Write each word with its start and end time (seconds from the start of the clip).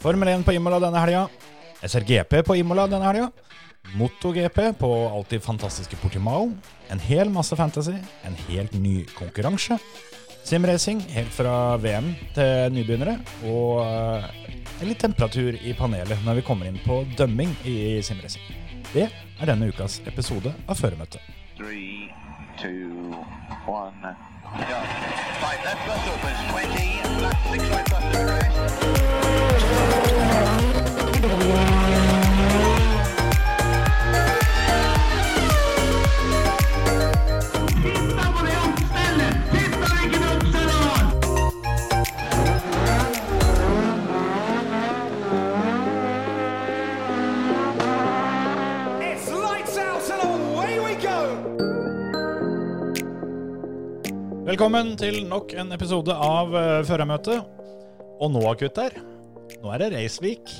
Formel 0.00 0.28
1 0.28 0.44
på 0.44 0.52
Imola 0.56 0.78
denne 0.80 1.00
helga. 1.02 1.26
SRGP 1.84 2.38
på 2.46 2.54
Imola 2.56 2.86
denne 2.88 3.04
helga. 3.04 3.26
MotoGP 4.00 4.58
på 4.78 4.88
alltid 5.08 5.42
fantastiske 5.44 5.96
Portimao. 6.00 6.46
En 6.88 7.02
hel 7.04 7.28
masse 7.28 7.56
fantasy. 7.56 7.92
En 8.24 8.38
helt 8.48 8.72
ny 8.72 9.04
konkurranse. 9.12 9.76
Simracing 10.44 11.02
helt 11.12 11.34
fra 11.36 11.76
VM 11.76 12.14
til 12.32 12.72
nybegynnere. 12.72 13.18
Og 13.44 13.84
en 13.84 14.88
litt 14.88 15.04
temperatur 15.04 15.60
i 15.60 15.76
panelet 15.76 16.24
når 16.24 16.40
vi 16.40 16.46
kommer 16.48 16.70
inn 16.70 16.80
på 16.86 17.02
dømming 17.18 17.52
i 17.68 18.00
simracing. 18.00 18.48
Det 18.94 19.04
er 19.04 19.52
denne 19.52 19.68
ukas 19.68 20.00
episode 20.08 20.54
av 20.64 20.80
Føremøtet. 20.80 21.20
Three, 21.60 22.08
two, 22.56 23.12
one. 23.68 24.16
Go. 24.64 24.80
Five 25.44 25.60
left 25.68 25.84
bus 25.84 26.08
opens 26.16 26.40
20, 26.72 27.20
left 27.20 27.52
six 27.52 27.68
right 27.68 27.90
bus 27.92 28.04
to 28.16 28.24
rest. 28.32 28.69
Velkommen 54.50 54.96
til 54.98 55.20
nok 55.30 55.52
en 55.62 55.68
episode 55.76 56.10
av 56.10 56.48
uh, 56.50 56.80
Førermøtet. 56.82 57.44
Og 58.18 58.32
nå, 58.34 58.40
gutter, 58.58 58.96
nå 59.62 59.70
er 59.70 59.78
det 59.78 59.90
Reisvik. 59.92 60.54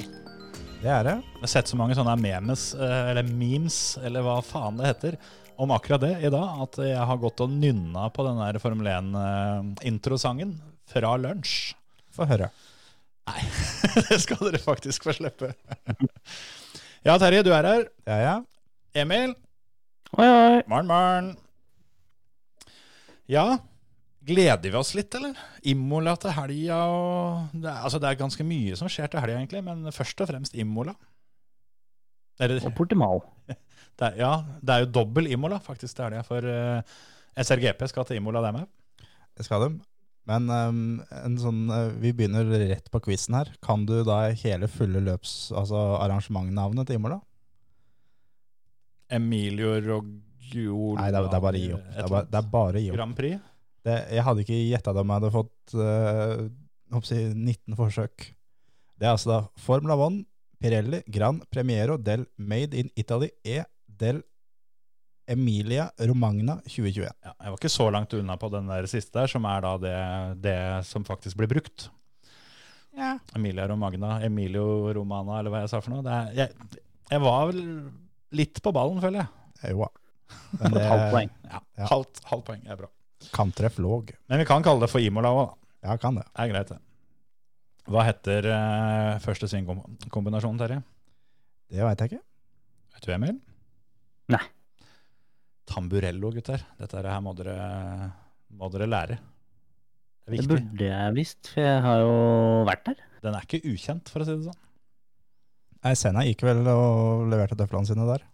Det 0.78 0.86
er 0.86 1.08
det. 1.08 1.14
Jeg 1.18 1.40
har 1.40 1.50
sett 1.50 1.72
så 1.72 1.78
mange 1.80 1.96
sånne 1.98 2.12
memes, 2.22 2.68
eh, 2.78 3.08
eller 3.10 3.26
memes, 3.26 3.78
eller 3.98 4.22
hva 4.22 4.36
faen 4.46 4.78
det 4.78 4.92
heter, 4.92 5.16
om 5.58 5.74
akkurat 5.74 6.04
det 6.04 6.12
i 6.22 6.30
dag, 6.30 6.60
at 6.62 6.78
jeg 6.86 7.08
har 7.10 7.18
gått 7.24 7.42
og 7.42 7.50
nynna 7.50 8.04
på 8.14 8.28
den 8.28 8.38
der 8.38 8.60
Formel 8.62 8.92
1-introsangen 8.92 10.52
fra 10.92 11.10
lunsj. 11.18 11.56
Få 12.14 12.28
høre. 12.30 12.52
Nei, 13.26 13.42
det 14.06 14.20
skal 14.22 14.44
dere 14.46 14.60
faktisk 14.62 15.08
få 15.08 15.16
slippe. 15.18 15.50
ja, 17.08 17.18
Terje, 17.18 17.42
du 17.42 17.50
er 17.58 17.70
her. 17.72 17.82
Ja, 18.06 18.20
ja. 18.22 18.38
Emil. 19.02 19.34
Oi, 20.14 20.30
oi. 20.30 20.62
Morn, 20.70 20.86
morn. 20.94 21.34
Ja, 23.30 23.48
gleder 24.26 24.70
vi 24.70 24.78
oss 24.78 24.92
litt, 24.96 25.14
eller? 25.16 25.36
Imola 25.70 26.14
til 26.20 26.34
helga 26.36 26.80
og 26.92 27.54
det 27.54 27.70
er, 27.70 27.78
Altså, 27.84 28.00
det 28.02 28.10
er 28.10 28.20
ganske 28.20 28.46
mye 28.46 28.76
som 28.78 28.90
skjer 28.92 29.10
til 29.10 29.22
helga, 29.22 29.38
egentlig, 29.40 29.62
men 29.66 29.88
først 29.94 30.20
og 30.20 30.30
fremst 30.30 30.56
Imola. 30.58 30.94
Det, 32.40 32.62
Og 32.64 32.74
Portimao. 32.76 33.20
det 33.50 34.10
er, 34.12 34.18
ja, 34.20 34.32
det 34.60 34.74
er 34.74 34.84
jo 34.84 34.92
dobbel 35.00 35.30
Imola 35.32 35.60
faktisk 35.62 35.96
til 35.96 36.08
helga, 36.08 36.24
for 36.26 36.44
uh, 36.44 36.98
SRGP 37.36 37.86
skal 37.90 38.08
til 38.08 38.20
Imola, 38.20 38.44
dem 38.46 38.62
òg. 38.62 39.06
Det 39.36 39.46
skal 39.46 39.66
de. 39.66 39.72
Men 40.28 40.46
um, 40.52 40.80
en 41.16 41.36
sånn, 41.40 41.64
uh, 41.72 41.90
vi 42.00 42.12
begynner 42.16 42.48
rett 42.70 42.90
på 42.92 43.00
quizen 43.06 43.38
her. 43.38 43.52
Kan 43.64 43.86
du 43.88 44.00
da 44.06 44.22
hele 44.30 44.68
fulle 44.70 45.02
løps, 45.04 45.50
altså 45.56 45.80
arrangementnavnet 46.00 46.88
til 46.88 47.00
Imola? 47.00 47.20
Emilio 49.10 49.74
Roggio 49.82 50.92
Nei, 50.94 51.08
det 51.10 51.18
er, 51.18 51.26
det 51.26 51.38
er 51.38 51.42
bare 51.42 51.58
å 51.58 51.62
gi 51.64 51.72
opp. 51.74 51.86
Det 51.90 52.04
er 52.04 52.12
bare, 52.12 52.28
det 52.30 52.38
er 52.38 52.50
bare 52.52 52.78
å 52.78 52.84
gi 52.84 52.90
opp. 52.92 52.98
Grand 53.00 53.16
Prix. 53.18 53.49
Det, 53.86 53.96
jeg 54.12 54.24
hadde 54.26 54.42
ikke 54.44 54.58
gjetta 54.68 54.92
det 54.92 55.02
om 55.02 55.12
jeg 55.12 55.20
hadde 55.20 55.32
fått 55.34 55.74
uh, 55.78 56.42
håper 56.92 57.20
19 57.34 57.78
forsøk. 57.78 58.26
Det 59.00 59.06
er 59.08 59.14
altså 59.14 59.30
da 59.30 59.38
Formula 59.62 59.96
One, 59.96 60.24
Pirelli, 60.60 61.00
Gran 61.08 61.38
Premiero 61.48 61.96
del 61.96 62.26
Made 62.36 62.76
in 62.76 62.90
Italy 63.00 63.30
E 63.46 63.62
del 64.00 64.20
Emilia 65.30 65.86
Romagna 66.10 66.58
2021. 66.66 67.06
Ja, 67.06 67.32
jeg 67.32 67.52
var 67.52 67.56
ikke 67.56 67.70
så 67.72 67.86
langt 67.94 68.12
unna 68.18 68.36
på 68.40 68.50
den 68.52 68.68
der 68.68 68.88
siste 68.90 69.14
der, 69.20 69.30
som 69.30 69.46
er 69.48 69.62
da 69.64 69.72
det, 69.80 69.96
det 70.42 70.58
som 70.88 71.06
faktisk 71.06 71.38
blir 71.38 71.48
brukt. 71.52 71.88
Emilia 73.38 73.68
Romagna, 73.70 74.18
Emilio 74.26 74.90
Romana, 74.92 75.38
eller 75.38 75.54
hva 75.54 75.62
jeg 75.64 75.72
sa 75.72 75.80
for 75.80 75.94
noe. 75.94 76.04
Det 76.04 76.12
er, 76.12 76.32
jeg, 76.42 76.80
jeg 77.12 77.22
var 77.22 77.46
vel 77.52 77.62
litt 78.36 78.60
på 78.64 78.72
ballen, 78.74 79.00
føler 79.02 79.22
jeg. 79.22 79.72
Jo 79.72 79.86
da. 79.86 79.92
Men 80.60 80.80
halvt 80.82 81.12
poeng. 81.14 81.30
Ja, 81.46 81.60
Ja. 81.78 81.86
Halvt, 81.90 82.24
halvt 82.28 82.48
poeng 82.50 82.66
er 82.66 82.82
bra. 82.82 82.90
Kantreff 83.34 83.78
låg. 83.78 84.14
Men 84.30 84.40
vi 84.40 84.46
kan 84.48 84.64
kalle 84.64 84.84
det 84.84 84.92
for 84.92 85.04
Imola 85.04 85.32
òg, 85.34 85.42
da. 85.50 85.90
Ja, 85.90 85.96
kan 86.00 86.16
det. 86.18 86.26
Det 86.28 86.44
er 86.44 86.52
greit, 86.52 86.72
det. 86.72 86.80
Hva 87.90 88.04
heter 88.06 88.46
uh, 88.52 89.20
første 89.24 89.48
svingkombinasjon, 89.50 90.58
Terje? 90.60 90.80
Det 91.70 91.84
veit 91.84 92.02
jeg 92.02 92.12
ikke. 92.12 92.22
Vet 92.94 93.06
du, 93.06 93.12
Emil? 93.14 93.36
Nei. 94.30 94.42
Tamburello, 95.70 96.32
gutter. 96.34 96.64
Dette 96.78 97.02
her 97.02 97.22
må 97.24 97.34
dere, 97.38 97.56
må 98.58 98.70
dere 98.74 98.88
lære. 98.90 99.20
Det 100.26 100.34
er 100.36 100.42
Det 100.42 100.50
burde 100.50 100.90
jeg 100.90 101.14
visst, 101.16 101.52
for 101.52 101.64
jeg 101.64 101.84
har 101.86 102.02
jo 102.04 102.18
vært 102.68 102.84
der. 102.90 103.06
Den 103.24 103.36
er 103.36 103.46
ikke 103.46 103.62
ukjent, 103.70 104.10
for 104.12 104.22
å 104.22 104.28
si 104.28 104.36
det 104.36 104.48
sånn. 104.48 104.60
Nei, 105.80 105.94
Senna 105.96 106.26
gikk 106.26 106.44
vel 106.44 106.60
og 106.68 107.24
leverte 107.32 107.56
tøflene 107.56 107.88
sine 107.88 108.04
der. 108.08 108.26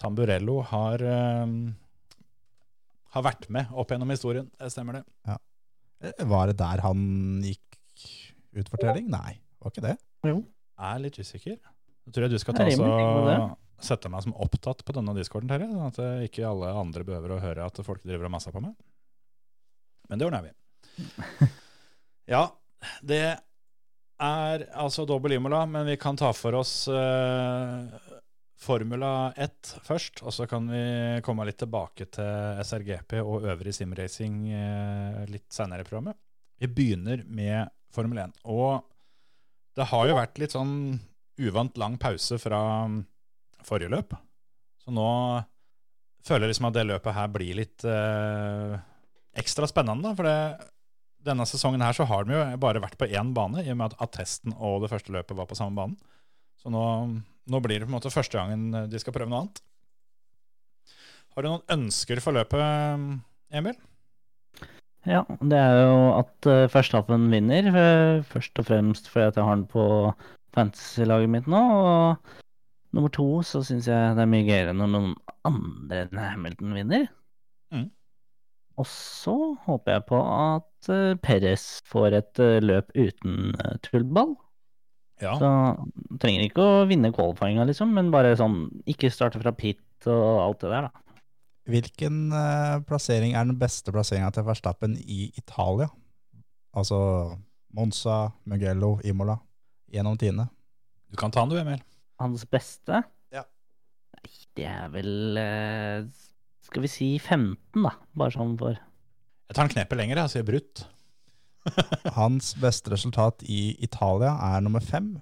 Tamburello 0.00 0.58
har, 0.68 1.02
eh, 1.02 1.54
har 3.14 3.24
vært 3.24 3.48
med 3.52 3.70
opp 3.72 3.92
gjennom 3.94 4.10
historien. 4.12 4.48
Det 4.58 4.70
stemmer 4.74 5.00
det. 5.00 5.04
Ja. 5.28 5.38
Var 6.34 6.50
det 6.50 6.56
der 6.60 6.82
han 6.84 7.04
gikk 7.44 8.08
utfortelling? 8.60 9.06
Nei, 9.12 9.38
var 9.62 9.72
ikke 9.72 9.86
det. 9.86 9.96
Jeg 10.26 10.88
er 10.90 11.04
litt 11.04 11.20
usikker. 11.20 11.58
Jeg 12.04 12.14
tror 12.14 12.26
jeg 12.26 12.34
du 12.34 12.42
skal 12.42 12.58
ta 12.58 12.66
så 12.74 12.88
sette 13.84 14.08
meg 14.08 14.22
som 14.24 14.34
opptatt 14.40 14.84
på 14.86 14.94
denne 14.96 15.14
discorden, 15.16 15.50
Terje. 15.50 15.68
Sånn 15.68 15.88
at 15.90 15.98
eh, 16.00 16.26
ikke 16.28 16.46
alle 16.48 16.70
andre 16.78 17.04
behøver 17.06 17.34
å 17.34 17.40
høre 17.42 17.66
at 17.66 17.80
folk 17.84 18.04
driver 18.04 18.28
og 18.28 18.34
masser 18.36 18.54
på 18.54 18.62
meg. 18.64 18.72
Men 20.08 20.20
det 20.20 20.28
ordner 20.28 20.48
vi. 20.48 20.54
Ja, 22.24 22.46
det 23.04 23.34
er 24.24 24.62
altså 24.80 25.02
dobbel 25.04 25.34
Imola, 25.36 25.66
men 25.68 25.84
vi 25.84 25.98
kan 26.00 26.16
ta 26.16 26.30
for 26.32 26.56
oss 26.56 26.86
eh, 26.88 28.13
Formula 28.64 29.32
1 29.36 29.74
først. 29.84 30.22
Og 30.24 30.34
så 30.34 30.48
kan 30.50 30.66
vi 30.70 30.82
komme 31.26 31.46
litt 31.48 31.60
tilbake 31.60 32.08
til 32.14 32.62
SRGP 32.64 33.18
og 33.22 33.48
øvrig 33.52 33.74
simracing 33.76 34.40
eh, 34.56 35.24
litt 35.30 35.50
senere 35.52 35.84
i 35.84 35.88
programmet. 35.88 36.18
Vi 36.60 36.70
begynner 36.70 37.24
med 37.28 37.72
Formel 37.94 38.24
1. 38.24 38.38
Og 38.50 38.84
det 39.76 39.88
har 39.90 40.08
jo 40.08 40.16
vært 40.18 40.40
litt 40.40 40.54
sånn 40.54 40.74
uvant 41.42 41.78
lang 41.80 41.98
pause 42.00 42.38
fra 42.38 42.60
mm, 42.88 43.00
forrige 43.66 43.92
løp. 43.92 44.14
Så 44.84 44.94
nå 44.94 45.08
føler 46.24 46.46
jeg 46.46 46.54
liksom 46.54 46.70
at 46.70 46.76
det 46.76 46.86
løpet 46.88 47.16
her 47.16 47.32
blir 47.34 47.58
litt 47.58 47.84
eh, 47.88 48.76
ekstra 49.40 49.68
spennende. 49.68 50.08
da, 50.08 50.14
For 50.16 50.28
det, 50.28 50.70
denne 51.26 51.46
sesongen 51.48 51.84
her 51.84 51.96
så 51.96 52.06
har 52.08 52.24
de 52.24 52.36
jo 52.36 52.44
bare 52.62 52.82
vært 52.84 52.98
på 53.00 53.08
én 53.10 53.34
bane, 53.36 53.64
i 53.64 53.72
og 53.72 53.80
med 53.80 53.92
at 53.92 54.06
attesten 54.08 54.54
og 54.56 54.84
det 54.84 54.92
første 54.92 55.14
løpet 55.14 55.36
var 55.36 55.50
på 55.50 55.58
samme 55.58 55.76
banen. 55.76 56.13
Så 56.64 56.72
nå, 56.72 56.84
nå 57.52 57.60
blir 57.60 57.82
det 57.82 57.86
på 57.86 57.92
en 57.92 57.98
måte 57.98 58.12
første 58.12 58.40
gangen 58.40 58.88
de 58.88 59.00
skal 59.00 59.12
prøve 59.12 59.28
noe 59.28 59.44
annet. 59.44 59.60
Har 61.34 61.44
du 61.44 61.50
noen 61.50 61.74
ønsker 61.74 62.22
for 62.24 62.36
løpet, 62.36 62.62
Emil? 63.52 63.76
Ja, 65.04 65.20
det 65.44 65.58
er 65.58 65.74
jo 65.82 65.96
at 66.16 66.48
uh, 66.48 66.64
førstehappen 66.72 67.26
vinner, 67.32 67.66
eh, 67.68 68.22
først 68.24 68.56
og 68.60 68.70
fremst 68.70 69.10
fordi 69.12 69.26
at 69.28 69.36
jeg 69.36 69.44
har 69.44 69.58
den 69.58 69.66
på 69.68 69.84
fantasy-laget 70.56 71.32
mitt 71.34 71.50
nå. 71.50 71.60
Og 71.60 72.96
nummer 72.96 73.12
to 73.12 73.26
så 73.44 73.60
syns 73.66 73.90
jeg 73.90 74.14
det 74.16 74.24
er 74.24 74.30
mye 74.32 74.46
gøyere 74.46 74.72
når 74.76 74.92
noen 74.94 75.12
andre 75.44 76.06
enn 76.06 76.22
Hamilton 76.22 76.78
vinner. 76.78 77.04
Mm. 77.74 77.90
Og 78.80 78.88
så 78.88 79.36
håper 79.66 79.98
jeg 79.98 80.06
på 80.08 80.22
at 80.22 80.88
uh, 80.94 81.18
Perez 81.20 81.66
får 81.90 82.18
et 82.22 82.40
uh, 82.40 82.56
løp 82.64 82.94
uten 82.96 83.52
uh, 83.60 83.74
tullball. 83.84 84.32
Ja. 85.22 85.36
Så 85.38 85.48
trenger 86.22 86.44
ikke 86.46 86.64
å 86.64 86.84
vinne 86.90 87.12
qualifyinga, 87.14 87.66
liksom, 87.68 87.92
men 87.94 88.10
bare 88.14 88.34
sånn 88.38 88.66
ikke 88.90 89.12
starte 89.14 89.40
fra 89.42 89.54
pit 89.54 90.08
og 90.10 90.40
alt 90.42 90.64
det 90.64 90.72
der, 90.72 90.88
da. 90.88 91.04
Hvilken 91.70 92.26
uh, 92.34 92.82
plassering 92.84 93.32
er 93.32 93.46
den 93.48 93.56
beste 93.56 93.92
plasseringa 93.94 94.28
til 94.36 94.44
Verstappen 94.44 94.98
i 95.00 95.30
Italia? 95.40 95.88
Altså 96.76 96.98
Monza, 97.74 98.34
Mugello, 98.50 98.98
Imola, 99.06 99.38
gjennom 99.94 100.18
tiende. 100.20 100.50
Du 101.08 101.16
kan 101.16 101.32
ta 101.32 101.46
den 101.46 101.54
du, 101.54 101.60
Emil. 101.62 101.80
Hans 102.20 102.44
beste? 102.50 103.00
Ja. 103.32 103.46
Nei, 104.18 104.34
det 104.58 104.66
er 104.70 104.90
vel 104.92 105.40
uh, 105.40 106.04
Skal 106.66 106.84
vi 106.84 106.90
si 106.90 107.08
15, 107.18 107.56
da. 107.80 107.94
Bare 108.18 108.34
sånn 108.34 108.58
for 108.60 108.76
Jeg 108.76 109.56
tar 109.56 109.64
en 109.64 109.72
knepet 109.72 110.00
lenger, 110.00 110.20
jeg 110.24 110.34
sier 110.34 110.46
brutt. 110.46 110.84
Hans 112.18 112.54
beste 112.60 112.92
resultat 112.94 113.42
i 113.46 113.74
Italia 113.84 114.34
er 114.54 114.64
nummer 114.64 114.84
fem. 114.84 115.14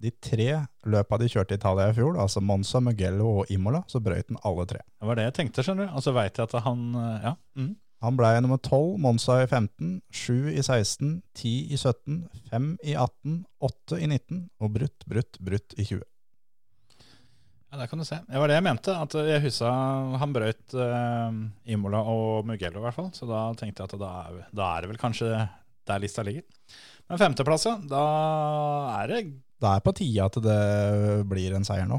De 0.00 0.10
tre 0.24 0.46
løpa 0.88 1.18
de 1.20 1.28
kjørte 1.28 1.52
i 1.52 1.60
Italia 1.60 1.90
i 1.90 1.96
fjor, 1.96 2.16
altså 2.22 2.40
Monza, 2.40 2.80
Mugello 2.80 3.26
og 3.42 3.50
Imola, 3.52 3.82
så 3.90 4.00
brøyt 4.00 4.30
han 4.32 4.40
alle 4.48 4.64
tre. 4.70 4.80
Det 4.96 5.08
var 5.10 5.18
det 5.18 5.26
jeg 5.28 5.36
tenkte, 5.36 5.64
skjønner 5.66 5.90
du. 5.90 5.96
Og 5.98 6.04
så 6.06 6.14
veit 6.16 6.40
jeg 6.40 6.48
at 6.48 6.56
han 6.64 6.86
eh, 6.96 7.30
Ja. 7.30 7.34
Mm. 7.60 7.74
Han 8.00 8.16
ble 8.16 8.28
nummer 8.40 8.56
12, 8.56 8.94
Monza 9.04 9.34
i 9.42 9.48
15, 9.50 9.98
7 10.08 10.54
i 10.56 10.62
16, 10.64 11.18
10 11.36 11.50
i 11.68 11.76
17, 11.76 12.22
5 12.48 12.70
i 12.88 12.94
18, 12.96 13.34
8 13.60 13.98
i 14.00 14.06
19 14.08 14.38
og 14.64 14.70
brutt, 14.72 15.04
brutt, 15.04 15.36
brutt 15.36 15.76
i 15.76 15.84
20. 15.84 16.00
Ja, 17.70 17.76
Der 17.76 17.86
kan 17.86 18.00
du 18.00 18.04
se. 18.08 18.16
Det 18.24 18.40
var 18.40 18.48
det 18.48 18.56
jeg 18.56 18.64
mente. 18.64 18.94
at 18.96 19.14
Jeg 19.14 19.42
huska 19.44 19.68
han 20.18 20.32
brøyt 20.32 20.72
eh, 20.74 21.36
Imola 21.76 22.00
og 22.08 22.48
Mugello, 22.48 22.80
i 22.80 22.86
hvert 22.88 22.96
fall. 22.96 23.10
Så 23.12 23.28
da 23.28 23.50
tenkte 23.60 23.84
jeg 23.84 23.92
at 23.92 24.00
da 24.00 24.14
er, 24.24 24.40
da 24.48 24.70
er 24.78 24.80
det 24.86 24.94
vel 24.94 25.02
kanskje 25.04 25.28
der 25.90 26.02
lista 26.02 26.22
ligger. 26.26 26.44
Men 27.10 27.18
femteplass, 27.20 27.66
ja. 27.66 27.74
Da 27.90 28.04
er 29.02 29.10
det 29.10 29.20
Da 29.60 29.74
er 29.76 29.82
på 29.84 29.92
tide 29.98 30.24
at 30.24 30.38
det 30.40 30.60
blir 31.28 31.56
en 31.58 31.66
seier 31.66 31.88
nå. 31.90 31.98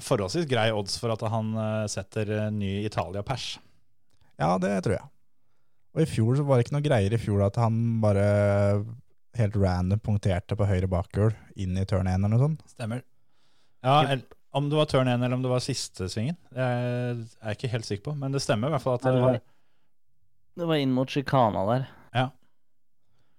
forholdsvis 0.00 0.46
grei 0.48 0.70
odds 0.72 0.94
for 1.02 1.12
at 1.12 1.20
han 1.28 1.50
eh, 1.60 1.86
setter 1.92 2.30
eh, 2.38 2.50
ny 2.54 2.70
Italia-pers. 2.86 3.58
Ja, 4.40 4.54
det 4.62 4.70
tror 4.86 4.94
jeg. 4.96 5.08
Og 5.92 6.00
i 6.00 6.08
fjor 6.08 6.38
så 6.38 6.44
var 6.48 6.56
det 6.56 6.64
ikke 6.64 6.76
noe 6.78 6.86
greier 6.86 7.12
i 7.12 7.20
fjor 7.20 7.42
at 7.44 7.58
han 7.60 7.74
bare 8.00 8.22
helt 9.36 9.56
random 9.60 10.00
punkterte 10.00 10.56
på 10.56 10.64
høyre 10.68 10.88
bakhjul 10.88 11.34
inn 11.60 11.76
i 11.76 11.84
turn 11.88 12.08
1 12.08 12.16
eller 12.22 12.32
noe 12.32 12.40
sånt. 12.40 12.62
Stemmer. 12.72 13.02
Ja, 13.84 13.98
eller, 14.06 14.24
Om 14.56 14.66
det 14.72 14.76
var 14.80 14.88
turn 14.88 15.08
1 15.08 15.20
eller 15.24 15.36
om 15.36 15.42
det 15.44 15.52
var 15.52 15.60
siste 15.64 16.08
svingen, 16.12 16.36
det 16.52 16.60
er 16.64 17.20
jeg 17.20 17.56
ikke 17.58 17.70
helt 17.74 17.86
sikker 17.88 18.04
på. 18.10 18.14
Men 18.20 18.32
det 18.32 18.40
stemmer 18.44 18.68
i 18.68 18.74
hvert 18.74 18.84
fall 18.84 18.96
at 18.98 19.04
det 19.08 19.12
var- 19.20 19.40
Det 20.56 20.66
var 20.68 20.76
inn 20.80 20.92
mot 20.92 21.08
sjikana 21.08 21.62
der. 21.68 21.86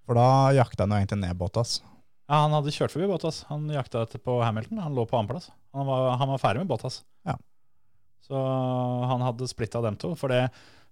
For 0.04 0.18
da 0.20 0.28
jakta 0.58 0.84
han 0.84 0.92
jo 0.96 1.00
egentlig 1.02 1.20
ned 1.24 1.38
Bottas. 1.40 1.78
ja, 2.28 2.42
han 2.44 2.52
hadde 2.56 2.72
kjørt 2.76 2.92
forbi 2.92 3.08
Bottas. 3.08 3.44
Han 3.50 3.70
jakta 3.72 4.02
etter 4.04 4.20
på 4.20 4.40
Hamilton. 4.44 4.82
Han 4.84 4.96
lå 4.98 5.06
på 5.08 5.16
annenplass. 5.20 5.50
Han, 5.74 5.86
var- 5.88 6.18
han 6.20 6.28
var 6.34 6.42
ferdig 6.42 6.64
med 6.64 6.72
Bottas. 6.74 7.02
Ja. 7.28 7.38
Så 8.24 8.40
han 9.10 9.22
hadde 9.24 9.48
splitta 9.52 9.82
dem 9.84 9.96
to. 10.00 10.14
For 10.20 10.32
det, 10.32 10.50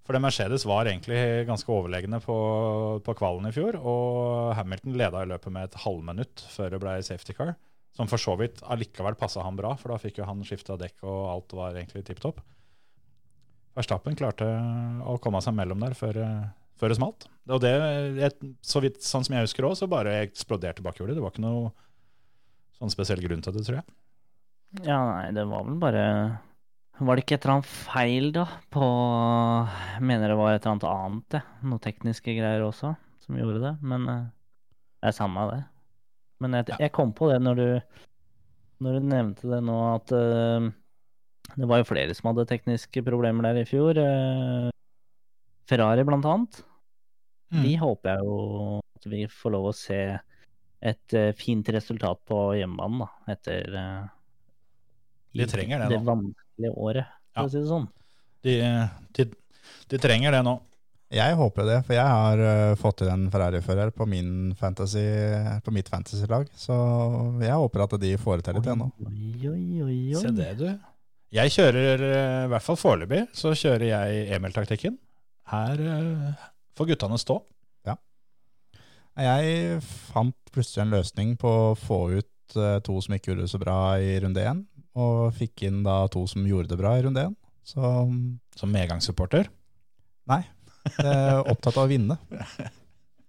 for 0.08 0.16
det 0.16 0.22
Mercedes 0.24 0.66
var 0.68 0.88
egentlig 0.88 1.20
ganske 1.48 1.72
overlegne 1.72 2.20
på, 2.24 2.38
på 3.04 3.16
kvalen 3.20 3.48
i 3.48 3.54
fjor. 3.56 3.78
Og 3.84 4.54
Hamilton 4.58 4.96
leda 5.00 5.24
i 5.26 5.30
løpet 5.34 5.52
med 5.56 5.68
et 5.70 5.78
halvminutt 5.84 6.46
før 6.52 6.72
det 6.76 6.80
ble 6.84 6.96
safety 7.04 7.36
car. 7.38 7.54
Som 7.96 8.08
for 8.08 8.16
så 8.24 8.38
vidt 8.40 8.62
allikevel 8.72 9.18
passa 9.20 9.44
han 9.44 9.58
bra, 9.60 9.74
for 9.76 9.92
da 9.92 9.98
fikk 10.00 10.22
jo 10.22 10.28
han 10.30 10.40
skifta 10.48 10.78
dekk, 10.80 11.02
og 11.04 11.26
alt 11.34 11.56
var 11.60 11.76
egentlig 11.76 12.06
tipp 12.08 12.22
topp. 12.24 12.40
Verstappen 13.76 14.16
klarte 14.20 14.48
å 15.08 15.18
komme 15.24 15.42
seg 15.44 15.56
mellom 15.58 15.80
der 15.84 15.96
før, 15.96 16.18
eh, 16.24 16.46
før 16.82 16.92
det 16.92 16.98
smalt. 16.98 17.28
Og 17.52 17.62
det, 17.62 17.72
jeg, 18.18 18.54
så 18.66 18.82
vidt, 18.82 19.02
sånn 19.06 19.26
som 19.26 19.36
jeg 19.38 19.46
husker 19.46 19.68
òg, 19.68 19.76
så 19.78 19.90
bare 19.90 20.22
eksploderte 20.26 20.84
bakhjulet. 20.86 21.14
Det 21.18 21.24
var 21.24 21.34
ikke 21.34 21.46
noe 21.46 21.70
sånn 22.80 22.94
spesiell 22.94 23.22
grunn 23.22 23.44
til 23.46 23.54
det, 23.54 23.66
tror 23.68 23.80
jeg. 23.82 23.88
Ja, 24.88 24.98
nei, 25.06 25.28
det 25.36 25.44
var 25.50 25.66
vel 25.68 25.76
bare 25.82 26.04
Var 27.02 27.18
det 27.18 27.24
ikke 27.26 27.36
et 27.36 27.44
eller 27.44 27.58
annet 27.58 27.68
feil, 27.68 28.30
da, 28.32 28.46
på 28.72 28.86
Jeg 29.68 30.06
mener 30.08 30.32
det 30.32 30.38
var 30.40 30.54
et 30.54 30.62
eller 30.62 30.72
annet 30.78 30.88
annet, 30.90 31.26
det. 31.36 31.42
Noen 31.68 31.84
tekniske 31.84 32.38
greier 32.38 32.64
også, 32.66 32.94
som 33.26 33.40
gjorde 33.40 33.62
det. 33.66 33.74
Men 33.84 34.08
eh, 34.10 34.30
det 35.02 35.12
er 35.12 35.18
samme 35.18 35.46
det. 35.52 35.62
Men 36.42 36.58
jeg, 36.58 36.78
jeg 36.82 36.96
kom 36.96 37.12
på 37.14 37.30
det 37.30 37.38
når 37.44 37.60
du 37.60 37.68
Når 38.82 38.98
du 38.98 39.10
nevnte 39.12 39.50
det 39.52 39.60
nå, 39.62 39.78
at 39.94 40.14
uh, 40.18 40.72
det 41.54 41.68
var 41.70 41.82
jo 41.82 41.90
flere 41.92 42.16
som 42.18 42.32
hadde 42.32 42.48
tekniske 42.50 43.04
problemer 43.06 43.46
der 43.46 43.60
i 43.62 43.68
fjor. 43.70 43.98
Uh, 43.98 44.72
Ferrari 45.70 46.06
blant 46.08 46.26
annet. 46.26 46.64
Mm. 47.52 47.64
De 47.68 47.72
håper 47.82 48.14
jeg 48.14 48.26
jo 48.26 48.36
at 48.96 49.06
vi 49.12 49.22
får 49.28 49.52
lov 49.56 49.66
å 49.72 49.76
se 49.76 50.00
et 50.82 51.16
uh, 51.20 51.30
fint 51.38 51.68
resultat 51.76 52.22
på 52.26 52.38
hjemmebanen 52.58 53.04
da, 53.04 53.08
etter 53.36 53.76
uh, 53.76 54.10
De 55.36 55.48
trenger 55.52 55.84
det 55.84 55.90
det 55.92 56.00
nå. 56.02 56.08
vanskelige 56.08 56.74
året, 56.80 57.10
for 57.34 57.42
Ja. 57.42 57.48
å 57.48 57.52
si 57.52 57.60
det 57.60 57.70
sånn. 57.70 57.88
De, 58.42 58.54
de, 59.18 59.26
de 59.92 60.00
trenger 60.02 60.34
det 60.38 60.42
nå. 60.48 60.56
Jeg 61.12 61.36
håper 61.36 61.68
det, 61.68 61.78
for 61.84 61.98
jeg 61.98 62.08
har 62.08 62.40
uh, 62.40 62.76
fått 62.80 63.02
til 63.02 63.12
en 63.12 63.28
Ferrari-fører 63.34 63.92
på, 63.92 64.08
fantasy, 64.58 65.04
på 65.66 65.74
mitt 65.76 65.92
fantasy-lag. 65.92 66.48
Så 66.56 66.78
jeg 67.44 67.52
håper 67.52 67.84
at 67.84 67.98
de 68.00 68.14
får 68.18 68.40
det 68.40 68.48
til 68.48 68.60
litt 68.62 68.72
ennå. 68.72 68.88
Se 70.24 70.32
det, 70.40 70.54
du. 70.62 70.70
Jeg 71.36 71.52
kjører, 71.52 72.02
i 72.46 72.48
hvert 72.52 72.64
fall 72.64 72.80
foreløpig, 72.80 73.26
så 73.36 73.52
kjører 73.56 73.86
jeg 73.92 74.26
Emil-taktikken. 74.40 74.98
Her 75.52 75.84
får 76.78 76.92
guttene 76.94 77.18
stå. 77.22 77.38
Ja. 77.88 77.96
Jeg 79.20 79.82
fant 80.12 80.38
plutselig 80.54 80.86
en 80.86 80.94
løsning 80.96 81.36
på 81.42 81.52
å 81.72 81.76
få 81.80 82.00
ut 82.20 82.56
eh, 82.60 82.80
to 82.86 82.98
som 83.04 83.16
ikke 83.16 83.32
gjorde 83.32 83.46
det 83.48 83.52
så 83.54 83.60
bra 83.62 83.78
i 84.00 84.16
runde 84.24 84.44
én, 84.48 84.64
og 85.00 85.32
fikk 85.38 85.66
inn 85.70 85.82
da 85.86 86.02
to 86.12 86.24
som 86.28 86.48
gjorde 86.48 86.72
det 86.74 86.80
bra 86.82 86.96
i 87.00 87.06
runde 87.06 87.28
én. 87.30 87.38
Så 87.64 87.82
Som 88.58 88.72
medgangssupporter. 88.74 89.48
nei, 90.32 90.42
opptatt 91.52 91.78
av 91.78 91.86
å 91.86 91.90
vinne 91.92 92.18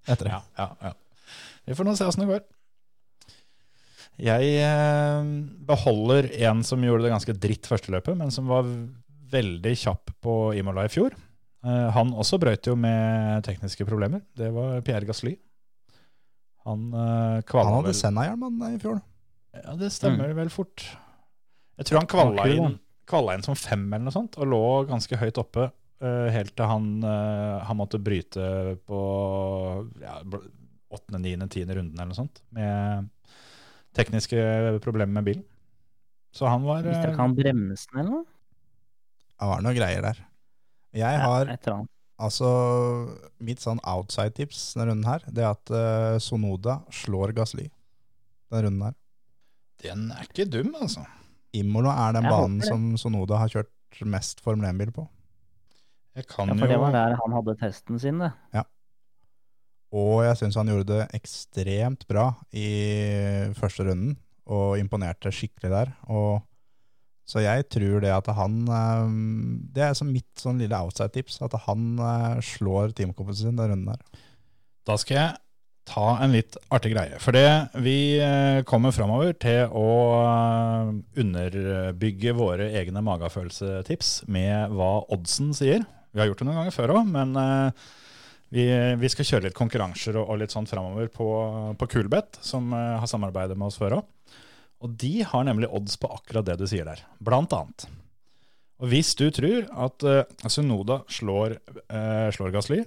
etter 0.08 0.24
det. 0.26 0.32
Ja, 0.32 0.40
ja, 0.58 0.68
ja. 0.88 0.92
Vi 1.68 1.76
får 1.78 1.86
nå 1.86 1.92
se 1.98 2.06
åssen 2.08 2.24
det 2.24 2.30
går. 2.32 2.42
Jeg 4.22 4.48
eh, 4.62 5.28
beholder 5.68 6.28
en 6.48 6.62
som 6.66 6.82
gjorde 6.84 7.06
det 7.06 7.12
ganske 7.14 7.34
dritt 7.42 7.68
første 7.70 7.92
løpet, 7.94 8.16
men 8.18 8.32
som 8.34 8.48
var 8.50 8.66
veldig 9.32 9.72
kjapp 9.78 10.10
på 10.24 10.34
Imola 10.58 10.84
i 10.88 10.92
fjor. 10.92 11.14
Eh, 11.62 11.88
han 11.94 12.12
også 12.19 12.41
brøyt 12.43 12.67
jo 12.67 12.75
med 12.79 13.44
tekniske 13.47 13.87
problemer. 13.88 14.25
Det 14.38 14.50
var 14.55 14.81
Pierre 14.87 15.06
Gasly. 15.09 15.37
Han 16.67 16.93
uh, 16.94 17.43
Han 17.43 17.73
hadde 17.81 17.94
Senna-hjelm 17.99 18.61
i 18.69 18.79
fjor. 18.82 19.00
Ja, 19.53 19.75
det 19.76 19.91
stemmer 19.93 20.31
vel 20.37 20.50
fort. 20.53 20.85
Jeg 21.81 21.88
tror 21.88 22.03
han 22.03 22.09
kvala 22.11 22.47
inn, 22.49 22.76
kvala 23.09 23.37
inn 23.37 23.44
som 23.44 23.56
fem 23.59 23.85
eller 23.88 24.06
noe 24.06 24.14
sånt, 24.14 24.38
og 24.41 24.49
lå 24.49 24.62
ganske 24.88 25.19
høyt 25.19 25.41
oppe 25.41 25.67
eh, 25.67 26.29
helt 26.35 26.55
til 26.56 26.69
han, 26.69 26.88
eh, 27.05 27.56
han 27.67 27.79
måtte 27.79 28.00
bryte 28.03 28.76
på 28.87 29.00
åttende, 30.93 31.23
niende, 31.25 31.49
tiende 31.53 31.76
runden 31.79 31.97
eller 31.97 32.12
noe 32.12 32.19
sånt, 32.19 32.43
med 32.55 33.09
tekniske 33.97 34.79
problemer 34.85 35.20
med 35.20 35.29
bilen. 35.29 35.47
Så 36.32 36.49
han 36.49 36.64
var 36.64 36.85
Hvis 36.85 36.97
eh, 36.97 37.03
dere 37.03 37.17
kan 37.19 37.37
bremse 37.37 37.88
den 37.93 38.05
eller 38.05 38.12
noe? 38.20 38.29
Det 39.43 39.49
var 39.50 39.64
noe 39.64 39.76
greier 39.76 40.05
der. 40.06 40.20
Jeg 40.92 41.20
har 41.22 41.48
altså 42.22 42.48
Mitt 43.42 43.62
sånn 43.62 43.80
outside-tips 43.88 44.74
denne 44.76 44.90
runden 44.90 45.08
her, 45.08 45.24
det 45.26 45.42
er 45.42 45.54
at 45.54 45.72
uh, 45.74 46.18
Sonoda 46.22 46.82
slår 46.94 47.32
Gasly 47.36 47.66
denne 48.52 48.66
runden 48.66 48.84
her. 48.86 48.98
Den 49.82 50.04
er 50.14 50.28
ikke 50.28 50.46
dum, 50.46 50.74
altså. 50.78 51.02
Imola 51.56 51.96
er 52.06 52.16
den 52.16 52.28
Jeg 52.28 52.36
banen 52.36 52.62
som 52.64 52.84
Sonoda 53.00 53.40
har 53.40 53.50
kjørt 53.50 54.04
mest 54.08 54.40
Formel 54.44 54.68
1-bil 54.70 54.92
på. 54.94 55.08
Jeg 56.16 56.28
kan 56.28 56.52
Ja, 56.52 56.56
for 56.60 56.68
det 56.68 56.78
var 56.80 56.94
der 56.94 57.16
han 57.18 57.34
hadde 57.34 57.56
testen 57.60 57.98
sin, 58.00 58.20
det. 58.20 58.30
Og 59.92 60.22
jeg 60.24 60.38
syns 60.40 60.56
han 60.56 60.70
gjorde 60.72 60.88
det 60.88 61.02
ekstremt 61.18 62.06
bra 62.08 62.30
i 62.56 62.68
første 63.58 63.84
runden, 63.88 64.14
og 64.48 64.78
imponerte 64.80 65.32
skikkelig 65.34 65.72
der. 65.72 65.92
Og, 66.08 66.40
så 67.29 67.43
jeg 67.45 67.69
tror 67.71 68.02
det 68.02 68.11
at 68.12 68.29
han 68.35 68.59
eh, 68.67 69.14
Det 69.76 69.87
er 69.87 70.09
mitt 70.09 70.43
sånn 70.43 70.61
lille 70.62 70.83
outside-tips, 70.85 71.41
at 71.45 71.55
han 71.69 71.95
eh, 72.02 72.43
slår 72.45 72.97
teamkompisen 72.99 73.52
sin 73.52 73.61
den 73.61 73.73
runden 73.73 73.95
her. 73.95 74.26
Da 74.88 74.99
skal 74.99 75.19
jeg 75.19 75.38
ta 75.87 76.05
en 76.23 76.35
litt 76.35 76.57
artig 76.75 76.93
greie. 76.93 77.19
For 77.23 77.35
det 77.35 77.79
vi 77.83 78.19
eh, 78.23 78.62
kommer 78.67 78.95
framover 78.95 79.35
til 79.38 79.71
å 79.71 79.87
underbygge 81.19 82.35
våre 82.38 82.71
egne 82.83 83.02
magefølelsetips 83.07 84.23
med 84.31 84.75
hva 84.75 84.93
oddsen 85.14 85.50
sier. 85.57 85.87
Vi 86.12 86.21
har 86.21 86.31
gjort 86.31 86.43
det 86.43 86.49
noen 86.50 86.62
ganger 86.62 86.75
før 86.75 86.97
òg, 86.99 87.09
men 87.09 87.33
vi, 88.52 88.67
vi 89.00 89.09
skal 89.09 89.25
kjøre 89.25 89.47
litt 89.47 89.57
konkurranser 89.57 90.19
og, 90.21 90.26
og 90.29 90.43
litt 90.43 90.52
sånn 90.52 90.69
framover 90.69 91.09
på, 91.11 91.29
på 91.81 91.88
Coolbet, 91.95 92.37
som 92.45 92.69
har 92.76 93.09
samarbeidet 93.09 93.57
med 93.57 93.71
oss 93.71 93.81
før 93.81 94.02
òg. 94.02 94.11
Og 94.82 94.94
de 94.98 95.20
har 95.22 95.44
nemlig 95.46 95.70
odds 95.70 95.94
på 96.00 96.10
akkurat 96.10 96.46
det 96.46 96.58
du 96.58 96.66
sier 96.66 96.86
der, 96.88 97.04
blant 97.22 97.52
annet. 97.54 97.86
Og 98.82 98.90
hvis 98.90 99.12
du 99.14 99.28
tror 99.30 99.68
at 99.84 100.04
uh, 100.08 100.48
Sunoda 100.50 101.02
slår, 101.12 101.54
uh, 101.86 102.28
slår 102.34 102.50
Gasly, 102.54 102.80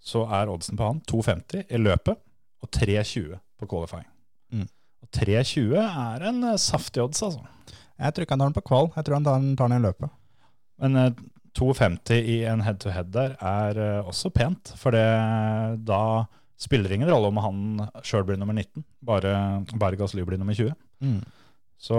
så 0.00 0.22
er 0.30 0.50
oddsen 0.52 0.78
på 0.78 0.86
han 0.86 1.00
2,50 1.10 1.64
i 1.66 1.80
løpet 1.80 2.20
og 2.62 2.70
3,20 2.76 3.34
på 3.58 3.68
qualifying. 3.68 4.06
Mm. 4.54 4.68
Og 5.02 5.10
3,20 5.18 5.74
er 5.80 6.28
en 6.30 6.38
uh, 6.52 6.54
saftig 6.60 7.02
odds, 7.02 7.24
altså. 7.26 7.42
Jeg 8.00 8.14
tror 8.14 8.24
ikke 8.24 8.36
han 8.36 8.44
tar 8.44 8.52
den 8.52 8.60
på 8.60 8.68
kval, 8.70 8.92
jeg 8.94 9.06
tror 9.06 9.18
han 9.18 9.26
tar 9.26 9.42
den, 9.42 9.52
tar 9.58 9.72
den 9.72 9.82
i 9.82 9.86
løpet. 9.88 10.14
Men 10.80 11.02
uh, 11.02 11.10
2,50 11.58 12.30
i 12.30 12.38
en 12.46 12.62
head-to-head 12.62 13.10
der 13.10 13.34
er 13.42 13.80
også 14.06 14.30
pent, 14.30 14.70
for 14.78 14.94
det, 14.94 15.02
da 15.82 16.28
spiller 16.60 16.86
det 16.86 17.00
ingen 17.00 17.10
rolle 17.10 17.32
om 17.32 17.40
han 17.42 17.60
sjøl 18.06 18.22
blir 18.28 18.38
nummer 18.38 18.54
19, 18.54 18.84
bare, 19.02 19.34
bare 19.74 19.98
Gasly 19.98 20.22
blir 20.28 20.38
nummer 20.38 20.54
20. 20.54 20.76
Så 21.80 21.96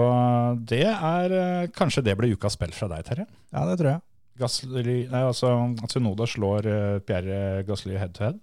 det 0.70 0.84
er 0.86 1.32
eh, 1.34 1.68
Kanskje 1.74 2.04
det 2.06 2.14
blir 2.18 2.36
ukas 2.36 2.54
spill 2.54 2.74
fra 2.76 2.88
deg, 2.92 3.04
Terje. 3.08 3.26
Ja, 3.50 3.64
det 3.66 3.80
tror 3.80 3.90
jeg. 3.96 4.02
Gasly, 4.40 4.98
nei, 5.10 5.22
altså, 5.26 5.50
Sunoda 5.90 6.26
slår 6.30 6.68
eh, 6.70 6.98
Pierre 7.04 7.64
Gasly 7.68 7.98
head 7.98 8.14
to 8.16 8.24
head. 8.24 8.38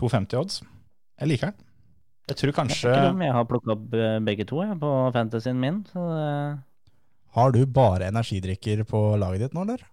2,50 0.00 0.40
odds. 0.40 0.58
Jeg 1.20 1.30
liker 1.30 1.52
den. 1.52 1.68
Jeg 2.30 2.38
tror 2.38 2.52
kanskje 2.54 2.90
Jeg, 2.90 2.98
ikke 2.98 3.14
om 3.14 3.22
jeg 3.24 3.34
har 3.34 3.46
plukka 3.50 3.74
opp 3.74 3.94
eh, 3.98 4.18
begge 4.26 4.46
to 4.48 4.60
jeg, 4.62 4.76
på 4.82 4.90
fantasyen 5.14 5.62
min. 5.62 5.80
Så 5.90 6.02
det, 6.10 6.26
Har 7.38 7.54
du 7.54 7.62
bare 7.66 8.10
energidrikker 8.10 8.84
på 8.88 9.04
laget 9.22 9.46
ditt 9.46 9.56
nå, 9.56 9.64
eller? 9.66 9.86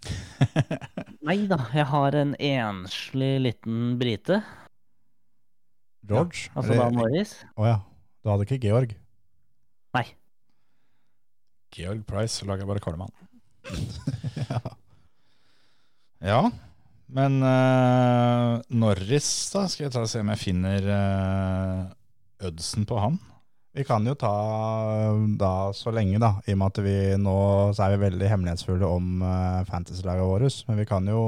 Nei 1.28 1.36
da, 1.50 1.58
jeg 1.76 1.86
har 1.90 2.16
en 2.22 2.32
enslig 2.38 3.34
liten 3.44 3.98
brite. 4.00 4.40
George? 6.06 6.48
Altså 6.54 6.78
da 6.78 6.88
Morris. 6.94 7.36
Å 7.54 7.60
oh, 7.60 7.68
ja. 7.68 7.78
Du 8.20 8.30
hadde 8.32 8.46
ikke 8.46 8.62
Georg? 8.62 8.94
Nei. 9.96 10.06
Georg 11.74 12.04
Price 12.08 12.40
så 12.40 12.48
lager 12.48 12.64
jeg 12.64 12.70
bare 12.70 12.82
Karlemann. 12.84 13.14
ja. 14.50 14.60
Ja, 16.20 16.40
men 17.08 17.40
uh, 17.40 18.60
Norris, 18.76 19.30
da? 19.54 19.64
Skal 19.70 19.86
jeg 19.86 19.94
ta 19.94 20.04
og 20.04 20.10
se 20.10 20.20
om 20.20 20.30
jeg 20.34 20.42
finner 20.42 20.84
uh, 20.84 22.48
Ødsen 22.50 22.84
på 22.88 22.98
han? 23.00 23.16
Vi 23.72 23.84
kan 23.86 24.04
jo 24.06 24.16
ta 24.18 24.32
da 25.38 25.70
så 25.76 25.92
lenge, 25.94 26.18
da, 26.22 26.34
i 26.44 26.56
og 26.56 26.60
med 26.60 26.72
at 26.72 26.82
vi 26.82 26.96
nå 27.22 27.36
så 27.76 27.86
er 27.86 27.94
vi 27.94 28.04
veldig 28.04 28.30
hemmelighetsfulle 28.32 28.86
om 28.98 29.22
uh, 29.22 29.62
fantasy-laget 29.68 30.26
vårt. 30.26 30.60
Men 30.68 30.80
vi 30.82 30.86
kan 30.90 31.06
jo 31.08 31.22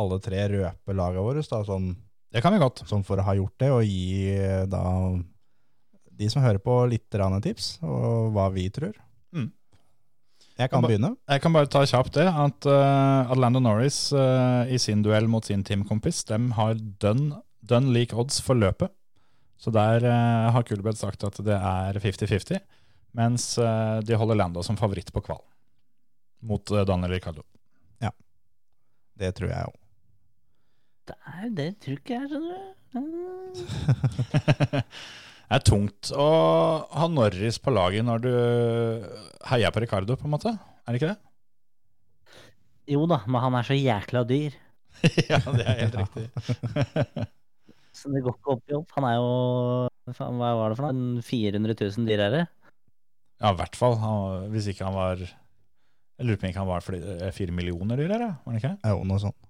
alle 0.00 0.20
tre 0.22 0.44
røpe 0.50 0.96
laget 0.96 1.24
vårt, 1.24 1.50
da, 1.50 1.62
sånn, 1.66 1.92
Det 2.30 2.42
kan 2.42 2.54
vi 2.54 2.62
godt. 2.62 2.84
sånn 2.86 3.04
for 3.06 3.18
å 3.18 3.26
ha 3.26 3.34
gjort 3.34 3.56
det, 3.58 3.70
og 3.74 3.82
gi 3.82 4.34
eh, 4.36 4.66
da 4.70 4.82
de 6.20 6.28
som 6.30 6.42
hører 6.44 6.60
på, 6.62 6.74
litt 6.86 7.08
tips, 7.10 7.78
og 7.82 8.30
hva 8.36 8.50
vi 8.54 8.68
tror. 8.70 8.94
Jeg 10.60 10.68
kan 10.72 10.84
begynne. 10.84 11.14
Jeg 11.30 11.40
kan 11.40 11.54
bare 11.56 11.68
ta 11.72 11.80
kjapt 11.88 12.18
det, 12.18 12.26
at 12.28 12.66
uh, 12.68 13.30
Atlanta 13.32 13.62
Norris 13.64 14.10
uh, 14.12 14.68
i 14.68 14.76
sin 14.80 15.00
duell 15.04 15.28
mot 15.30 15.46
sin 15.46 15.64
teamkompis, 15.64 16.22
de 16.28 16.38
har 16.58 16.76
dønn, 17.00 17.30
dønn 17.64 17.88
lik 17.94 18.12
odds 18.12 18.42
for 18.44 18.58
løpet. 18.60 18.92
Så 19.60 19.72
der 19.72 20.04
uh, 20.04 20.50
har 20.52 20.66
Kulbeth 20.68 21.00
sagt 21.00 21.24
at 21.24 21.40
det 21.44 21.56
er 21.56 21.96
50-50, 22.00 22.60
mens 23.16 23.58
eh, 23.58 23.98
de 24.06 24.14
holder 24.14 24.38
Lando 24.38 24.62
som 24.62 24.76
favoritt 24.78 25.12
på 25.12 25.22
kval. 25.24 25.42
Mot 26.46 26.70
eh, 26.70 26.84
Daniel 26.86 27.10
Ricardo. 27.10 27.42
Ja, 27.98 28.12
Det 29.18 29.34
tror 29.36 29.50
jeg 29.50 29.66
òg. 29.66 29.76
Det, 31.10 31.16
er, 31.26 31.48
det 31.58 31.68
trykket 31.82 32.14
jeg, 32.14 32.28
skjønner 32.30 32.54
du. 32.54 33.64
Det 35.50 35.58
er 35.58 35.66
tungt 35.66 36.12
å 36.14 36.26
ha 36.94 37.06
Norris 37.10 37.56
på 37.58 37.72
laget 37.74 38.04
når 38.06 38.20
du 38.22 38.34
heier 39.50 39.72
på 39.74 39.80
Ricardo, 39.82 40.14
på 40.14 40.28
en 40.28 40.34
måte. 40.36 40.52
Er 40.86 40.94
det 40.94 41.00
ikke 41.00 41.08
det? 41.10 41.18
Jo 42.94 43.02
da, 43.10 43.18
men 43.26 43.42
han 43.42 43.56
er 43.58 43.66
så 43.66 43.74
jækla 43.74 44.22
dyr. 44.30 44.54
ja, 45.30 45.40
det 45.42 45.64
er 45.66 45.80
helt 45.80 45.98
riktig. 45.98 47.26
Så 48.00 48.12
det 48.14 48.22
går 48.22 48.36
ikke 48.36 48.54
opp 48.54 48.70
i 48.70 48.76
opp. 48.78 48.94
Han 48.94 49.08
er 49.08 49.16
jo 49.18 49.30
Hva 50.14 50.30
var 50.38 50.70
det 50.70 50.78
for 50.78 50.86
noe? 50.86 51.24
400 51.26 51.76
000 51.82 52.06
dyrere? 52.06 52.44
Ja, 53.42 53.50
i 53.50 53.58
hvert 53.58 53.76
fall. 53.78 53.98
Han, 53.98 54.46
hvis 54.54 54.70
ikke 54.70 54.86
han 54.86 54.94
var 54.94 55.18
Jeg 55.26 56.28
lurer 56.28 56.38
på 56.38 56.46
om 56.46 56.52
ikke 56.52 56.62
han 56.62 56.70
var 56.70 56.90
eh, 56.94 57.30
fire 57.34 57.56
millioner 57.56 57.98
dyrere, 57.98 58.30
var 58.44 58.54
det 58.54 58.62
ikke? 58.62 58.76
Jo, 58.86 59.02
noe 59.08 59.22
sånt. 59.26 59.49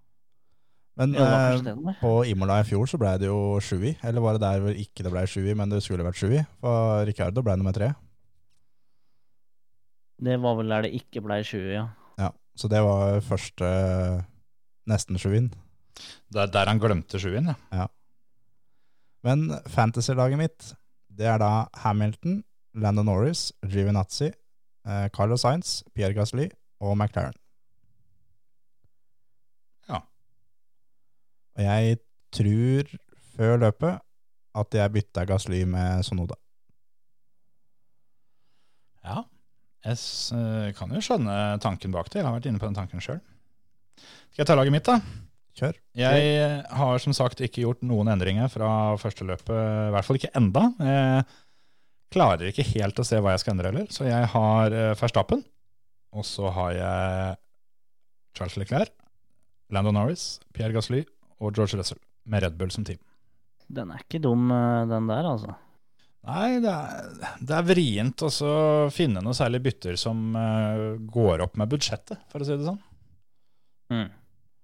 Men 1.01 1.15
Ja, 1.17 1.57
eh, 1.57 1.95
på 2.01 2.11
Imola 2.29 2.59
i 2.61 2.67
fjor 2.69 2.89
så 2.91 2.99
ble 3.01 3.15
det 3.23 3.31
jo 3.31 3.57
sjuy. 3.65 3.95
Eller 4.05 4.21
var 4.21 4.37
det 4.37 4.45
der 4.45 4.61
hvor 4.61 4.77
ikke 4.77 5.07
det 5.07 5.13
ble 5.15 5.25
sjuy, 5.25 5.49
men 5.57 5.73
det 5.73 5.81
skulle 5.83 6.05
vært 6.05 6.21
sjuy? 6.21 6.43
For 6.61 7.07
Ricardo 7.09 7.43
ble 7.47 7.57
nummer 7.57 7.73
tre. 7.73 7.95
Det 10.21 10.37
var 10.43 10.59
vel 10.59 10.69
der 10.69 10.85
det 10.85 10.93
ikke 10.99 11.23
ble 11.25 11.41
20, 11.41 11.73
ja. 11.73 11.87
Ja, 12.21 12.29
så 12.53 12.69
det 12.69 12.83
var 12.85 13.23
første 13.25 13.71
nesten 14.91 15.17
sjuin. 15.21 15.49
Det 16.29 16.43
er 16.45 16.53
der 16.53 16.69
han 16.69 16.81
glemte 16.83 17.21
sjuen, 17.21 17.49
ja. 17.49 17.57
ja. 17.73 17.89
Men 19.25 19.49
fantasy-laget 19.69 20.41
mitt, 20.41 20.73
det 21.09 21.27
er 21.29 21.41
da 21.41 21.67
Hamilton, 21.83 22.43
Landon 22.75 23.09
Norris, 23.09 23.51
Givinazzi, 23.65 24.31
eh, 24.87 25.09
Carlos 25.17 25.41
Sainz, 25.45 25.83
Pierre 25.95 26.15
Gasly 26.17 26.49
og 26.81 26.97
McLaren. 26.97 27.37
Ja. 29.89 30.01
Og 31.50 31.50
jeg 31.65 32.01
tror 32.35 32.95
før 33.37 33.61
løpet 33.65 34.01
at 34.61 34.77
jeg 34.77 34.93
bytta 34.95 35.25
Gasly 35.29 35.63
med 35.69 36.05
Sonoda. 36.07 36.37
Ja. 39.07 39.23
Jeg 39.87 39.97
eh, 40.37 40.71
kan 40.77 40.93
jo 40.93 41.01
skjønne 41.01 41.35
tanken 41.63 41.95
bak 41.95 42.11
det. 42.11 42.21
Jeg 42.21 42.29
har 42.29 42.37
vært 42.37 42.49
inne 42.51 42.61
på 42.61 42.69
den 42.69 42.77
tanken 42.77 43.01
sjøl. 43.01 43.21
Skal 44.31 44.43
jeg 44.43 44.51
ta 44.51 44.57
laget 44.59 44.75
mitt, 44.75 44.89
da? 44.89 44.99
Kjør. 45.57 45.79
Jeg 45.99 46.59
har 46.79 47.01
som 47.03 47.15
sagt 47.17 47.41
ikke 47.45 47.65
gjort 47.65 47.81
noen 47.85 48.11
endringer 48.13 48.51
fra 48.53 48.97
første 49.01 49.27
løpet, 49.27 49.55
i 49.55 49.95
hvert 49.95 50.07
fall 50.07 50.19
ikke 50.21 50.33
enda. 50.39 50.67
Jeg 50.85 51.25
klarer 52.15 52.51
ikke 52.51 52.67
helt 52.75 53.01
å 53.01 53.07
se 53.07 53.19
hva 53.23 53.35
jeg 53.35 53.43
skal 53.43 53.57
endre 53.57 53.73
heller, 53.73 53.89
så 53.93 54.07
jeg 54.09 54.29
har 54.35 54.77
eh, 54.77 54.93
Verstappen. 55.01 55.43
Og 56.11 56.27
så 56.27 56.51
har 56.53 56.75
jeg 56.75 57.35
Charles 58.37 58.57
Leclerc, 58.59 58.95
Lando 59.71 59.93
Norris, 59.95 60.41
Pierre 60.55 60.75
Gasly 60.75 61.05
og 61.41 61.57
George 61.57 61.81
Russell 61.81 62.01
med 62.31 62.45
Red 62.45 62.61
Bull 62.61 62.71
som 62.73 62.85
team. 62.87 63.01
Den 63.71 63.93
er 63.95 64.03
ikke 64.03 64.21
dum, 64.23 64.49
eh, 64.53 64.87
den 64.91 65.11
der, 65.11 65.27
altså. 65.31 65.57
Nei, 66.29 66.61
det 66.61 66.71
er, 66.71 67.35
det 67.41 67.57
er 67.57 67.65
vrient 67.65 68.23
å 68.27 68.31
finne 68.93 69.23
noe 69.25 69.37
særlig 69.37 69.63
bytter 69.65 69.97
som 69.97 70.35
uh, 70.37 70.99
går 71.01 71.47
opp 71.47 71.55
med 71.57 71.71
budsjettet, 71.73 72.27
for 72.29 72.43
å 72.43 72.47
si 72.49 72.59
det 72.59 72.67
sånn. 72.67 72.81
Mm. 73.95 74.11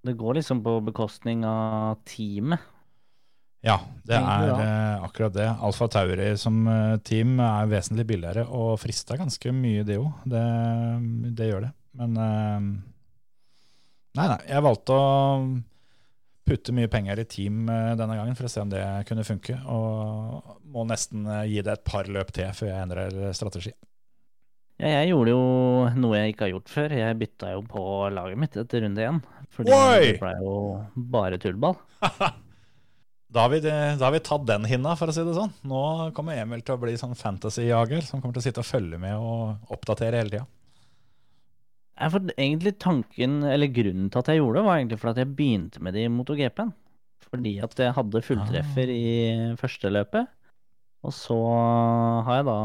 Det 0.07 0.15
går 0.21 0.37
liksom 0.37 0.61
på 0.67 0.75
bekostning 0.91 1.47
av 1.49 2.03
teamet. 2.07 2.61
Ja, 3.65 3.79
det 4.05 4.19
er 4.21 4.53
uh, 4.53 5.07
akkurat 5.07 5.33
det. 5.35 5.49
Alfa 5.65 5.89
Tauri 5.91 6.29
som 6.39 6.61
uh, 6.69 6.99
team 7.01 7.41
er 7.41 7.73
vesentlig 7.73 8.05
billigere 8.13 8.45
og 8.53 8.77
frister 8.83 9.17
ganske 9.19 9.55
mye, 9.57 9.87
det 9.89 9.97
òg. 10.03 10.13
Det, 10.29 10.45
det 11.41 11.49
gjør 11.51 11.67
det. 11.71 11.73
Men 11.97 12.21
Nei, 14.17 14.27
nei. 14.31 14.39
Jeg 14.49 14.65
valgte 14.65 14.97
å 14.97 15.09
putte 16.47 16.75
mye 16.75 16.91
penger 16.91 17.21
i 17.23 17.27
team 17.29 17.67
eh, 17.73 17.93
denne 17.99 18.17
gangen 18.19 18.39
for 18.39 18.49
å 18.49 18.53
se 18.53 18.63
om 18.63 18.71
det 18.71 18.85
kunne 19.09 19.27
funke. 19.27 19.59
Og 19.73 20.57
må 20.73 20.87
nesten 20.89 21.27
eh, 21.27 21.45
gi 21.51 21.67
det 21.67 21.77
et 21.79 21.85
par 21.87 22.09
løp 22.11 22.33
til 22.37 22.51
før 22.57 22.73
jeg 22.73 22.87
endrer 22.87 23.21
strategi. 23.37 23.75
Ja, 24.77 24.91
jeg 24.99 25.13
gjorde 25.15 25.33
jo 25.33 25.45
noe 25.97 26.19
jeg 26.19 26.35
ikke 26.35 26.47
har 26.47 26.55
gjort 26.55 26.73
før. 26.73 26.97
Jeg 27.01 27.21
bytta 27.21 27.53
jo 27.55 27.63
på 27.71 27.85
laget 28.13 28.41
mitt 28.41 28.59
etter 28.61 28.85
runde 28.85 29.07
én. 29.07 29.23
Fordi 29.57 29.73
Oi! 29.73 30.03
det 30.05 30.19
ble 30.21 30.35
jo 30.43 30.57
bare 31.17 31.41
tullball. 31.43 31.79
Da 33.37 33.43
har, 33.43 33.51
vi, 33.51 33.59
da 33.61 33.99
har 34.01 34.13
vi 34.15 34.21
tatt 34.25 34.45
den 34.49 34.65
hinna, 34.71 34.93
for 34.97 35.11
å 35.11 35.13
si 35.13 35.21
det 35.27 35.35
sånn. 35.37 35.51
Nå 35.69 35.81
kommer 36.17 36.39
Emil 36.39 36.63
til 36.65 36.77
å 36.77 36.81
bli 36.81 36.95
sånn 36.97 37.17
fantasy-jager 37.19 38.07
som 38.07 38.23
kommer 38.23 38.37
til 38.37 38.41
å 38.41 38.45
sitte 38.47 38.63
og 38.63 38.69
følge 38.69 39.01
med 39.03 39.19
og 39.19 39.75
oppdatere 39.75 40.23
hele 40.23 40.33
tida. 40.33 40.47
Ja, 41.97 42.11
for 42.13 42.29
egentlig 42.37 42.75
tanken, 42.83 43.39
eller 43.49 43.73
grunnen 43.73 44.11
til 44.13 44.21
at 44.21 44.29
jeg 44.29 44.43
gjorde 44.43 44.61
det, 44.61 44.67
var 44.67 44.79
egentlig 44.79 44.99
fordi 45.01 45.15
at 45.15 45.23
jeg 45.23 45.37
begynte 45.39 45.83
med 45.85 45.97
det 45.97 46.05
i 46.05 46.13
MotoGP-en. 46.13 46.75
Fordi 47.27 47.55
at 47.65 47.81
jeg 47.81 47.95
hadde 47.97 48.23
fulltreffer 48.23 48.93
i 48.93 49.07
første 49.59 49.91
løpet. 49.91 50.29
Og 51.07 51.15
så 51.15 51.37
har 52.27 52.41
jeg 52.41 52.47
da 52.49 52.61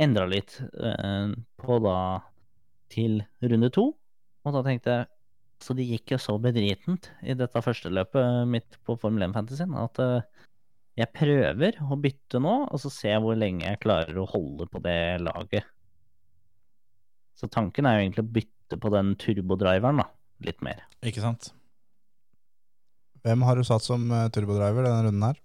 endra 0.00 0.26
litt 0.30 0.56
eh, 0.60 1.32
på 1.60 1.78
da 1.84 1.96
til 2.90 3.20
runde 3.44 3.70
to. 3.74 3.90
Og 4.46 4.56
da 4.56 4.62
tenkte 4.66 4.94
jeg 4.94 5.10
Så 5.60 5.74
det 5.76 5.84
gikk 5.84 6.14
jo 6.14 6.16
så 6.16 6.38
bedritent 6.40 7.10
i 7.20 7.34
dette 7.36 7.60
første 7.60 7.90
løpet 7.92 8.48
mitt 8.48 8.78
på 8.88 8.94
Formel 8.96 9.26
1 9.26 9.34
Fantasyen 9.36 9.74
at 9.76 9.98
eh, 10.00 10.46
jeg 10.96 11.12
prøver 11.12 11.76
å 11.84 11.98
bytte 12.00 12.40
nå, 12.40 12.54
og 12.64 12.80
så 12.80 12.88
ser 12.92 13.12
jeg 13.14 13.24
hvor 13.24 13.36
lenge 13.36 13.66
jeg 13.66 13.80
klarer 13.82 14.16
å 14.16 14.24
holde 14.28 14.66
på 14.72 14.80
det 14.84 15.20
laget. 15.20 15.68
Så 17.40 17.48
tanken 17.48 17.88
er 17.88 17.96
jo 17.96 18.02
egentlig 18.04 18.24
å 18.26 18.32
bytte 18.36 18.78
på 18.80 18.90
den 18.92 19.14
turbodriveren, 19.20 20.02
da. 20.02 20.06
Litt 20.44 20.60
mer. 20.64 20.82
Ikke 21.04 21.22
sant? 21.24 21.50
Hvem 23.24 23.42
har 23.44 23.56
du 23.56 23.64
satt 23.68 23.84
som 23.84 24.04
eh, 24.12 24.28
turbodriver 24.32 24.84
denne 24.86 25.06
runden 25.08 25.24
her? 25.30 25.40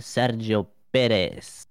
Sergio 0.00 0.64
Perez. 0.92 1.66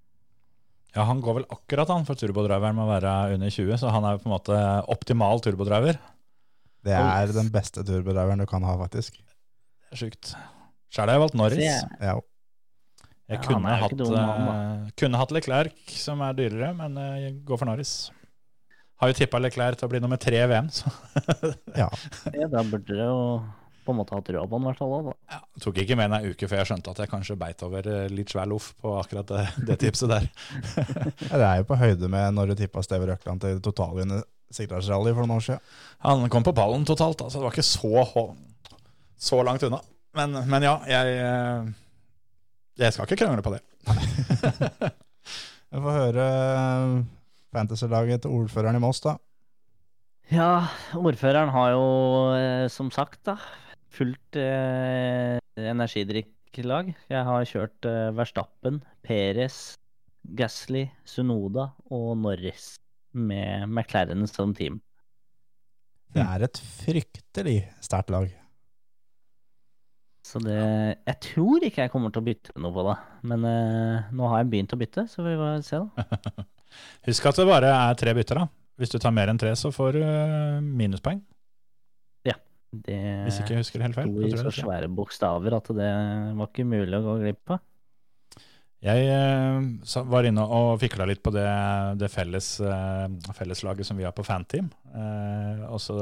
Ja, 0.93 1.05
han 1.07 1.21
går 1.23 1.37
vel 1.39 1.45
akkurat 1.53 1.89
han 1.93 2.05
for 2.07 2.19
turbodriveren 2.19 2.75
med 2.77 2.83
å 2.85 2.89
være 2.91 3.11
under 3.37 3.53
20, 3.53 3.77
så 3.79 3.91
han 3.93 4.05
er 4.05 4.17
jo 4.17 4.23
på 4.23 4.29
en 4.29 4.33
måte 4.35 4.57
optimal 4.91 5.41
turbodriver. 5.43 5.99
Det 6.85 6.97
er 6.97 7.31
den 7.35 7.51
beste 7.53 7.83
turbodriveren 7.85 8.41
du 8.41 8.47
kan 8.49 8.65
ha, 8.65 8.73
faktisk. 8.81 9.21
Det 9.21 9.95
er 9.95 10.01
sjukt. 10.01 10.33
Sjæl 10.91 11.07
har 11.07 11.15
jeg 11.17 11.23
valgt 11.25 11.37
Norris. 11.39 11.61
Ja, 11.63 12.17
Jeg 13.31 13.37
Ja, 13.37 13.43
kunne, 13.45 13.75
hatt, 13.79 13.93
dum, 13.95 14.15
han, 14.17 14.47
eh, 14.51 14.89
kunne 14.99 15.19
hatt 15.21 15.31
Leclerc, 15.31 15.77
som 15.95 16.19
er 16.25 16.33
dyrere, 16.35 16.73
men 16.75 16.97
eh, 16.99 17.19
jeg 17.29 17.37
går 17.47 17.61
for 17.61 17.69
Norris. 17.69 17.93
Har 19.01 19.09
jo 19.09 19.17
tippa 19.17 19.39
Leclerc 19.41 19.79
til 19.79 19.87
å 19.87 19.91
bli 19.91 19.99
nummer 20.03 20.19
tre 20.21 20.37
i 20.43 20.47
VM, 20.49 20.67
så 20.69 20.91
ja. 21.81 21.87
Ja, 22.35 22.47
da 22.51 22.61
burde 22.61 22.93
det 22.93 23.01
jo 23.07 23.21
på 23.81 23.93
en 23.95 23.97
måte 23.97 24.13
hatt 24.13 24.27
trua 24.27 24.43
på 24.45 24.59
den, 24.59 24.67
i 24.67 24.69
hvert 24.69 24.81
fall. 24.81 25.07
ja, 25.33 25.39
tok 25.63 25.79
ikke 25.81 25.95
mer 25.97 26.05
enn 26.05 26.17
ei 26.19 26.33
uke 26.35 26.45
før 26.45 26.59
jeg 26.61 26.69
skjønte 26.69 26.91
at 26.93 26.99
jeg 27.01 27.09
kanskje 27.09 27.37
beit 27.41 27.63
over 27.65 27.87
eh, 27.89 28.11
litt 28.13 28.29
svær 28.29 28.45
loff 28.51 28.67
på 28.77 28.91
akkurat 28.99 29.31
det, 29.31 29.45
det 29.71 29.77
tipset 29.81 30.11
der. 30.11 30.27
Ja, 31.31 31.33
Det 31.33 31.47
er 31.47 31.55
jo 31.63 31.65
på 31.71 31.79
høyde 31.81 32.09
med 32.13 32.37
når 32.37 32.51
du 32.51 32.59
tippa 32.61 32.83
Steve 32.85 33.09
Røkland 33.09 33.41
til 33.41 33.57
totalvinner 33.65 34.21
Sigdalsrally 34.53 35.15
for 35.15 35.25
noen 35.25 35.39
år 35.39 35.45
siden. 35.47 35.63
Han 36.05 36.27
kom 36.29 36.45
på 36.45 36.53
pallen 36.53 36.85
totalt, 36.85 37.23
altså 37.25 37.39
det 37.41 37.47
var 37.47 37.55
ikke 37.55 37.65
så, 37.65 38.27
så 39.31 39.41
langt 39.47 39.65
unna. 39.65 39.79
Men, 40.19 40.35
men 40.51 40.67
ja, 40.67 40.75
jeg, 40.91 41.17
eh, 41.23 41.71
jeg 42.83 42.93
skal 42.93 43.09
ikke 43.09 43.23
krangle 43.23 43.45
på 43.45 43.55
det. 43.55 43.63
Vi 45.71 45.79
får 45.81 45.97
høre 45.97 46.27
eh, 46.37 46.95
fantasy-laget 47.55 48.23
til 48.23 48.35
ordføreren 48.41 48.77
i 48.79 48.83
Moss, 48.83 49.01
da. 49.03 49.17
Ja, 50.31 50.67
ordføreren 50.95 51.51
har 51.51 51.73
jo 51.73 51.85
eh, 52.37 52.67
som 52.71 52.91
sagt 52.93 53.19
da 53.27 53.35
fullt 53.91 54.37
eh, 54.39 55.37
energidrikklag. 55.59 56.93
Jeg 57.11 57.27
har 57.27 57.47
kjørt 57.49 57.87
eh, 57.89 58.11
Verstappen, 58.15 58.79
Perez, 59.03 59.73
Gasly, 60.37 60.85
Sunoda 61.03 61.71
og 61.91 62.13
Norris 62.21 62.77
med 63.11 63.67
McLaren 63.67 64.23
som 64.29 64.55
team. 64.55 64.79
Det 66.11 66.23
er 66.23 66.43
et 66.47 66.59
fryktelig 66.83 67.57
sterkt 67.83 68.11
lag. 68.11 68.31
Så 70.27 70.39
det 70.43 70.55
Jeg 71.07 71.17
tror 71.25 71.63
ikke 71.65 71.81
jeg 71.81 71.91
kommer 71.91 72.11
til 72.13 72.21
å 72.21 72.27
bytte 72.27 72.53
noe 72.61 72.75
på 72.75 72.83
det. 72.87 72.97
Men 73.27 73.45
eh, 73.47 74.09
nå 74.15 74.31
har 74.31 74.43
jeg 74.43 74.51
begynt 74.53 74.75
å 74.75 74.79
bytte, 74.79 75.07
så 75.09 75.25
vi 75.25 75.37
får 75.39 75.63
se, 75.67 75.81
da. 75.81 76.45
Husk 77.07 77.29
at 77.31 77.41
det 77.41 77.49
bare 77.49 77.75
er 77.75 77.99
tre 77.99 78.15
bytter, 78.17 78.43
da. 78.43 78.47
Hvis 78.81 78.93
du 78.93 78.97
tar 79.01 79.13
mer 79.13 79.29
enn 79.29 79.39
tre, 79.41 79.51
så 79.59 79.69
får 79.73 79.97
du 79.97 80.01
minuspoeng. 80.01 80.71
minuspoeng. 80.77 81.21
Det 82.71 82.99
Hvis 83.27 83.41
ikke 83.41 83.57
jeg 83.57 83.65
husker 83.65 83.81
det 83.81 83.87
helt 83.89 83.97
feil. 83.99 84.07
sto 84.07 84.21
Det 84.21 84.31
i 84.31 84.39
så 84.39 84.53
svære 84.61 84.87
bokstaver 84.95 85.57
at 85.57 85.67
det 85.75 85.91
var 86.39 86.47
ikke 86.47 86.67
mulig 86.71 86.95
å 86.95 87.03
gå 87.03 87.17
glipp 87.25 87.55
av. 87.57 87.65
Jeg 88.81 89.09
eh, 89.13 90.05
var 90.09 90.25
inne 90.25 90.41
og 90.41 90.79
fikla 90.81 91.05
litt 91.05 91.21
på 91.21 91.33
det, 91.35 91.45
det 92.01 92.07
felles, 92.09 92.47
eh, 92.65 93.33
felleslaget 93.37 93.85
som 93.85 93.99
vi 93.99 94.07
har 94.07 94.15
på 94.17 94.25
Fanteam. 94.25 94.71
Eh, 94.89 95.65
og 95.67 95.77
så 95.83 95.97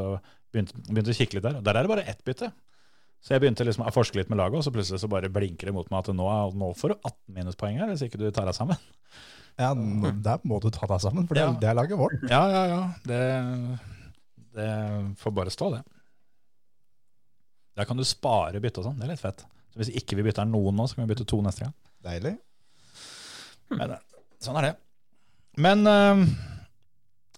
begynte, 0.53 0.77
begynte 0.87 1.11
å 1.11 1.17
kikke 1.17 1.39
litt 1.39 1.47
der. 1.49 1.57
Der 1.65 1.75
er 1.75 1.83
det 1.83 1.91
bare 1.91 2.05
ett 2.07 2.23
bytte. 2.23 2.53
Så 3.19 3.33
jeg 3.33 3.43
begynte 3.43 3.65
liksom 3.67 3.83
å 3.83 3.91
forske 3.91 4.21
litt 4.21 4.29
med 4.31 4.39
laget, 4.39 4.61
og 4.61 4.63
så 4.63 4.71
plutselig 4.71 5.01
så 5.01 5.09
bare 5.11 5.27
blinker 5.33 5.67
det 5.67 5.75
mot 5.75 5.89
meg 5.91 6.05
at 6.05 6.13
nå, 6.15 6.29
nå 6.55 6.71
får 6.79 6.93
du 6.93 6.95
18 7.01 7.35
minuspoeng 7.35 7.81
her, 7.81 7.91
hvis 7.91 8.05
ikke 8.05 8.21
du 8.21 8.29
tar 8.31 8.47
deg 8.47 8.55
sammen. 8.55 8.79
Ja, 9.59 9.73
Der 9.75 10.43
må 10.47 10.59
du 10.63 10.69
ta 10.71 10.87
deg 10.87 11.01
sammen, 11.03 11.27
for 11.27 11.35
det, 11.35 11.43
Ja. 11.43 11.53
det 11.59 11.69
er 11.69 11.75
laget 11.75 11.99
vårt. 11.99 12.21
Ja, 12.31 12.43
ja, 12.47 12.65
ja. 12.71 12.81
Det, 13.03 13.21
det 14.55 14.69
får 15.19 15.35
bare 15.35 15.51
stå, 15.51 15.71
det. 15.75 15.81
Der 17.79 17.87
kan 17.87 17.97
du 17.99 18.03
spare 18.07 18.59
bytte 18.59 18.81
og 18.81 18.89
sånn. 18.89 18.99
Det 18.99 19.07
er 19.07 19.13
litt 19.13 19.23
fett. 19.23 19.43
Så 19.71 19.81
hvis 19.81 19.91
ikke 19.95 20.17
vi 20.19 20.25
bytter 20.25 20.47
noen 20.47 20.75
nå, 20.75 20.87
så 20.87 20.97
kan 20.97 21.05
vi 21.05 21.13
bytte 21.13 21.27
to 21.27 21.41
neste 21.45 21.67
gang. 21.67 21.75
Deilig. 22.03 22.37
Men 23.75 23.93
eh, 23.95 24.01
sånn 24.41 24.57
er 24.59 24.69
det. 24.69 24.73
Men 25.59 25.83
uh, 25.87 26.23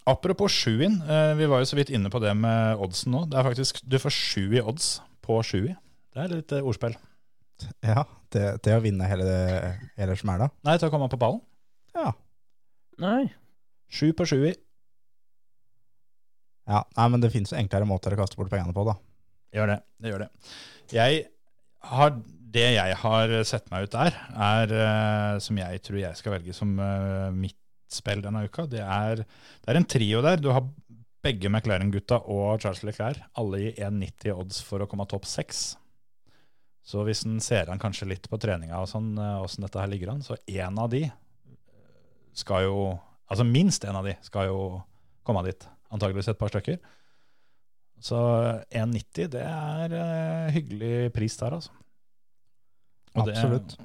apropos 0.10 0.54
sjuin, 0.54 1.00
uh, 1.06 1.34
vi 1.38 1.50
var 1.50 1.62
jo 1.62 1.70
så 1.70 1.78
vidt 1.80 1.92
inne 1.94 2.12
på 2.14 2.22
det 2.24 2.34
med 2.38 2.82
oddsen 2.82 3.14
nå. 3.16 3.26
Det 3.30 3.40
er 3.40 3.48
faktisk, 3.50 3.82
Du 3.84 3.98
får 4.02 4.14
sju 4.14 4.44
i 4.56 4.62
odds 4.62 5.00
på 5.26 5.42
sju 5.46 5.60
i. 5.72 5.76
Det 6.14 6.24
er 6.24 6.36
litt 6.38 6.54
uh, 6.54 6.62
ordspill. 6.62 6.98
Ja, 7.86 8.06
det, 8.34 8.46
det 8.66 8.74
å 8.78 8.82
vinne 8.82 9.06
hele, 9.10 9.26
det, 9.28 9.74
hele 10.00 10.18
smæla. 10.18 10.50
Nei, 10.66 10.78
til 10.82 10.90
å 10.90 10.94
komme 10.94 11.10
på 11.12 11.20
ballen. 11.22 11.42
Ja. 11.98 12.12
Nei. 13.02 13.30
Sju 13.92 14.12
på 14.16 14.28
sju 14.30 14.38
i. 14.48 14.54
ja. 16.70 16.84
Nei, 16.98 17.08
men 17.12 17.24
det 17.24 17.32
finnes 17.34 17.54
enklere 17.58 17.88
måter 17.90 18.14
å 18.16 18.20
kaste 18.22 18.40
bort 18.40 18.52
pengene 18.52 18.76
på, 18.76 18.86
da. 18.88 18.96
Gjør 19.56 19.74
det. 19.74 19.80
Det 20.00 20.14
gjør 20.14 20.24
det. 20.24 20.30
Jeg 20.96 21.26
har, 21.92 22.14
det 22.56 22.68
jeg 22.78 23.00
har 23.02 23.34
sett 23.48 23.68
meg 23.72 23.88
ut 23.88 23.96
der, 23.96 24.16
er, 24.32 24.76
uh, 24.76 25.42
som 25.44 25.60
jeg 25.60 25.82
tror 25.84 26.00
jeg 26.00 26.20
skal 26.20 26.38
velge 26.38 26.56
som 26.56 26.72
uh, 26.80 27.28
mitt 27.36 27.58
spill 27.92 28.24
denne 28.24 28.46
uka, 28.48 28.66
det 28.72 28.84
er, 28.86 29.26
det 29.26 29.72
er 29.74 29.80
en 29.80 29.90
trio 29.90 30.22
der. 30.24 30.40
Du 30.40 30.52
har 30.54 30.64
begge 31.22 31.52
McLaren-gutta 31.52 32.24
og 32.32 32.62
Charles 32.64 32.84
Leclerc, 32.88 33.20
alle 33.38 33.66
i 33.68 33.72
1,90 33.76 34.34
odds 34.34 34.62
for 34.66 34.82
å 34.82 34.88
komme 34.90 35.06
topp 35.10 35.28
seks. 35.30 35.74
Så 36.82 37.04
hvis 37.06 37.26
en 37.28 37.38
ser 37.44 37.70
an 37.70 37.82
kanskje 37.82 38.08
litt 38.10 38.26
på 38.30 38.40
treninga 38.42 38.80
og 38.82 38.90
sånn, 38.90 39.12
eh, 39.22 39.42
åssen 39.44 39.66
dette 39.66 39.78
her 39.78 39.92
ligger 39.92 40.16
an, 40.16 40.24
så 40.26 40.40
én 40.50 40.80
av 40.82 40.90
de 40.90 41.04
skal 42.38 42.68
jo 42.68 42.82
Altså 43.32 43.46
minst 43.48 43.86
én 43.88 43.96
av 43.96 44.04
de 44.04 44.12
skal 44.26 44.50
jo 44.50 44.64
komme 45.24 45.40
dit. 45.46 45.62
Antageligvis 45.88 46.28
et 46.28 46.40
par 46.40 46.50
stykker. 46.52 46.82
Så 48.04 48.18
1,90 48.76 49.30
det 49.32 49.44
er 49.46 49.94
uh, 49.96 50.50
hyggelig 50.52 51.14
pris 51.16 51.38
der, 51.40 51.56
altså. 51.56 51.72
Og 53.16 53.30
Absolutt. 53.30 53.78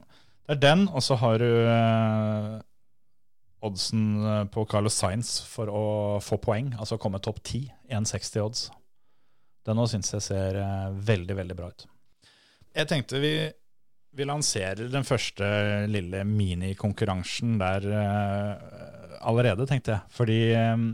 Det 0.47 0.57
er 0.57 0.62
den, 0.62 0.88
og 0.88 1.05
så 1.05 1.15
har 1.21 1.38
du 1.38 1.47
uh, 1.47 2.57
oddsen 3.67 4.03
eh, 4.23 4.45
på 4.53 4.62
Carlos 4.71 4.95
Sainz 4.95 5.41
for 5.49 5.71
å 5.73 5.85
få 6.23 6.38
poeng, 6.43 6.69
altså 6.79 6.99
komme 7.03 7.18
topp 7.25 7.40
10. 7.42 7.64
1,60 7.90 8.42
odds. 8.44 8.64
Den 9.66 9.79
nå 9.81 9.87
syns 9.90 10.12
jeg 10.14 10.23
ser 10.29 10.59
uh, 10.62 10.94
veldig, 10.94 11.35
veldig 11.40 11.57
bra 11.59 11.73
ut. 11.73 11.87
Jeg 12.77 12.90
tenkte 12.92 13.18
vi, 13.23 13.33
vi 14.16 14.24
lanserer 14.24 14.88
den 14.90 15.05
første 15.07 15.46
lille 15.90 16.22
minikonkurransen 16.29 17.59
der 17.61 17.85
uh, 17.90 19.26
allerede, 19.26 19.66
tenkte 19.68 19.96
jeg. 19.96 20.14
Fordi 20.14 20.38
eh, 20.55 20.87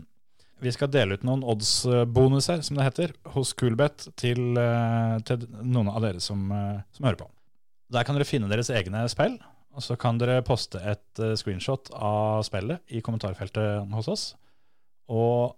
vi 0.62 0.72
skal 0.72 0.90
dele 0.94 1.18
ut 1.18 1.24
noen 1.26 1.42
odds-bonuser, 1.44 2.62
som 2.64 2.78
det 2.78 2.86
heter, 2.86 3.14
hos 3.34 3.52
Coolbet 3.58 4.08
til, 4.18 4.56
uh, 4.58 5.18
til 5.26 5.46
noen 5.62 5.90
av 5.92 6.02
dere 6.06 6.22
som, 6.22 6.44
uh, 6.50 6.82
som 6.94 7.08
hører 7.08 7.20
på. 7.22 7.28
Der 7.92 8.06
kan 8.08 8.16
dere 8.16 8.26
finne 8.28 8.50
deres 8.50 8.72
egne 8.72 9.04
spill, 9.12 9.36
og 9.72 9.84
så 9.84 9.96
kan 10.00 10.18
dere 10.20 10.42
poste 10.46 10.80
et 10.80 11.22
screenshot 11.38 11.90
av 11.94 12.42
spillet 12.46 12.80
i 12.92 13.02
kommentarfeltet 13.04 13.90
hos 13.92 14.08
oss. 14.08 14.24
Og 15.12 15.54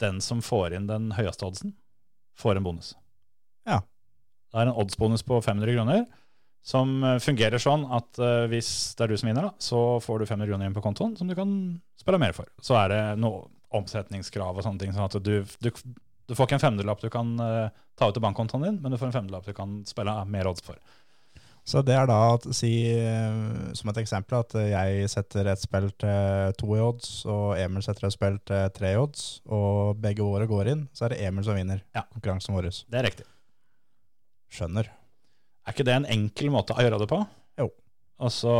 den 0.00 0.20
som 0.24 0.42
får 0.44 0.76
inn 0.76 0.88
den 0.88 1.10
høyeste 1.16 1.46
oddsen, 1.48 1.74
får 2.38 2.58
en 2.58 2.66
bonus. 2.66 2.94
Ja. 3.68 3.82
Det 4.52 4.60
er 4.60 4.68
en 4.68 4.80
oddsbonus 4.82 5.24
på 5.24 5.38
500 5.40 5.76
kroner, 5.76 6.04
som 6.62 7.02
eh, 7.04 7.18
fungerer 7.22 7.58
sånn 7.62 7.84
at 7.90 8.20
uh, 8.22 8.46
hvis 8.50 8.94
det 8.98 9.04
er 9.06 9.12
du 9.12 9.18
som 9.18 9.28
vinner, 9.30 9.48
da, 9.50 9.52
så 9.58 9.98
får 10.02 10.22
du 10.22 10.28
500 10.30 10.46
kroner 10.50 10.70
inn 10.70 10.76
på 10.76 10.84
kontoen 10.84 11.16
som 11.18 11.28
du 11.30 11.34
kan 11.38 11.50
spille 11.98 12.20
mer 12.22 12.34
for. 12.36 12.46
Så 12.62 12.78
er 12.78 12.92
det 12.94 13.02
noe 13.22 13.48
omsetningskrav 13.74 14.54
og 14.54 14.64
sånne 14.64 14.82
ting, 14.82 14.94
sånn 14.94 15.08
at 15.08 15.16
du, 15.24 15.34
du, 15.64 15.70
du 15.72 16.34
får 16.38 16.46
ikke 16.46 16.60
en 16.60 16.66
femdelapp 16.68 17.02
du 17.02 17.10
kan 17.12 17.34
uh, 17.40 17.68
ta 17.98 18.08
ut 18.08 18.14
til 18.14 18.22
bankkontoen 18.24 18.68
din, 18.68 18.80
men 18.82 18.94
du 18.94 19.00
får 19.00 19.10
en 19.10 19.18
femdelapp 19.20 19.48
du 19.48 19.56
kan 19.56 19.80
spille 19.88 20.14
mer 20.30 20.50
odds 20.52 20.62
for. 20.64 20.78
Så 21.66 21.78
det 21.86 21.94
er 21.94 22.08
da 22.10 22.16
å 22.34 22.38
si, 22.50 22.72
som 23.78 23.90
et 23.92 23.98
eksempel, 24.00 24.40
at 24.42 24.56
jeg 24.66 25.10
setter 25.12 25.46
et 25.52 25.60
spill 25.62 25.92
til 25.94 26.56
to 26.58 26.72
i 26.74 26.80
odds, 26.82 27.10
og 27.30 27.52
Emil 27.54 27.84
setter 27.86 28.08
et 28.08 28.16
spill 28.16 28.40
til 28.50 28.72
tre 28.74 28.90
i 28.96 28.98
odds, 28.98 29.28
og 29.46 30.00
begge 30.02 30.26
våre 30.26 30.48
går 30.50 30.72
inn, 30.72 30.82
så 30.90 31.06
er 31.06 31.14
det 31.14 31.20
Emil 31.28 31.46
som 31.46 31.54
vinner 31.54 31.84
Ja. 31.94 32.02
konkurransen 32.10 32.56
vår. 32.58 32.66
Det 32.90 32.98
er 32.98 33.06
riktig. 33.06 33.28
Skjønner. 34.50 34.90
Er 35.62 35.74
ikke 35.74 35.86
det 35.86 35.94
en 35.94 36.10
enkel 36.10 36.50
måte 36.54 36.74
å 36.74 36.82
gjøre 36.82 36.98
det 37.02 37.08
på? 37.10 37.20
Jo. 37.60 37.68
Og 38.22 38.30
så 38.30 38.52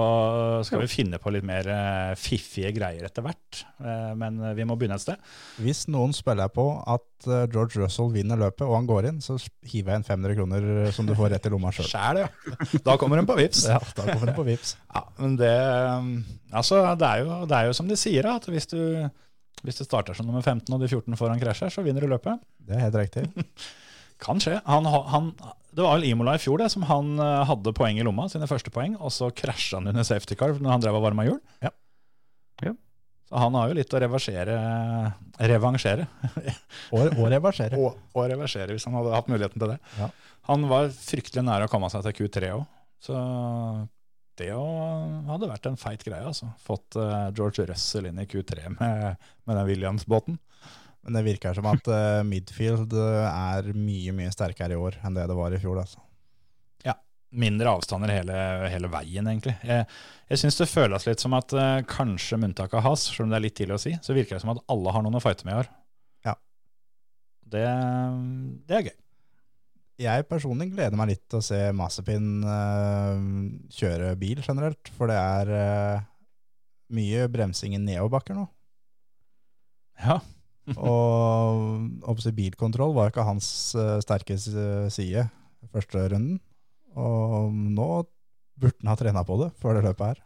skal 0.67 0.81
vi 0.83 0.89
finne 0.91 1.19
på 1.23 1.31
litt 1.31 1.45
mer 1.47 1.67
eh, 1.71 2.13
fiffige 2.19 2.73
greier 2.75 3.05
etter 3.07 3.23
hvert. 3.23 3.61
Eh, 3.79 4.11
men 4.19 4.41
vi 4.59 4.65
må 4.67 4.75
begynne 4.79 4.97
et 4.99 5.05
sted. 5.05 5.21
Hvis 5.63 5.85
noen 5.93 6.15
spiller 6.17 6.51
på 6.51 6.65
at 6.81 7.29
eh, 7.29 7.45
George 7.53 7.79
Russell 7.79 8.11
vinner 8.15 8.41
løpet, 8.41 8.65
og 8.67 8.75
han 8.75 8.89
går 8.91 9.11
inn, 9.13 9.21
så 9.23 9.37
hiver 9.71 9.95
jeg 9.95 10.03
inn 10.03 10.09
500 10.09 10.39
kroner 10.41 10.67
som 10.95 11.07
du 11.07 11.15
får 11.19 11.35
rett 11.37 11.47
i 11.47 11.53
lomma 11.55 11.71
sjøl. 11.75 11.87
Sjæl, 11.93 12.23
ja. 12.25 12.31
Da 12.83 12.97
kommer 12.99 13.23
hun 13.23 13.29
på 13.31 13.39
vips. 13.39 13.67
Ja, 13.73 13.79
da 13.79 14.07
kommer 14.09 14.33
hun 14.33 14.39
på 14.41 14.49
vips. 14.51 14.75
Ja, 14.91 15.05
men 15.23 15.39
det 15.41 15.53
Altså, 16.53 16.83
det 16.99 17.09
er 17.09 17.23
jo, 17.23 17.39
det 17.49 17.59
er 17.61 17.71
jo 17.71 17.77
som 17.79 17.87
de 17.89 17.97
sier, 17.97 18.27
at 18.29 18.51
hvis 18.51 18.67
du, 18.73 18.81
hvis 19.63 19.79
du 19.79 19.87
starter 19.87 20.19
som 20.19 20.27
nummer 20.27 20.43
15 20.43 20.67
og 20.75 20.83
de 20.83 20.91
14 20.91 21.17
foran 21.21 21.41
krasjer, 21.41 21.71
så 21.73 21.87
vinner 21.87 22.03
du 22.03 22.11
løpet. 22.11 22.43
Det 22.59 22.77
er 22.77 22.87
helt 22.89 22.99
riktig. 23.05 23.29
Kan 24.23 24.41
skje. 24.43 24.59
Han, 24.69 24.87
han, 24.87 25.31
det 25.75 25.83
var 25.85 25.97
vel 25.97 26.07
Imola 26.11 26.37
i 26.39 26.43
fjor 26.43 26.61
det, 26.63 26.69
som 26.73 26.85
han 26.87 27.15
eh, 27.19 27.43
hadde 27.49 27.75
poeng 27.77 27.99
i 27.99 28.05
lomma, 28.07 28.29
sine 28.31 28.49
første 28.51 28.71
poeng, 28.75 28.95
og 29.01 29.11
så 29.15 29.33
krasja 29.35 29.81
han 29.81 29.91
under 29.91 30.07
safety 30.07 30.37
car 30.39 30.55
når 30.59 30.77
han 30.77 30.85
drev 30.85 30.99
og 31.01 31.07
varma 31.07 31.27
hjul. 31.27 31.41
Ja. 31.65 31.73
Ja. 32.63 32.75
Så 33.31 33.41
han 33.41 33.57
har 33.59 33.71
jo 33.71 33.79
litt 33.79 33.95
å 33.97 34.03
reversere 34.03 34.59
Revansjere. 35.43 36.05
Og, 36.95 37.09
og 37.17 37.25
reversere. 37.33 37.79
Og, 37.81 37.97
og 38.13 38.27
reversere, 38.31 38.75
hvis 38.77 38.85
han 38.87 38.95
hadde 38.99 39.15
hatt 39.17 39.31
muligheten 39.33 39.59
til 39.63 39.73
det. 39.73 39.79
Ja. 39.97 40.11
Han 40.51 40.67
var 40.71 40.93
fryktelig 40.93 41.43
nær 41.47 41.65
å 41.65 41.71
komme 41.73 41.89
seg 41.91 42.05
til 42.05 42.15
Q3 42.21 42.51
òg, 42.59 42.63
så 43.03 43.17
det 44.39 44.51
jo 44.51 44.61
hadde 45.29 45.49
vært 45.51 45.67
en 45.71 45.81
feit 45.81 46.05
greie. 46.07 46.23
altså. 46.29 46.51
Fått 46.63 46.97
eh, 47.01 47.29
George 47.37 47.67
Russell 47.73 48.09
inn 48.11 48.21
i 48.23 48.29
Q3 48.29 48.75
med, 48.77 49.25
med 49.49 49.59
den 49.59 49.69
Williams-båten. 49.69 50.39
Men 51.03 51.19
det 51.19 51.25
virker 51.27 51.57
som 51.59 51.67
at 51.67 51.89
uh, 51.91 52.23
midfield 52.27 52.95
eh, 52.95 53.27
er 53.27 53.73
mye, 53.75 54.15
mye 54.15 54.31
sterkere 54.31 54.77
i 54.77 54.79
år 54.79 55.01
enn 55.03 55.17
det 55.17 55.27
det 55.27 55.37
var 55.39 55.55
i 55.55 55.61
fjor. 55.63 55.81
Altså. 55.83 55.99
Mindre 57.33 57.71
avstander 57.73 58.11
hele, 58.13 58.35
hele 58.69 58.89
veien, 58.93 59.25
egentlig. 59.25 59.55
Jeg, 59.65 59.87
jeg 60.29 60.41
syns 60.43 60.59
det 60.59 60.69
føles 60.69 61.07
litt 61.09 61.23
som 61.23 61.33
at 61.33 61.55
uh, 61.57 61.79
kanskje 61.89 62.37
med 62.37 62.51
unntak 62.51 62.75
av 62.77 62.85
Has, 62.85 63.07
selv 63.09 63.25
om 63.25 63.33
det 63.33 63.39
er 63.39 63.45
litt 63.47 63.55
tidlig 63.57 63.79
å 63.79 63.81
si, 63.81 63.93
så 64.05 64.13
virker 64.13 64.37
det 64.37 64.43
som 64.43 64.53
at 64.53 64.61
alle 64.73 64.93
har 64.93 65.05
noen 65.05 65.17
å 65.17 65.23
fighte 65.25 65.49
med 65.49 65.55
i 65.55 65.61
år. 65.63 65.71
Ja. 66.29 66.35
Det, 67.55 67.65
det 68.69 68.77
er 68.77 68.85
gøy. 68.91 68.99
Jeg 70.03 70.27
personlig 70.29 70.69
gleder 70.75 70.99
meg 71.01 71.15
litt 71.15 71.25
til 71.25 71.41
å 71.41 71.47
se 71.47 71.63
Mazepin 71.77 72.29
uh, 72.45 73.17
kjøre 73.81 74.13
bil 74.21 74.45
generelt, 74.45 74.93
for 74.93 75.09
det 75.09 75.17
er 75.17 75.55
mye 76.93 77.25
bremsing 77.33 77.79
i 77.79 77.81
nedoverbakker 77.81 78.37
nå. 78.37 78.45
Ja. 80.05 80.21
Og 80.79 82.23
bilkontroll 82.37 82.95
var 82.95 83.11
ikke 83.11 83.27
hans 83.27 83.47
eh, 83.75 83.99
sterke 84.05 84.37
side 84.39 85.27
første 85.73 86.07
runden. 86.13 86.41
Og 86.99 87.51
nå 87.53 87.89
burde 88.61 88.79
han 88.83 88.93
ha 88.93 88.97
trena 88.99 89.25
på 89.27 89.39
det 89.41 89.51
før 89.61 89.79
det 89.79 89.87
løpet 89.89 90.13
her. 90.13 90.23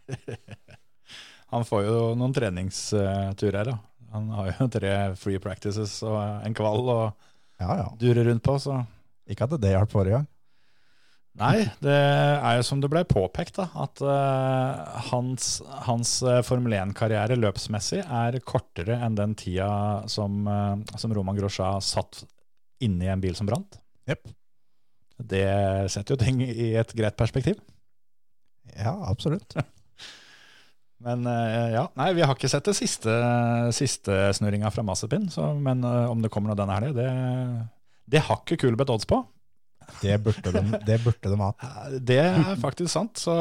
Han 1.55 1.63
får 1.63 1.85
jo 1.87 1.99
noen 2.19 2.33
treningsturer, 2.35 3.69
da. 3.71 3.77
Han 4.11 4.31
har 4.35 4.49
jo 4.51 4.67
tre 4.75 4.93
free 5.19 5.39
practices 5.43 6.01
og 6.07 6.19
en 6.19 6.57
kvall 6.57 6.83
og 6.91 7.05
Ja, 7.63 7.71
ja. 7.79 7.87
dure 8.01 8.25
rundt 8.27 8.43
på, 8.45 8.57
så 8.61 8.81
Ikke 9.31 9.47
at 9.47 9.55
det 9.63 9.71
hjalp 9.73 9.93
forrige 9.95 10.19
gang. 10.19 10.27
Nei, 11.37 11.67
det 11.85 11.93
er 11.93 12.55
jo 12.57 12.65
som 12.65 12.81
det 12.81 12.89
ble 12.89 13.03
påpekt, 13.09 13.59
da, 13.59 13.67
at 13.85 14.01
uh, 14.01 15.01
hans, 15.11 15.59
hans 15.85 16.15
eh, 16.25 16.41
Formel 16.47 16.73
1-karriere 16.79 17.37
løpsmessig 17.37 18.01
er 18.01 18.39
kortere 18.41 18.97
enn 19.05 19.19
den 19.19 19.35
tida 19.37 19.69
som, 20.09 20.47
uh, 20.49 20.81
som 20.97 21.13
Roman 21.13 21.37
Grosja 21.37 21.75
satt 21.85 22.23
inni 22.81 23.11
en 23.13 23.21
bil 23.21 23.37
som 23.37 23.49
brant. 23.51 23.77
Yep. 24.09 24.33
Det 25.29 25.45
setter 25.93 26.17
jo 26.17 26.21
ting 26.25 26.41
i 26.41 26.73
et 26.81 26.97
greit 26.97 27.21
perspektiv. 27.21 27.61
Ja, 28.73 28.97
absolutt. 29.11 29.59
Men 31.05 31.29
uh, 31.29 31.69
ja, 31.75 31.87
nei, 32.01 32.11
vi 32.17 32.25
har 32.25 32.33
ikke 32.33 32.49
sett 32.49 32.65
det 32.65 32.79
siste, 32.81 33.13
siste 33.77 34.23
snurringa 34.41 34.73
fra 34.73 34.89
Mazepin, 34.89 35.29
så, 35.29 35.53
men 35.53 35.85
om 35.85 36.23
det 36.25 36.33
kommer 36.33 36.49
noe 36.49 36.57
denne 36.57 36.81
helga, 36.81 36.97
det, 36.97 37.11
det 38.17 38.25
har 38.25 38.41
ikke 38.41 38.63
Kulbeth 38.65 38.97
odds 38.97 39.09
på. 39.11 39.21
Det 40.03 40.17
burde 40.25 40.53
de, 40.53 40.79
det 40.87 40.97
burde 41.05 41.31
de. 41.33 41.49
Eh, 41.67 41.99
Det 42.11 42.19
er 42.23 42.57
faktisk 42.61 42.91
sant, 42.93 43.17
så 43.23 43.35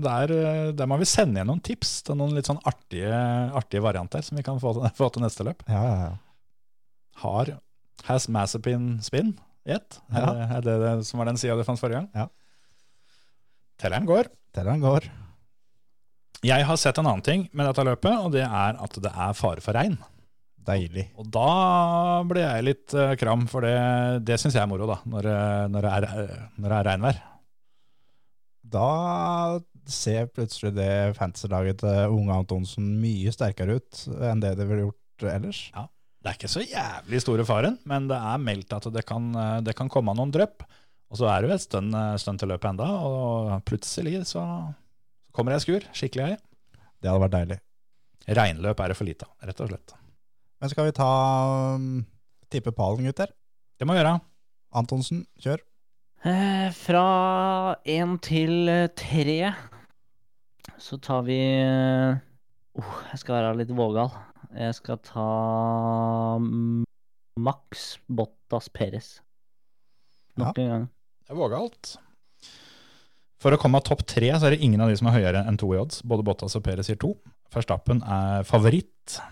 der, 0.00 0.30
eh, 0.32 0.72
der 0.72 0.86
må 0.90 0.98
vi 1.00 1.04
sende 1.08 1.36
igjen 1.40 1.46
noen 1.50 1.62
tips 1.66 2.02
til 2.06 2.16
noen 2.20 2.34
litt 2.36 2.46
sånn 2.48 2.60
artige, 2.64 3.10
artige 3.58 3.82
varianter 3.84 4.22
som 4.22 4.36
vi 4.38 4.42
kan 4.46 4.58
få, 4.62 4.72
få 5.00 5.10
til 5.12 5.22
neste 5.26 5.44
løp. 5.46 5.62
Ja, 5.68 5.82
ja, 5.82 5.96
ja. 6.08 6.12
Har 7.24 7.56
Has 8.08 8.28
Massapin 8.32 8.94
spin? 9.04 9.34
Gjett? 9.68 9.98
Er, 10.12 10.20
Ja. 10.20 10.32
det- 10.32 10.50
er 10.56 10.60
det 10.64 10.76
det 10.80 11.06
som 11.06 11.18
var 11.20 11.26
den 11.26 11.36
sida 11.36 11.56
du 11.56 11.64
fant 11.64 11.78
forrige 11.78 12.00
gang? 12.00 12.08
Ja. 12.14 12.28
Telleren 13.80 14.06
går. 14.08 14.30
Telleren 14.56 14.80
går. 14.80 15.04
Jeg 16.42 16.64
har 16.64 16.76
sett 16.80 16.96
en 16.98 17.06
annen 17.06 17.22
ting 17.22 17.48
med 17.52 17.66
dette 17.68 17.84
løpet, 17.84 18.14
og 18.24 18.32
det 18.32 18.40
er 18.46 18.78
at 18.80 18.96
det 19.04 19.12
er 19.12 19.32
fare 19.36 19.60
for 19.60 19.76
regn. 19.76 19.98
Deilig. 20.66 21.06
Og 21.18 21.28
da 21.32 22.20
ble 22.28 22.42
jeg 22.42 22.66
litt 22.66 22.94
eh, 22.96 23.14
kram, 23.20 23.46
for 23.50 23.64
det, 23.64 23.76
det 24.28 24.36
syns 24.40 24.56
jeg 24.56 24.62
er 24.62 24.70
moro, 24.70 24.88
da, 24.90 24.98
når, 25.08 25.28
eh, 25.30 25.66
når, 25.72 25.86
det 25.86 25.92
er, 25.92 26.06
eh, 26.08 26.42
når 26.60 26.66
det 26.66 26.78
er 26.78 26.88
regnvær. 26.90 27.20
Da 28.70 28.88
ser 29.90 30.28
plutselig 30.30 30.74
det 30.76 30.90
fantasy-laget 31.16 31.80
til 31.82 32.12
Unge 32.14 32.36
Antonsen 32.36 32.92
mye 33.00 33.32
sterkere 33.34 33.80
ut 33.80 34.02
enn 34.28 34.42
det 34.42 34.52
det 34.60 34.68
ville 34.68 34.84
gjort 34.84 35.26
ellers. 35.32 35.62
Ja. 35.74 35.88
Det 36.20 36.28
er 36.28 36.36
ikke 36.36 36.52
så 36.52 36.60
jævlig 36.60 37.22
store 37.24 37.46
faren, 37.48 37.78
men 37.88 38.10
det 38.10 38.18
er 38.20 38.42
meldt 38.44 38.74
at 38.76 38.84
det 38.92 39.06
kan, 39.08 39.30
det 39.64 39.72
kan 39.78 39.88
komme 39.88 40.12
noen 40.12 40.34
drypp. 40.34 40.66
Og 41.08 41.16
så 41.16 41.30
er 41.32 41.40
det 41.40 41.48
jo 41.48 41.54
et 41.56 41.64
stund, 41.64 41.96
stund 42.20 42.42
til 42.42 42.52
løpet 42.52 42.68
enda, 42.74 42.90
og 43.08 43.54
plutselig 43.66 44.20
så 44.28 44.44
kommer 45.32 45.54
det 45.54 45.62
jeg 45.62 45.64
skur. 45.64 45.88
Skikkelig 45.96 46.28
høy. 46.28 46.36
Det 47.00 47.08
hadde 47.08 47.24
vært 47.24 47.38
deilig. 47.38 47.58
Regnløp 48.36 48.84
er 48.84 48.92
det 48.92 48.98
for 49.00 49.08
lite 49.08 49.30
av, 49.30 49.32
rett 49.48 49.64
og 49.64 49.72
slett. 49.72 49.96
Men 50.60 50.68
skal 50.68 50.90
vi 50.90 50.92
ta 50.92 51.10
um, 51.76 52.02
tippe 52.52 52.72
pallen, 52.76 53.06
gutter? 53.08 53.30
Det 53.80 53.86
må 53.88 53.94
vi 53.96 54.02
gjøre. 54.02 54.18
Antonsen, 54.76 55.22
kjør. 55.40 55.62
Eh, 56.28 56.68
fra 56.76 57.04
én 57.88 58.18
til 58.20 58.68
eh, 58.68 58.90
tre 58.92 59.54
så 60.76 60.98
tar 61.00 61.22
vi 61.24 61.38
eh, 61.40 62.18
oh, 62.76 62.92
Jeg 63.08 63.22
skal 63.22 63.38
være 63.38 63.54
litt 63.62 63.72
vågal. 63.72 64.12
Jeg 64.52 64.76
skal 64.76 65.00
ta 65.06 65.26
mm, 66.44 66.84
Max 67.40 67.96
Bottas 68.04 68.68
Perez. 68.68 69.10
Nok 70.36 70.60
en 70.60 70.72
gang. 70.74 70.86
Det 71.24 71.32
er 71.32 71.40
vågalt. 71.40 71.96
For 73.40 73.56
å 73.56 73.60
komme 73.60 73.80
av 73.80 73.88
topp 73.88 74.04
tre, 74.04 74.28
så 74.36 74.50
er 74.50 74.58
det 74.58 74.64
ingen 74.66 74.84
av 74.84 74.92
de 74.92 75.00
som 75.00 75.08
er 75.08 75.16
høyere 75.16 75.46
enn 75.48 75.56
to 75.60 75.72
i 75.72 75.80
odds. 75.80 76.04
Både 76.04 76.26
Bottas 76.26 76.58
og 76.58 76.68
Perez 76.68 76.90
sier 76.90 77.00
to. 77.00 77.14
Verstappen 77.54 78.04
er 78.04 78.44
favoritt 78.44 79.22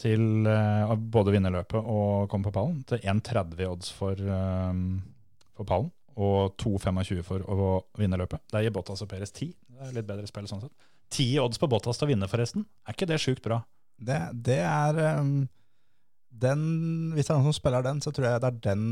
til 0.00 0.22
både 0.44 0.92
å 0.92 0.96
både 1.16 1.34
vinne 1.34 1.52
løpet 1.52 1.78
og 1.80 2.28
komme 2.30 2.48
på 2.48 2.54
pallen. 2.54 2.80
Til 2.88 3.02
1,30 3.02 3.68
odds 3.68 3.90
for, 3.94 4.18
um, 4.18 5.00
for 5.56 5.68
pallen, 5.68 5.90
og 6.16 6.56
2,25 6.60 7.22
for 7.26 7.44
å 7.48 7.72
vinne 7.98 8.18
løpet. 8.20 8.42
Der 8.52 8.66
gir 8.66 8.74
Bottas 8.74 9.04
og 9.04 9.10
Peres 9.12 9.32
10. 9.32 9.52
Det 9.52 9.88
er 9.88 9.96
litt 9.96 10.08
bedre 10.08 10.28
spill 10.28 10.48
sånn 10.50 10.64
sett. 10.64 10.88
10 11.12 11.42
odds 11.44 11.60
på 11.60 11.68
Bottas 11.68 12.00
til 12.00 12.08
å 12.08 12.12
vinne, 12.12 12.28
forresten. 12.30 12.66
Er 12.86 12.96
ikke 12.96 13.08
det 13.10 13.20
sjukt 13.22 13.44
bra? 13.44 13.62
Det, 14.02 14.18
det 14.48 14.60
er 14.64 14.98
um, 15.20 15.44
den, 16.32 16.62
Hvis 17.14 17.28
det 17.28 17.34
er 17.34 17.38
noen 17.38 17.52
som 17.52 17.60
spiller 17.60 17.84
den, 17.84 18.00
så 18.02 18.10
tror 18.14 18.30
jeg 18.30 18.42
det 18.42 18.50
er 18.50 18.60
den 18.72 18.84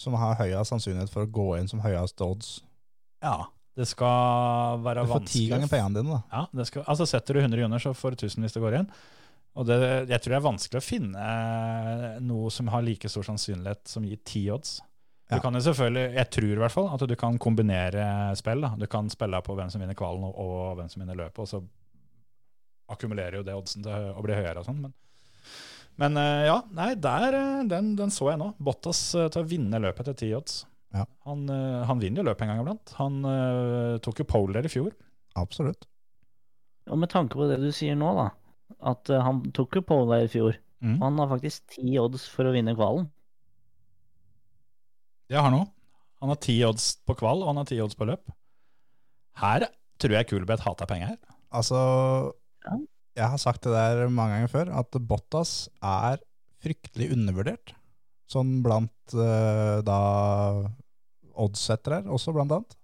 som 0.00 0.16
har 0.18 0.38
høyest 0.40 0.72
sannsynlighet 0.72 1.12
for 1.12 1.26
å 1.26 1.32
gå 1.40 1.48
inn 1.60 1.68
som 1.70 1.82
høyest 1.84 2.20
odds. 2.24 2.58
Ja. 3.24 3.50
Det 3.78 3.86
skal 3.86 4.80
være 4.82 5.04
vanskelig. 5.06 5.22
Du 5.22 5.30
får 5.30 5.32
ti 5.32 5.42
ganger 5.48 5.70
pengene 5.70 6.00
dine, 6.00 6.16
da. 6.18 6.20
Ja, 6.34 6.58
det 6.58 6.66
skal, 6.68 6.82
altså 6.90 7.06
Setter 7.08 7.36
du 7.36 7.40
100 7.44 7.62
joner, 7.62 7.80
så 7.80 7.92
får 7.96 8.16
du 8.16 8.24
1000 8.26 8.44
hvis 8.44 8.56
det 8.56 8.62
går 8.64 8.76
igjen. 8.76 8.88
Og 9.58 9.66
det, 9.66 9.76
jeg 10.08 10.20
tror 10.22 10.30
det 10.30 10.36
er 10.38 10.44
vanskelig 10.46 10.78
å 10.78 10.84
finne 10.86 11.24
eh, 11.24 12.20
noe 12.22 12.50
som 12.54 12.68
har 12.70 12.84
like 12.86 13.08
stor 13.10 13.26
sannsynlighet 13.26 13.88
som 13.90 14.04
gir 14.06 14.20
ti 14.24 14.44
odds. 14.54 14.76
Du 15.30 15.36
Ja. 15.36 15.40
kan 15.42 15.54
jo 15.54 15.60
selvfølgelig, 15.62 16.14
Jeg 16.14 16.30
tror 16.30 16.52
i 16.52 16.60
hvert 16.62 16.72
fall 16.74 16.88
at 16.94 17.02
du 17.06 17.14
kan 17.16 17.38
kombinere 17.38 18.36
spill. 18.38 18.60
da. 18.62 18.74
Du 18.78 18.86
kan 18.86 19.08
spille 19.10 19.40
på 19.42 19.54
hvem 19.58 19.70
som 19.70 19.80
vinner 19.82 19.94
kvalen 19.98 20.24
og, 20.26 20.34
og 20.38 20.76
hvem 20.78 20.88
som 20.90 21.02
vinner 21.02 21.18
løpet, 21.18 21.38
og 21.38 21.48
så 21.50 21.60
akkumulerer 22.90 23.38
jo 23.38 23.44
det 23.46 23.54
oddsen 23.54 23.84
til 23.86 24.08
å 24.14 24.22
bli 24.24 24.34
høyere 24.34 24.58
og 24.62 24.66
sånn. 24.66 24.80
Men, 24.82 24.94
men 26.02 26.16
eh, 26.18 26.46
ja, 26.48 26.56
nei, 26.74 26.94
der, 26.98 27.34
eh, 27.38 27.62
den, 27.70 27.92
den 27.98 28.10
så 28.14 28.30
jeg 28.32 28.40
nå. 28.42 28.52
Bottas 28.58 29.02
til 29.14 29.42
å 29.42 29.46
vinne 29.46 29.78
løpet 29.82 30.10
til 30.10 30.18
ti 30.22 30.32
odds. 30.34 30.64
Ja. 30.94 31.04
Han, 31.28 31.44
han 31.86 32.00
vinner 32.02 32.22
jo 32.24 32.26
løpet 32.32 32.42
en 32.42 32.50
gang 32.50 32.60
iblant. 32.64 32.90
Han 32.98 33.20
uh, 33.22 33.98
tok 34.02 34.18
jo 34.18 34.26
pole 34.26 34.56
der 34.56 34.66
i 34.66 34.72
fjor. 34.72 34.90
Absolutt. 35.38 35.86
Og 36.90 36.98
med 36.98 37.12
tanke 37.12 37.38
på 37.38 37.46
det 37.46 37.60
du 37.62 37.68
sier 37.70 37.94
nå, 37.94 38.08
da, 38.18 38.24
at 38.80 39.10
eh, 39.10 39.22
han 39.24 39.42
tok 39.56 39.76
jo 39.80 39.82
pole 39.86 40.08
der 40.16 40.26
i 40.28 40.32
fjor. 40.32 40.58
Mm. 40.80 40.96
Og 40.98 41.02
han 41.08 41.18
har 41.20 41.30
faktisk 41.34 41.66
ti 41.76 41.96
odds 42.00 42.26
for 42.32 42.48
å 42.48 42.54
vinne 42.54 42.72
kvalen. 42.78 43.08
Det 45.30 45.36
har 45.38 45.46
han 45.48 45.58
òg. 45.60 45.68
Han 46.20 46.32
har 46.34 46.40
ti 46.42 46.56
odds 46.66 46.86
på 47.08 47.14
kval, 47.20 47.42
og 47.42 47.52
han 47.52 47.60
har 47.62 47.68
ti 47.70 47.78
odds 47.80 47.96
på 47.96 48.06
løp. 48.08 48.32
Her 49.40 49.66
tror 50.00 50.16
jeg 50.16 50.28
Kulbeth 50.28 50.64
hater 50.66 50.88
penger. 50.90 51.14
her. 51.14 51.36
Altså, 51.52 51.78
Ja. 52.66 52.76
jeg 53.16 53.28
har 53.30 53.38
sagt 53.38 53.62
det 53.62 53.72
der 53.72 54.08
mange 54.08 54.34
ganger 54.36 54.48
før, 54.52 54.72
at 54.80 54.90
Bottas 55.08 55.68
er 55.82 56.18
fryktelig 56.62 57.12
undervurdert. 57.14 57.72
Sånn 58.30 58.60
blant 58.62 59.14
uh, 59.14 59.80
da 59.82 60.00
oddsettere 61.40 62.04
også, 62.06 62.34
blant 62.36 62.52
annet. 62.52 62.76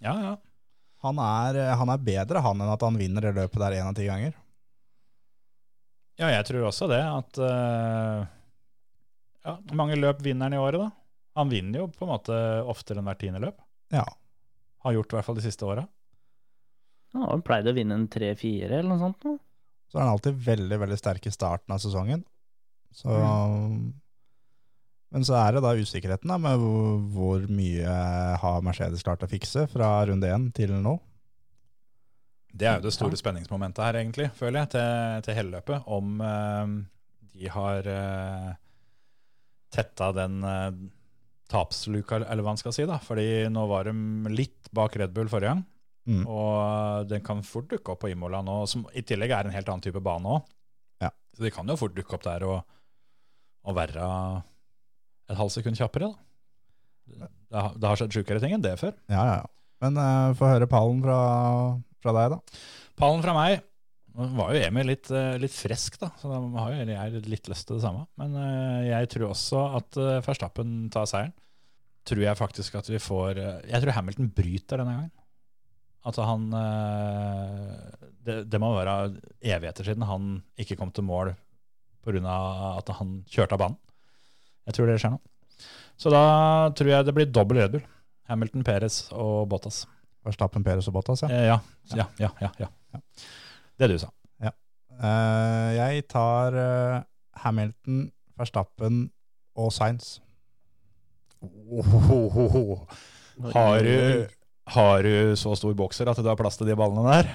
Ja, 0.00 0.14
ja. 0.22 0.36
Han 1.04 1.18
er, 1.20 1.58
han 1.76 1.90
er 1.92 1.98
bedre 2.00 2.40
han 2.40 2.60
enn 2.62 2.70
at 2.72 2.80
han 2.86 2.96
vinner 2.96 3.20
det 3.26 3.34
løpet 3.36 3.60
der 3.60 3.74
én 3.80 3.90
av 3.90 3.94
ti 3.98 4.06
ganger. 4.06 4.32
Ja, 6.20 6.30
jeg 6.30 6.46
tror 6.46 6.68
også 6.68 6.88
det. 6.90 7.00
At 7.02 7.40
uh, 7.42 8.26
ja, 9.44 9.56
mange 9.74 9.98
løp 9.98 10.22
vinner 10.24 10.48
han 10.48 10.56
i 10.56 10.62
året, 10.62 10.84
da? 10.84 10.90
Han 11.40 11.50
vinner 11.50 11.82
jo 11.82 11.88
på 11.90 12.06
en 12.06 12.12
måte 12.12 12.36
oftere 12.70 13.00
enn 13.00 13.08
hvert 13.08 13.20
tiende 13.22 13.42
løp. 13.42 13.58
Ja. 13.94 14.04
Har 14.86 14.94
gjort 14.94 15.10
i 15.10 15.18
hvert 15.18 15.26
fall 15.26 15.40
de 15.40 15.46
siste 15.46 15.66
åra. 15.66 15.86
Han 17.14 17.42
pleide 17.46 17.70
å 17.70 17.76
vinne 17.76 17.96
en 17.98 18.06
tre-fire 18.10 18.78
eller 18.78 18.90
noe 18.90 19.02
sånt. 19.02 19.20
Da. 19.22 19.34
Så 19.90 19.98
er 19.98 20.06
han 20.06 20.14
alltid 20.14 20.38
veldig, 20.46 20.78
veldig 20.82 20.98
sterk 20.98 21.26
i 21.26 21.34
starten 21.34 21.74
av 21.74 21.82
sesongen. 21.82 22.24
Så 22.94 23.10
Men 25.14 25.26
så 25.26 25.36
er 25.38 25.54
det 25.54 25.62
da 25.62 25.74
usikkerheten 25.78 26.30
da, 26.30 26.38
med 26.42 26.58
hvor, 26.58 26.98
hvor 27.14 27.44
mye 27.50 27.94
har 28.42 28.64
Mercedes 28.66 29.02
klart 29.06 29.22
å 29.26 29.30
fikse 29.30 29.66
fra 29.70 29.90
runde 30.10 30.30
én 30.30 30.48
til 30.54 30.74
nå. 30.82 30.96
Det 32.54 32.68
er 32.70 32.78
jo 32.78 32.86
det 32.86 32.94
store 32.94 33.18
spenningsmomentet 33.18 33.82
her, 33.82 33.96
egentlig, 33.98 34.28
føler 34.38 34.62
jeg, 34.62 34.74
til, 34.76 35.22
til 35.26 35.38
hele 35.40 35.56
løpet. 35.56 35.88
Om 35.90 36.20
eh, 36.22 36.74
de 37.34 37.50
har 37.50 37.88
uh, 37.90 38.50
tetta 39.74 40.10
den 40.14 40.36
uh, 40.46 40.70
tapsluka, 41.50 42.20
eller 42.22 42.44
hva 42.44 42.52
man 42.54 42.60
skal 42.60 42.74
si. 42.76 42.86
da. 42.86 43.00
Fordi 43.02 43.48
nå 43.50 43.64
var 43.70 43.90
de 43.90 43.94
litt 44.30 44.70
bak 44.74 44.94
Red 45.00 45.14
Bull 45.16 45.30
forrige 45.32 45.50
gang. 45.50 45.64
Mm. 46.04 46.22
Og 46.28 47.08
den 47.10 47.24
kan 47.24 47.42
fort 47.46 47.70
dukke 47.72 47.94
opp 47.94 48.04
på 48.04 48.12
Imola 48.12 48.42
nå, 48.44 48.60
som 48.70 48.84
i 48.94 49.02
tillegg 49.06 49.32
er 49.32 49.48
en 49.48 49.56
helt 49.56 49.70
annen 49.72 49.84
type 49.84 50.02
bane 50.04 50.36
òg. 50.36 50.46
Ja. 51.02 51.10
Så 51.34 51.46
de 51.46 51.52
kan 51.54 51.68
jo 51.68 51.78
fort 51.80 51.96
dukke 51.96 52.14
opp 52.14 52.26
der 52.26 52.44
og, 52.46 52.60
og 53.64 53.78
være 53.78 54.04
et 55.32 55.40
halvt 55.40 55.56
sekund 55.56 55.80
kjappere. 55.80 56.12
da. 56.12 57.28
Det 57.50 57.58
har, 57.58 57.74
det 57.74 57.88
har 57.88 57.98
skjedd 58.00 58.14
sjukere 58.16 58.42
ting 58.42 58.54
enn 58.56 58.64
det 58.64 58.76
før. 58.80 58.94
Ja, 59.10 59.24
ja, 59.24 59.34
ja. 59.42 59.50
Men 59.84 59.98
uh, 59.98 60.36
få 60.38 60.48
høre 60.48 60.68
pallen 60.70 61.02
fra, 61.04 61.18
fra 62.04 62.14
deg, 62.16 62.36
da. 62.36 62.60
Pallen 63.00 63.24
fra 63.24 63.34
meg 63.36 63.62
var 64.14 64.52
jo 64.54 64.60
Emil 64.62 64.86
litt, 64.92 65.08
eh, 65.10 65.34
litt 65.42 65.54
frisk, 65.54 65.96
da, 65.98 66.12
så 66.20 66.30
da 66.30 66.38
har 66.62 66.74
jo 66.76 66.84
jeg 66.86 67.24
litt 67.26 67.48
lyst 67.50 67.66
til 67.66 67.80
det 67.80 67.86
samme. 67.86 68.04
Men 68.20 68.36
eh, 68.38 68.90
jeg 68.92 69.10
tror 69.16 69.32
også 69.32 69.64
at 69.80 69.98
uh, 69.98 70.20
Verstappen 70.22 70.76
tar 70.94 71.08
seieren. 71.10 71.34
Tror 72.04 72.20
jeg 72.20 72.36
faktisk 72.36 72.74
at 72.76 72.88
vi 72.90 73.00
får 73.00 73.38
eh, 73.40 73.60
Jeg 73.70 73.80
tror 73.80 73.96
Hamilton 73.96 74.30
bryter 74.36 74.80
denne 74.80 74.96
gangen. 74.98 75.12
At 76.04 76.18
han 76.20 76.50
eh, 76.52 78.10
det, 78.26 78.36
det 78.52 78.60
må 78.60 78.74
være 78.76 79.14
evigheter 79.40 79.88
siden 79.88 80.04
han 80.04 80.34
ikke 80.60 80.76
kom 80.76 80.92
til 80.92 81.06
mål 81.08 81.32
pga. 82.04 82.20
at 82.76 82.92
han 82.98 83.22
kjørte 83.24 83.56
av 83.56 83.62
banen. 83.62 83.80
Jeg 84.68 84.76
tror 84.76 84.90
det 84.90 84.98
skjer 85.00 85.14
nå. 85.16 85.22
Så 85.96 86.12
da 86.12 86.24
tror 86.76 86.90
jeg 86.90 87.06
det 87.08 87.14
blir 87.16 87.32
dobbel 87.32 87.62
Red 87.62 87.72
Bull. 87.72 87.88
Hamilton, 88.28 88.64
Perez 88.64 89.06
og 89.12 89.48
Bottas. 89.48 89.84
Verstappen, 90.24 90.64
Perez 90.64 90.88
og 90.90 90.96
Bottas, 90.96 91.24
ja. 91.24 91.30
Eh, 91.30 91.46
ja. 91.50 91.58
Ja, 91.94 92.06
ja, 92.18 92.30
ja, 92.40 92.50
ja. 92.64 93.02
Det 93.78 93.90
du 93.90 93.98
sa. 94.00 94.10
Eh, 94.94 95.70
jeg 95.74 96.04
tar 96.10 96.54
eh, 96.54 97.02
Hamilton, 97.42 98.04
Verstappen 98.38 99.08
og 99.58 99.72
Sainz. 99.74 100.18
Ohohoho. 101.42 102.84
Har 103.52 103.82
du, 103.82 104.26
har 104.70 105.02
du 105.02 105.34
så 105.38 105.54
stor 105.58 105.74
bokser 105.76 106.08
at 106.10 106.20
du 106.20 106.28
har 106.30 106.38
plass 106.38 106.58
til 106.60 106.70
de 106.70 106.76
ballene 106.78 107.04
der? 107.10 107.32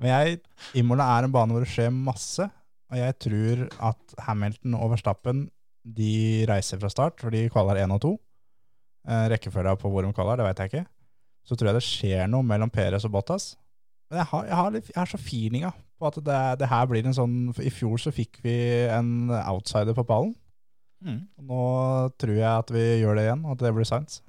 Men 0.00 0.10
jeg, 0.10 0.40
Imola 0.80 1.06
er 1.16 1.28
en 1.28 1.34
bane 1.34 1.54
hvor 1.54 1.64
det 1.64 1.70
skjer 1.70 1.92
masse, 1.94 2.48
og 2.90 2.98
jeg 2.98 3.16
tror 3.22 3.64
at 3.92 4.16
Hamilton 4.26 4.74
og 4.80 4.96
Verstappen 4.96 5.44
de 5.80 6.44
reiser 6.50 6.80
fra 6.80 6.90
start, 6.92 7.20
for 7.22 7.32
de 7.32 7.46
kvaler 7.52 7.84
1 7.84 7.94
og 7.94 8.02
2. 8.04 8.14
Eh, 9.10 9.26
rekkefølga 9.32 9.76
på 9.80 9.92
hvor 9.92 10.04
de 10.04 10.12
kvaler, 10.16 10.40
det 10.40 10.48
vet 10.48 10.62
jeg 10.62 10.72
ikke. 10.72 10.86
Så 11.46 11.56
tror 11.56 11.70
jeg 11.70 11.78
det 11.78 11.86
skjer 11.86 12.30
noe 12.30 12.46
mellom 12.46 12.70
Perez 12.72 13.06
og 13.08 13.14
Bottas. 13.14 13.54
Men 14.10 14.22
jeg 14.22 14.30
har, 14.32 14.46
jeg 14.48 14.58
har, 14.58 14.74
litt, 14.74 14.90
jeg 14.90 14.98
har 14.98 15.10
så 15.10 15.20
feelinga 15.20 15.70
på 16.00 16.08
at 16.08 16.18
det, 16.26 16.40
det 16.62 16.70
her 16.70 16.88
blir 16.90 17.06
en 17.06 17.14
sånn 17.16 17.36
I 17.62 17.70
fjor 17.72 18.00
så 18.00 18.12
fikk 18.14 18.40
vi 18.44 18.56
en 18.90 19.30
outsider 19.44 19.96
på 19.96 20.06
pallen. 20.08 20.34
Mm. 21.04 21.22
Nå 21.48 21.62
tror 22.20 22.34
jeg 22.36 22.50
at 22.50 22.72
vi 22.74 22.84
gjør 23.00 23.16
det 23.16 23.28
igjen, 23.28 23.46
og 23.46 23.54
at 23.54 23.64
det 23.64 23.72
blir 23.76 23.88
Sainz. 23.88 24.20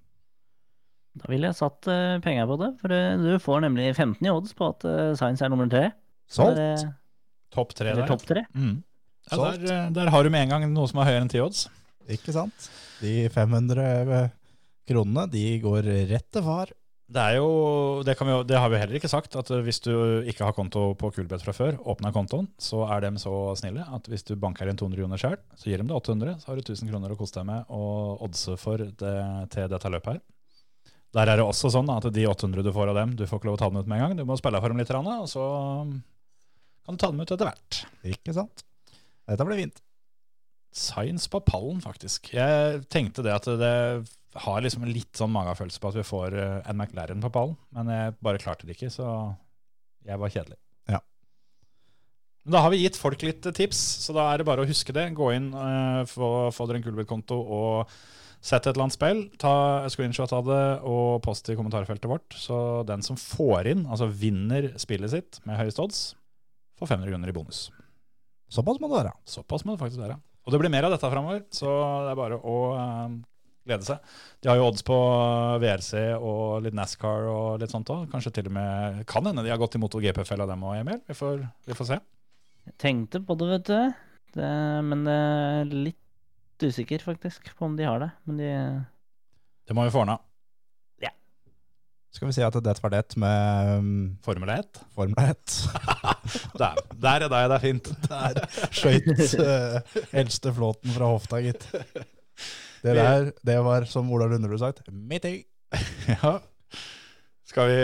Da 1.19 1.27
ville 1.27 1.49
jeg 1.49 1.59
satt 1.59 1.89
uh, 1.91 2.21
penger 2.23 2.47
på 2.47 2.55
det, 2.61 2.69
for 2.79 2.95
uh, 2.95 3.19
du 3.19 3.31
får 3.43 3.63
nemlig 3.65 3.89
15 3.91 4.23
i 4.23 4.31
odds 4.31 4.55
på 4.55 4.69
at 4.71 4.85
uh, 4.87 5.11
Science 5.19 5.43
er 5.43 5.51
nummer 5.51 5.67
tre. 5.71 5.89
Solgt! 6.31 6.59
Det 6.59 6.91
Topp 7.51 7.73
tre 7.75 7.91
der. 7.91 8.05
topp 8.07 8.21
tre. 8.23 8.45
Mm. 8.55 8.77
Ja, 9.27 9.37
der, 9.59 9.89
der 9.91 10.09
har 10.13 10.23
du 10.23 10.31
med 10.31 10.45
en 10.45 10.53
gang 10.53 10.69
noe 10.71 10.87
som 10.87 11.01
er 11.01 11.09
høyere 11.09 11.25
enn 11.25 11.31
ti 11.31 11.41
odds. 11.43 11.65
Ikke 12.11 12.31
sant? 12.31 12.69
De 13.01 13.25
500 13.33 14.29
kronene, 14.87 15.25
de 15.27 15.43
går 15.59 15.89
rett 16.13 16.29
til 16.31 16.45
far. 16.45 16.71
Det 17.11 17.19
er 17.19 17.33
jo, 17.41 17.47
det, 18.07 18.13
jo- 18.15 18.43
det 18.47 18.55
har 18.55 18.69
vi 18.71 18.77
heller 18.79 18.95
ikke 18.95 19.09
sagt, 19.11 19.33
at 19.35 19.49
hvis 19.65 19.81
du 19.83 19.91
ikke 20.31 20.45
har 20.47 20.53
konto 20.55 20.93
på 20.95 21.09
Kulbeth 21.11 21.43
fra 21.43 21.51
før, 21.51 21.75
åpner 21.91 22.13
kontoen, 22.15 22.47
så 22.61 22.85
er 22.87 23.03
de 23.03 23.09
så 23.19 23.33
snille 23.59 23.83
at 23.83 24.07
hvis 24.07 24.23
du 24.29 24.37
banker 24.39 24.69
inn 24.71 24.79
200 24.79 25.01
kroner 25.01 25.19
sjøl, 25.19 25.35
så 25.59 25.67
gir 25.67 25.81
de 25.81 25.89
deg 25.89 25.97
800, 25.97 26.37
så 26.39 26.47
har 26.53 26.55
du 26.55 26.63
1000 26.63 26.87
kroner 26.93 27.11
å 27.11 27.17
kose 27.19 27.35
deg 27.35 27.49
med 27.49 27.67
og 27.75 28.23
oddse 28.29 28.55
for 28.61 28.79
det, 28.79 29.15
til 29.51 29.67
dette 29.73 29.91
løpet 29.91 30.13
her. 30.13 30.21
Der 31.11 31.27
er 31.33 31.41
det 31.41 31.43
også 31.43 31.67
sånn 31.73 31.91
at 31.91 32.07
de 32.15 32.23
800 32.31 32.63
du 32.63 32.71
får 32.71 32.93
av 32.93 33.01
dem, 33.01 33.17
du 33.19 33.25
får 33.27 33.41
ikke 33.41 33.49
lov 33.51 33.57
å 33.59 33.61
ta 33.65 33.67
dem 33.73 33.81
ut 33.83 33.91
med 33.91 33.99
en 33.99 34.05
gang. 34.05 34.15
Du 34.21 34.23
må 34.29 34.37
spille 34.39 34.61
for 34.63 34.71
dem 34.71 34.79
litt, 34.79 34.93
og 34.95 35.27
så 35.27 35.45
kan 36.87 36.95
du 36.95 37.01
ta 37.03 37.11
dem 37.11 37.19
ut 37.19 37.33
etter 37.35 37.49
hvert. 37.49 37.81
Ikke 38.07 38.37
sant? 38.39 38.63
Dette 39.27 39.47
blir 39.51 39.59
fint. 39.65 39.83
Science 40.71 41.27
på 41.27 41.41
pallen, 41.43 41.83
faktisk. 41.83 42.31
Jeg 42.31 42.85
tenkte 42.87 43.25
det 43.27 43.35
at 43.35 43.51
det 43.59 43.75
har 44.33 44.63
liksom 44.63 44.85
litt 44.87 45.17
sånn 45.17 45.33
magefølelse 45.33 45.81
på 45.81 45.91
at 45.91 45.97
vi 45.99 46.07
får 46.07 46.35
eh, 46.39 46.57
en 46.69 46.77
McLaren 46.77 47.23
på 47.23 47.31
pallen, 47.33 47.57
men 47.75 47.91
jeg 47.91 48.17
bare 48.23 48.41
klarte 48.41 48.67
det 48.67 48.77
ikke, 48.77 48.91
så 48.93 49.07
jeg 50.07 50.21
var 50.21 50.31
kjedelig. 50.33 50.57
Ja. 50.89 51.01
Men 52.45 52.55
da 52.55 52.63
har 52.63 52.73
vi 52.73 52.81
gitt 52.81 52.99
folk 52.99 53.21
litt 53.25 53.45
eh, 53.45 53.55
tips, 53.57 53.81
så 54.05 54.15
da 54.15 54.29
er 54.31 54.41
det 54.41 54.47
bare 54.47 54.63
å 54.63 54.69
huske 54.69 54.95
det. 54.95 55.09
Gå 55.17 55.33
inn, 55.35 55.51
eh, 55.51 56.01
få, 56.09 56.31
få 56.55 56.67
dere 56.69 56.81
en 56.81 56.87
Kulbeth-konto 56.87 57.37
og 57.37 57.91
sett 58.41 58.65
et 58.65 58.71
eller 58.73 58.87
annet 58.87 58.97
spill. 58.97 59.21
Ta 59.41 59.53
screenshot 59.91 60.31
av 60.33 60.47
det 60.47 60.63
og 60.87 61.19
post 61.25 61.51
i 61.51 61.57
kommentarfeltet 61.59 62.09
vårt. 62.09 62.39
Så 62.39 62.81
den 62.89 63.05
som 63.05 63.19
får 63.19 63.69
inn, 63.75 63.85
altså 63.85 64.09
vinner 64.09 64.71
spillet 64.81 65.13
sitt 65.13 65.41
med 65.45 65.59
høyest 65.59 65.81
odds, 65.83 66.01
får 66.79 66.95
500 66.95 67.13
kroner 67.13 67.29
i 67.29 67.35
bonus. 67.35 67.67
Såpass 68.51 68.81
må 68.81 68.89
det 68.89 69.03
være. 69.03 69.13
Såpass 69.29 69.63
må 69.67 69.75
det 69.75 69.83
faktisk 69.83 70.01
være. 70.01 70.17
Og 70.41 70.53
det 70.53 70.59
blir 70.63 70.73
mer 70.73 70.87
av 70.87 70.95
dette 70.95 71.11
framover, 71.11 71.43
så 71.53 71.69
det 72.07 72.15
er 72.15 72.17
bare 72.17 72.39
å 72.41 72.55
eh, 72.73 73.19
glede 73.67 73.87
seg. 73.87 74.13
De 74.41 74.49
har 74.49 74.59
jo 74.59 74.67
odds 74.69 74.85
på 74.87 74.97
VRC 75.61 75.91
og 76.17 76.61
litt 76.65 76.77
NASCAR 76.77 77.27
og 77.31 77.61
litt 77.61 77.73
sånt 77.73 77.91
òg. 77.93 78.07
Kanskje 78.11 78.33
til 78.37 78.49
og 78.51 78.55
med 78.57 79.03
Kan 79.09 79.27
hende 79.29 79.45
de 79.45 79.53
har 79.53 79.61
gått 79.61 79.77
i 79.77 79.81
MotoGP-fella 79.81 80.47
dem 80.49 80.65
òg, 80.67 80.79
Emil. 80.81 81.01
Vi 81.07 81.17
får, 81.17 81.45
vi 81.69 81.77
får 81.77 81.91
se. 81.91 81.99
Jeg 82.69 82.77
tenkte 82.81 83.23
på 83.25 83.37
det, 83.39 83.51
vet 83.55 83.69
du. 83.69 84.01
Det, 84.37 84.49
men 84.87 85.05
det 85.07 85.19
er 85.19 85.77
litt 85.89 86.65
usikker, 86.65 87.03
faktisk, 87.03 87.53
på 87.57 87.67
om 87.67 87.77
de 87.77 87.87
har 87.89 88.03
det. 88.03 88.11
Men 88.29 88.41
de 88.41 88.51
Det 89.67 89.77
må 89.77 89.87
vi 89.87 89.93
få 89.93 90.05
ordna. 90.05 90.21
Skal 92.11 92.27
vi 92.27 92.33
si 92.35 92.43
at 92.43 92.55
det 92.59 92.73
var 92.83 92.91
det 92.91 93.15
med 93.15 93.77
um, 93.79 93.91
Formel 94.23 94.49
1. 94.51 94.81
Formel 94.95 95.15
1. 95.31 95.53
Der, 96.59 96.75
der 97.01 97.23
er 97.25 97.29
deg, 97.31 97.45
det 97.49 97.55
er 97.55 97.61
fint. 97.63 97.87
Der 98.05 98.37
skøyt 98.71 99.07
uh, 99.39 99.95
eldste 100.19 100.51
flåten 100.53 100.93
fra 100.93 101.07
hofta, 101.09 101.39
gitt. 101.41 101.65
Det 102.81 102.93
der, 102.97 103.31
det 103.45 103.57
var 103.65 103.85
som 103.89 104.09
Ola 104.13 104.25
Lunderud 104.31 104.59
sagt, 104.61 104.81
meeting. 104.89 105.43
Ja. 106.09 106.39
Skal 107.51 107.67
vi, 107.67 107.79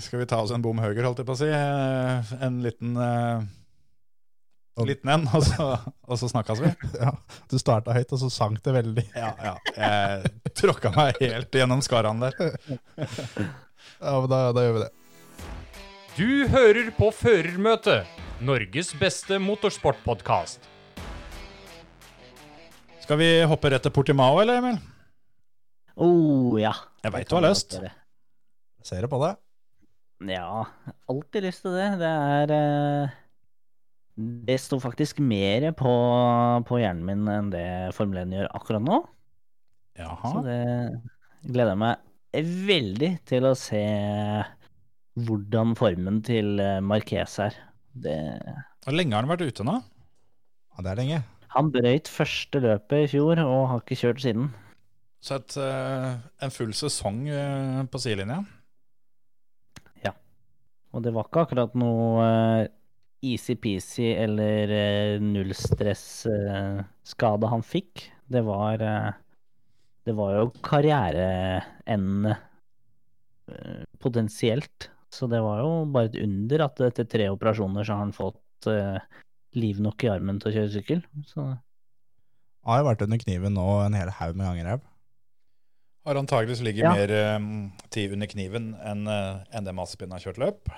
skal 0.00 0.22
vi 0.22 0.26
ta 0.26 0.38
oss 0.40 0.50
en 0.56 0.62
bom 0.64 0.78
høyre, 0.80 1.02
holdt 1.04 1.18
jeg 1.20 1.26
på 1.28 1.34
å 1.34 1.40
si? 1.42 1.48
Eh, 1.52 2.30
En 2.46 2.62
liten 2.64 2.94
En 2.96 4.86
Liten 4.88 5.10
en, 5.12 5.26
og 5.36 5.44
så, 5.44 5.66
og 6.08 6.16
så 6.20 6.30
snakkes 6.32 6.62
vi. 6.64 6.70
Ja, 7.04 7.12
du 7.52 7.58
starta 7.60 7.92
høyt, 7.92 8.12
og 8.16 8.22
så 8.22 8.30
sank 8.32 8.62
det 8.64 8.72
veldig. 8.78 9.04
Ja, 9.12 9.34
ja. 9.44 9.54
Jeg 9.76 10.54
tråkka 10.56 10.94
meg 10.96 11.20
helt 11.20 11.52
gjennom 11.60 11.84
skarene 11.84 12.32
der. 12.32 12.56
Ja, 12.96 14.16
men 14.16 14.28
da, 14.32 14.40
da 14.56 14.64
gjør 14.64 14.78
vi 14.78 14.84
det. 14.86 14.90
Du 16.16 16.48
hører 16.52 16.88
på 16.96 17.12
Førermøtet, 17.16 18.08
Norges 18.44 18.90
beste 19.00 19.38
motorsportpodkast. 19.44 20.71
Skal 23.12 23.20
vi 23.20 23.42
hoppe 23.44 23.68
rett 23.68 23.82
til 23.84 23.92
Portimao, 23.92 24.38
eller, 24.40 24.56
Emil? 24.62 24.76
Oh, 26.00 26.54
ja. 26.56 26.70
Jeg 27.04 27.12
veit 27.12 27.28
du 27.28 27.34
har 27.36 27.42
lyst. 27.44 27.74
Ser 28.88 29.04
du 29.04 29.08
på 29.12 29.18
det? 29.20 29.34
Ja, 30.32 30.62
alltid 31.12 31.44
lyst 31.44 31.60
til 31.66 31.74
det. 31.76 31.90
Det 32.00 32.08
er 32.08 32.54
eh, 32.56 33.12
Det 34.48 34.56
står 34.64 34.80
faktisk 34.86 35.20
mer 35.20 35.66
på, 35.76 35.92
på 36.64 36.78
hjernen 36.80 37.04
min 37.04 37.28
enn 37.34 37.50
det 37.52 37.66
Formel 37.98 38.22
1 38.22 38.32
gjør 38.38 38.48
akkurat 38.56 38.86
nå. 38.86 39.02
Jaha. 40.00 40.32
Så 40.32 40.46
det 40.48 41.52
gleder 41.52 41.74
jeg 41.74 41.82
meg 41.84 42.48
veldig 42.72 43.12
til 43.28 43.50
å 43.50 43.52
se 43.66 43.82
hvordan 45.20 45.76
formen 45.76 46.24
til 46.24 46.64
eh, 46.64 46.80
Marquez 46.80 47.36
er. 47.44 47.60
Det, 47.92 48.16
Hvor 48.88 48.96
lenge 48.96 49.20
har 49.20 49.28
han 49.28 49.34
vært 49.36 49.52
ute 49.52 49.68
nå? 49.68 49.76
Ja, 50.72 50.88
det 50.88 50.94
er 50.96 51.02
lenge. 51.04 51.22
Han 51.52 51.68
brøyt 51.72 52.08
første 52.08 52.60
løpet 52.62 53.04
i 53.04 53.08
fjor 53.12 53.40
og 53.44 53.68
har 53.70 53.80
ikke 53.82 54.00
kjørt 54.00 54.20
siden. 54.24 54.46
Så 55.22 55.34
et, 55.38 55.56
eh, 55.60 56.12
en 56.42 56.50
full 56.50 56.72
sesong 56.74 57.28
eh, 57.30 57.82
på 57.86 57.98
sidelinja. 58.02 58.42
Og 60.92 61.00
det 61.00 61.08
var 61.16 61.24
ikke 61.24 61.40
akkurat 61.46 61.72
noe 61.80 62.20
eh, 62.20 62.68
easy-peasy 63.24 64.12
eller 64.12 65.16
nullstress-skade 65.24 67.48
han 67.48 67.64
fikk. 67.64 68.12
Det 68.28 68.44
var 68.44 68.76
Det 70.04 70.12
var 70.18 70.34
jo 70.34 70.50
karriereendende 70.60 72.36
potensielt. 74.02 74.90
Så 75.08 75.26
det 75.30 75.40
var 75.40 75.60
jo 75.62 75.86
bare 75.94 76.10
et 76.10 76.18
under 76.20 76.60
at 76.66 76.80
etter 76.90 77.06
tre 77.08 77.28
operasjoner 77.30 77.84
så 77.86 77.92
har 77.94 78.02
han 78.04 78.12
fått 78.12 78.66
liv 79.58 79.80
nok 79.82 80.04
i 80.04 80.10
armen 80.12 80.38
til 80.40 80.50
å 80.50 80.54
kjøre 80.56 80.72
sykkel. 80.72 81.02
Så 81.28 81.42
Han 81.42 82.70
har 82.70 82.82
jo 82.82 82.88
vært 82.90 83.04
under 83.06 83.20
kniven 83.20 83.56
nå 83.58 83.66
en 83.84 83.98
hel 83.98 84.10
haug 84.20 84.38
med 84.38 84.48
ganger. 84.48 84.82
Har 86.06 86.18
antageligvis 86.18 86.62
ligget 86.66 86.86
Ja. 86.86 86.94
mer 86.94 87.36
um, 87.36 87.70
tid 87.94 88.14
under 88.14 88.26
kniven 88.26 88.72
enn 88.82 89.06
uh, 89.06 89.42
enn 89.54 89.66
det 89.66 89.74
Mazepin 89.76 90.10
har 90.14 90.22
kjørt 90.22 90.40
løp. 90.42 90.72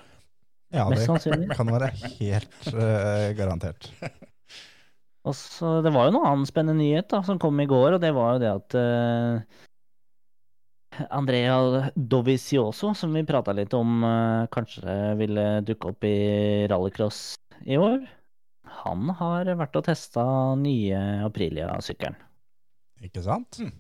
Ja, 0.74 0.88
det 0.90 1.06
kan 1.54 1.70
være 1.70 1.92
helt 2.18 2.72
uh, 2.74 3.30
garantert. 3.38 3.90
Og 5.24 5.32
så 5.38 5.78
Det 5.84 5.92
var 5.94 6.08
jo 6.08 6.18
noe 6.18 6.28
annen 6.28 6.48
spennende 6.48 6.82
nyhet 6.82 7.08
da, 7.08 7.22
som 7.24 7.38
kom 7.40 7.56
i 7.62 7.68
går, 7.68 7.96
og 7.96 8.02
det 8.02 8.10
var 8.12 8.34
jo 8.34 8.42
det 8.42 8.50
at 8.50 8.76
uh, 8.76 9.40
Andrea 11.08 11.88
Dovizioso, 11.96 12.92
som 12.94 13.14
vi 13.16 13.24
prata 13.26 13.54
litt 13.56 13.72
om 13.76 14.04
uh, 14.04 14.44
kanskje 14.52 14.98
ville 15.18 15.46
dukke 15.64 15.94
opp 15.94 16.04
i 16.04 16.18
rallycross 16.70 17.22
i 17.64 17.78
år, 17.80 18.04
han 18.82 19.14
har 19.18 19.50
vært 19.58 19.78
og 19.78 19.86
testa 19.86 20.24
nye 20.60 21.00
Aprilia-sykkelen. 21.26 22.16
Ikke 23.04 23.22
sant? 23.24 23.60
Mm. 23.60 23.72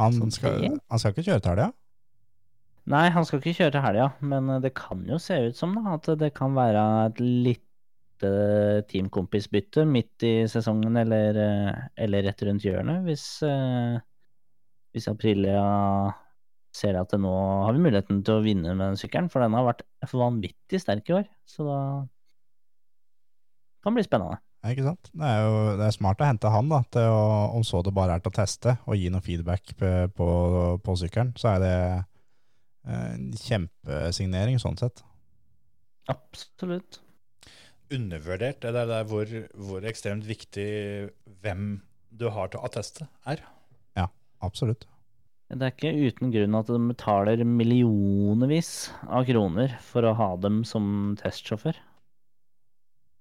Han 0.00 0.32
skal, 0.34 0.64
han 0.90 1.00
skal 1.00 1.14
ikke 1.14 1.26
kjøre 1.28 1.42
til 1.42 1.52
helga? 1.52 1.68
Nei, 2.90 3.04
han 3.14 3.24
skal 3.24 3.40
ikke 3.40 3.54
kjøre 3.56 3.76
til 3.76 3.84
helga, 3.84 4.08
men 4.26 4.50
det 4.64 4.74
kan 4.76 5.04
jo 5.08 5.20
se 5.22 5.38
ut 5.46 5.58
som 5.58 5.76
da, 5.76 5.94
at 5.94 6.10
det 6.20 6.34
kan 6.36 6.56
være 6.56 6.82
et 7.06 7.22
lite 7.22 8.32
teamkompisbytte 8.90 9.84
midt 9.88 10.24
i 10.26 10.34
sesongen 10.50 10.98
eller, 11.00 11.38
eller 12.00 12.26
rett 12.26 12.44
rundt 12.46 12.66
hjørnet, 12.66 13.04
hvis, 13.06 13.24
eh, 13.46 13.96
hvis 14.94 15.08
Aprilia 15.10 15.64
ser 16.74 16.98
at 16.98 17.14
nå 17.20 17.32
har 17.64 17.76
vi 17.76 17.84
muligheten 17.86 18.22
til 18.26 18.40
å 18.40 18.44
vinne 18.44 18.74
med 18.74 18.92
den 18.92 19.00
sykkelen, 19.00 19.30
for 19.30 19.44
den 19.44 19.54
har 19.56 19.68
vært 19.68 19.84
vanvittig 20.10 20.80
sterk 20.82 21.08
i 21.10 21.18
år. 21.20 21.28
Så 21.48 21.66
da 21.68 21.78
kan 23.84 23.96
bli 23.96 24.04
spennende. 24.06 24.40
Ikke 24.64 24.86
sant? 24.86 25.10
Det 25.12 25.28
er 25.28 25.42
jo 25.44 25.62
det 25.78 25.86
er 25.86 25.96
smart 25.96 26.22
å 26.24 26.28
hente 26.28 26.52
han, 26.52 26.70
da, 26.72 26.80
til 26.96 27.12
å, 27.12 27.24
om 27.58 27.64
så 27.68 27.82
det 27.84 27.92
bare 27.96 28.16
er 28.16 28.24
til 28.24 28.32
å 28.32 28.36
teste 28.38 28.76
og 28.88 28.96
gi 28.96 29.10
noe 29.12 29.24
feedback 29.24 29.74
på, 29.76 29.94
på, 30.16 30.28
på 30.84 30.98
sykkelen. 31.02 31.34
Så 31.40 31.50
er 31.52 31.62
det 31.62 31.74
eh, 32.88 33.08
en 33.12 33.26
kjempesignering 33.44 34.60
sånn 34.62 34.80
sett. 34.80 35.04
Absolutt. 36.12 37.00
undervurdert, 37.94 38.62
det 38.64 38.72
der, 38.74 38.88
der 38.88 39.04
hvor, 39.08 39.28
hvor 39.54 39.84
ekstremt 39.86 40.24
viktig 40.26 40.68
hvem 41.44 41.76
du 42.10 42.30
har 42.32 42.48
til 42.50 42.60
å 42.60 42.68
atteste 42.68 43.06
er. 43.28 43.44
Absolutt. 44.44 44.86
Det 45.54 45.60
er 45.62 45.74
ikke 45.74 46.08
uten 46.08 46.32
grunn 46.34 46.56
at 46.58 46.70
de 46.72 46.78
betaler 46.88 47.44
millionevis 47.46 48.90
av 49.06 49.26
kroner 49.28 49.76
for 49.84 50.06
å 50.08 50.14
ha 50.18 50.30
dem 50.40 50.62
som 50.66 51.14
testsjåfør. 51.20 51.76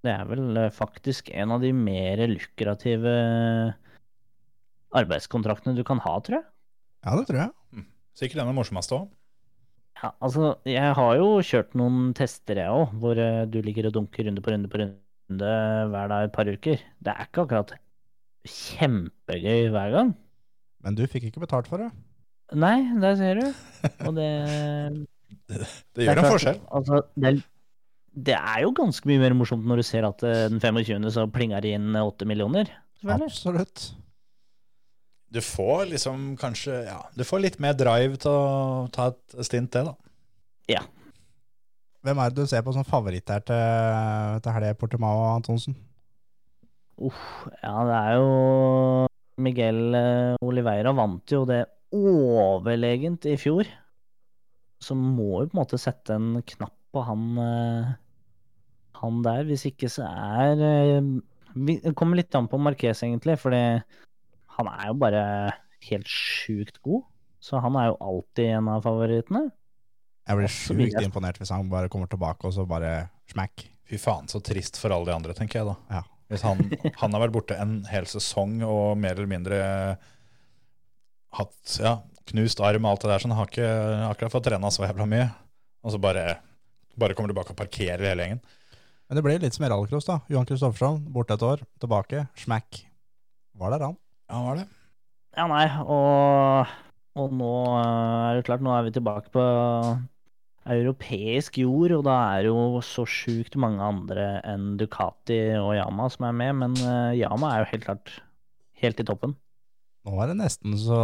Det 0.03 0.11
er 0.11 0.27
vel 0.27 0.59
eh, 0.59 0.71
faktisk 0.73 1.31
en 1.31 1.53
av 1.55 1.63
de 1.63 1.71
mer 1.75 2.19
lukrative 2.27 3.13
arbeidskontraktene 4.93 5.77
du 5.77 5.83
kan 5.87 6.01
ha, 6.03 6.17
tror 6.21 6.41
jeg. 6.41 6.47
Ja, 7.03 7.15
det 7.17 7.27
tror 7.29 7.39
jeg. 7.45 7.85
Sikkert 8.17 8.43
den 8.43 8.51
er 8.51 8.57
morsomst 8.57 8.93
òg. 8.95 9.07
Ja, 10.03 10.11
altså, 10.19 10.57
jeg 10.67 10.95
har 10.97 11.13
jo 11.15 11.29
kjørt 11.45 11.77
noen 11.79 12.11
tester, 12.17 12.59
jeg 12.59 12.73
òg, 12.73 12.91
hvor 12.99 13.19
eh, 13.19 13.45
du 13.47 13.61
ligger 13.63 13.87
og 13.89 13.95
dunker 13.95 14.27
runde 14.27 14.43
på 14.43 14.51
runde 14.53 14.71
på 14.71 14.81
runde 14.81 15.53
hver 15.93 16.11
dag 16.11 16.27
et 16.27 16.35
par 16.35 16.51
uker. 16.51 16.83
Det 16.99 17.13
er 17.13 17.29
ikke 17.29 17.45
akkurat 17.47 17.73
kjempegøy 18.43 19.69
hver 19.71 19.95
gang. 19.95 20.11
Men 20.83 20.99
du 20.99 21.05
fikk 21.07 21.29
ikke 21.29 21.45
betalt 21.45 21.69
for 21.71 21.79
det. 21.79 21.89
Nei, 22.59 22.75
der 22.99 23.15
ser 23.17 23.39
du. 23.39 23.47
Og 24.03 24.17
det 24.19 24.29
Det 25.95 26.05
gjør 26.05 26.11
er 26.11 26.21
en 26.21 26.31
forskjell. 26.35 26.59
Altså, 26.75 26.99
det, 27.15 27.29
er, 27.29 27.41
det 28.13 28.35
er 28.37 28.61
jo 28.63 28.73
ganske 28.77 29.07
mye 29.09 29.21
mer 29.21 29.35
morsomt 29.37 29.65
når 29.65 29.81
du 29.81 29.85
ser 29.87 30.05
at 30.07 30.23
eh, 30.27 30.45
den 30.51 30.61
25. 30.61 31.09
så 31.15 31.25
plinger 31.33 31.63
det 31.65 31.73
inn 31.77 31.97
8 31.97 32.27
millioner. 32.29 32.69
Absolutt. 33.03 33.89
Du 35.33 35.41
får 35.41 35.87
liksom 35.89 36.35
kanskje 36.37 36.83
Ja, 36.85 36.99
du 37.17 37.23
får 37.25 37.41
litt 37.41 37.59
mer 37.63 37.73
drive 37.73 38.19
til 38.21 38.29
å 38.29 38.89
ta 38.93 39.09
et 39.11 39.45
stint, 39.47 39.71
til, 39.73 39.89
da. 39.89 39.97
Hvem 42.03 42.19
er 42.19 42.31
det 42.31 42.43
du 42.43 42.49
ser 42.51 42.63
på 42.65 42.73
som 42.75 42.83
favoritt 42.83 43.31
her 43.31 43.43
til, 43.47 44.39
til 44.43 44.55
helga, 44.55 44.75
Portimao 44.75 45.23
Antonsen? 45.37 45.75
Uff, 46.99 47.47
ja, 47.63 47.73
det 47.87 47.95
er 47.97 48.17
jo 48.19 49.07
Miguel 49.43 49.79
eh, 49.97 50.35
Oliveira 50.43 50.91
vant 50.93 51.31
jo 51.31 51.45
det 51.49 51.63
overlegent 51.95 53.25
i 53.31 53.37
fjor. 53.39 53.69
Så 54.83 54.97
må 54.99 55.41
jo 55.41 55.47
på 55.47 55.55
en 55.55 55.61
måte 55.61 55.79
sette 55.79 56.17
en 56.19 56.43
knapp 56.43 56.75
på 56.93 57.05
han 57.07 57.23
eh, 57.41 57.93
han 59.01 59.21
der. 59.25 59.43
Hvis 59.49 59.65
ikke 59.69 59.89
så 59.91 60.05
er 60.07 60.61
eh, 60.63 61.09
Det 61.53 61.95
kommer 61.97 62.19
litt 62.19 62.33
an 62.35 62.49
på 62.51 62.59
Marques, 62.61 63.03
egentlig, 63.05 63.37
Fordi 63.41 63.63
han 64.57 64.69
er 64.69 64.87
jo 64.91 64.95
bare 65.01 65.25
helt 65.89 66.07
sjukt 66.09 66.79
god. 66.85 67.03
Så 67.43 67.59
han 67.59 67.75
er 67.75 67.91
jo 67.91 67.99
alltid 67.99 68.53
en 68.59 68.71
av 68.71 68.85
favorittene. 68.85 69.47
Jeg 70.23 70.39
blir 70.39 70.53
sjukt 70.55 71.01
imponert 71.03 71.39
hvis 71.41 71.51
han 71.51 71.67
bare 71.71 71.89
kommer 71.91 72.07
tilbake 72.07 72.47
og 72.47 72.53
så 72.55 72.63
bare 72.67 73.09
smack. 73.31 73.65
Fy 73.89 73.99
faen, 73.99 74.29
så 74.31 74.39
trist 74.39 74.79
for 74.79 74.93
alle 74.95 75.09
de 75.09 75.15
andre, 75.17 75.35
tenker 75.35 75.59
jeg 75.59 75.67
da. 75.67 75.75
Ja. 75.91 76.03
Hvis 76.31 76.45
han, 76.47 76.61
han 77.01 77.13
har 77.13 77.25
vært 77.25 77.35
borte 77.35 77.57
en 77.59 77.81
hel 77.91 78.07
sesong 78.09 78.61
og 78.63 78.95
mer 78.97 79.17
eller 79.17 79.29
mindre 79.29 79.59
hatt 81.33 81.75
ja, 81.81 81.97
knust 82.31 82.61
arm 82.63 82.85
og 82.85 82.93
alt 82.93 83.03
det 83.03 83.11
der, 83.11 83.21
så 83.21 83.29
han 83.29 83.37
har 83.37 83.51
ikke 83.51 83.69
akkurat 84.07 84.33
fått 84.33 84.47
trena 84.47 84.71
så 84.71 84.85
jævla 84.87 85.09
mye. 85.09 85.27
Og 85.83 85.93
så 85.93 85.99
bare, 86.01 86.37
bare 86.95 87.17
kommer 87.17 87.33
tilbake 87.33 87.51
og 87.51 87.59
parkerer 87.59 88.05
hele 88.07 88.25
gjengen. 88.25 88.43
Men 89.13 89.19
det 89.19 89.27
ble 89.27 89.33
litt 89.43 89.53
som 89.53 89.61
i 89.61 89.67
rallycross, 89.69 90.07
da. 90.07 90.15
Johan 90.25 90.47
Kristoffersson, 90.49 90.95
borte 91.13 91.35
et 91.35 91.43
år, 91.45 91.59
tilbake, 91.77 92.23
smack. 92.41 92.79
Var 93.61 93.69
der 93.69 93.83
han. 93.85 93.93
Ja, 94.25 94.39
var 94.41 94.57
det. 94.57 94.63
Ja, 95.37 95.45
nei, 95.51 95.67
og, 95.85 96.71
og 97.21 97.35
nå 97.37 97.51
eh, 97.77 98.23
er 98.31 98.39
det 98.39 98.47
klart, 98.47 98.65
nå 98.65 98.73
er 98.73 98.87
vi 98.87 98.95
tilbake 98.95 99.29
på 99.35 99.43
europeisk 100.79 101.61
jord, 101.61 101.93
og 101.99 102.07
da 102.09 102.17
er 102.31 102.47
det 102.47 102.49
jo 102.55 102.81
så 102.81 103.05
sjukt 103.05 103.53
mange 103.61 103.85
andre 103.85 104.27
enn 104.49 104.79
Ducati 104.81 105.37
og 105.59 105.75
Yama 105.77 106.09
som 106.09 106.25
er 106.31 106.39
med, 106.41 106.57
men 106.63 106.81
eh, 106.81 107.21
Yama 107.21 107.53
er 107.53 107.61
jo 107.61 107.71
helt 107.75 107.85
klart 107.85 108.17
helt 108.81 108.97
i 108.97 109.05
toppen. 109.13 109.37
Nå 110.09 110.17
er 110.23 110.33
det 110.33 110.39
nesten 110.41 110.73
så 110.81 111.03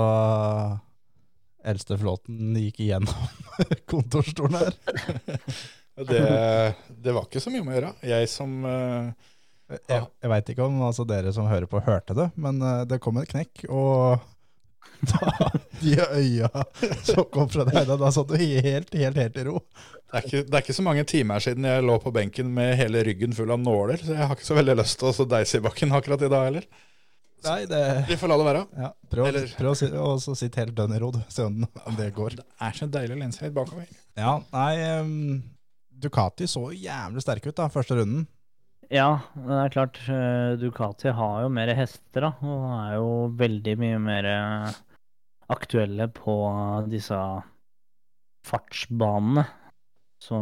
eldsteflåten 1.62 2.58
gikk 2.58 2.88
igjennom 2.88 3.54
kontorstolen 3.94 4.64
her. 4.64 4.80
det. 6.08 6.76
Det 7.04 7.14
var 7.16 7.28
ikke 7.28 7.42
så 7.44 7.52
mye 7.54 7.62
om 7.64 7.70
å 7.72 7.76
gjøre. 7.76 7.92
Jeg 8.08 8.30
som 8.32 8.58
uh, 8.66 9.12
Jeg, 9.70 10.02
jeg 10.24 10.32
veit 10.34 10.50
ikke 10.54 10.66
om 10.66 10.82
altså, 10.88 11.06
dere 11.10 11.34
som 11.36 11.48
hører 11.50 11.68
på, 11.70 11.82
hørte 11.86 12.16
det, 12.18 12.30
men 12.42 12.62
uh, 12.64 12.84
det 12.90 13.02
kom 13.04 13.20
et 13.22 13.30
knekk, 13.30 13.66
og 13.70 14.20
da, 15.10 15.50
de 15.80 15.94
øya 16.02 16.50
som 17.08 17.24
kom 17.32 17.48
fra 17.52 17.64
deg, 17.68 17.86
da, 17.88 17.96
da 18.00 18.10
satt 18.12 18.32
du 18.32 18.36
helt, 18.40 18.90
helt, 18.96 19.16
helt 19.22 19.38
i 19.40 19.46
ro. 19.48 19.62
det, 19.62 20.12
er 20.18 20.26
ikke, 20.26 20.42
det 20.48 20.58
er 20.58 20.64
ikke 20.66 20.76
så 20.76 20.84
mange 20.84 21.06
timer 21.08 21.44
siden 21.44 21.68
jeg 21.70 21.86
lå 21.88 21.96
på 22.04 22.12
benken 22.16 22.50
med 22.56 22.74
hele 22.80 23.04
ryggen 23.08 23.36
full 23.38 23.54
av 23.56 23.62
nåler, 23.64 24.02
så 24.04 24.16
jeg 24.18 24.28
har 24.28 24.36
ikke 24.36 24.48
så 24.50 24.58
veldig 24.60 24.76
lyst 24.82 25.00
til 25.00 25.12
å 25.14 25.28
deise 25.36 25.62
i 25.62 25.64
bakken 25.64 25.96
akkurat 25.96 26.26
i 26.28 26.32
dag 26.32 26.48
heller. 26.50 26.68
Nei, 27.46 27.62
det 27.72 27.82
Vi 28.10 28.18
får 28.20 28.28
la 28.28 28.36
det 28.42 28.46
være. 28.50 28.62
ja, 28.84 28.90
Prøv, 29.14 29.38
prøv 29.56 29.70
å 29.72 30.10
si- 30.20 30.34
sitte 30.42 30.60
helt 30.60 30.76
dønn 30.76 30.92
i 30.98 31.00
ro, 31.00 31.14
se 31.32 31.46
om, 31.48 31.62
det 31.96 32.10
går. 32.18 32.36
Det 32.42 32.44
er 32.68 32.76
så 32.76 32.90
deilig 32.92 33.16
å 33.16 33.20
lene 33.22 33.32
seg 33.38 33.48
litt 33.48 33.56
bakover. 33.56 33.86
Ja, 34.20 34.34
nei 34.52 34.74
ehm, 34.84 35.22
Ducati 36.00 36.48
så 36.48 36.70
jævlig 36.74 37.22
sterk 37.24 37.48
ut 37.50 37.58
da, 37.60 37.68
første 37.72 37.98
runden. 38.00 38.28
Ja, 38.90 39.20
det 39.36 39.58
er 39.62 39.74
klart, 39.74 40.00
eh, 40.10 40.56
Ducati 40.58 41.12
har 41.14 41.44
jo 41.44 41.50
mer 41.54 41.70
hester, 41.78 42.26
da, 42.26 42.32
og 42.42 42.64
er 42.80 42.96
jo 42.98 43.10
veldig 43.38 43.76
mye 43.78 44.00
mer 44.02 44.26
eh, 44.32 44.80
aktuelle 45.54 46.08
på 46.16 46.34
disse 46.90 47.20
fartsbanene. 48.50 49.44
Så 50.24 50.40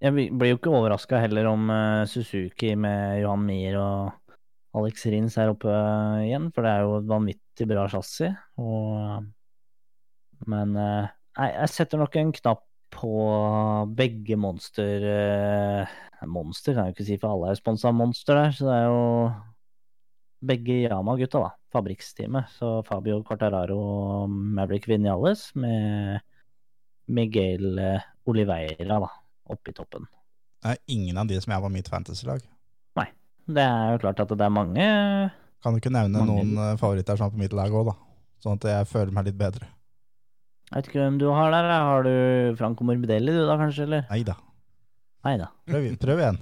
jeg 0.00 0.12
blir- 0.14 0.48
jo 0.52 0.56
ikke 0.60 0.70
overraska 0.72 1.18
heller 1.20 1.46
om 1.50 1.68
eh, 1.70 2.04
Suzuki 2.06 2.74
med 2.76 3.22
Johan 3.22 3.44
Mir 3.44 3.76
og 3.80 4.12
Alex 4.78 5.06
Rins 5.10 5.36
er 5.38 5.50
oppe 5.50 5.72
igjen, 6.22 6.52
for 6.54 6.62
det 6.62 6.70
er 6.70 6.80
jo 6.86 6.98
et 7.00 7.08
vanvittig 7.10 7.66
bra 7.66 7.88
chassis. 7.90 8.36
Og, 8.60 9.24
men 10.46 10.72
nei, 10.76 11.48
jeg 11.50 11.68
setter 11.74 11.98
nok 11.98 12.14
en 12.20 12.30
knapp 12.36 12.62
på 12.94 13.10
begge 13.96 14.36
monster 14.40 15.04
eh, 15.12 15.96
Monster 16.26 16.74
kan 16.74 16.88
jeg 16.88 16.92
jo 16.92 16.96
ikke 16.96 17.06
si, 17.06 17.18
for 17.22 17.30
alle 17.34 17.52
er 17.52 17.58
sponsa 17.60 17.92
av 17.92 17.94
Monster 17.94 18.34
der, 18.40 18.54
så 18.56 18.66
det 18.66 18.74
er 18.74 18.86
jo 18.88 19.02
begge 20.48 20.76
Yama-gutta, 20.84 21.42
da. 21.44 21.50
Fabrikksteamet. 21.74 22.48
Så 22.58 22.70
Fabio 22.86 23.20
Quartararo 23.26 23.76
og 23.78 24.30
Maverick 24.32 24.88
Vinales 24.90 25.48
med 25.58 26.18
Miguel 27.14 27.78
eh, 27.78 28.08
Oliveira, 28.28 28.98
da, 29.04 29.10
oppe 29.54 29.70
i 29.70 29.76
toppen. 29.78 30.08
Det 30.58 30.74
er 30.74 30.82
ingen 30.90 31.18
av 31.22 31.30
de 31.30 31.38
som 31.40 31.54
er 31.54 31.62
på 31.62 31.70
mitt 31.70 31.90
fantasy-lag. 31.90 32.42
Nei. 32.98 33.06
Det 33.46 33.62
er 33.64 33.94
jo 33.94 34.02
klart 34.02 34.20
at 34.26 34.34
det 34.34 34.44
er 34.44 34.52
mange 34.52 34.84
Kan 35.62 35.72
du 35.72 35.78
ikke 35.80 35.94
nevne 35.94 36.18
Mange. 36.20 36.34
noen 36.34 36.58
eh, 36.66 36.76
favoritter 36.82 37.16
som 37.16 37.30
er 37.30 37.36
på 37.36 37.44
mitt 37.46 37.54
lag 37.56 37.70
òg, 37.72 37.92
da? 37.92 37.94
Sånn 38.42 38.58
at 38.58 38.66
jeg 38.70 38.90
føler 38.90 39.14
meg 39.14 39.30
litt 39.30 39.38
bedre. 39.38 39.70
Jeg 40.68 40.76
vet 40.76 40.88
ikke 40.90 41.00
hvem 41.00 41.16
du 41.20 41.26
har 41.32 41.50
der. 41.54 41.68
Har 41.72 42.02
du 42.04 42.12
Franco 42.58 42.84
Morbidelli 42.84 43.32
du 43.32 43.40
da, 43.48 43.56
kanskje? 43.60 43.86
Eller? 43.88 44.04
Nei 44.10 44.20
da. 44.26 44.34
Nei 45.24 45.36
da. 45.40 45.48
Prøv, 45.68 45.86
prøv 46.02 46.20
igjen. 46.22 46.38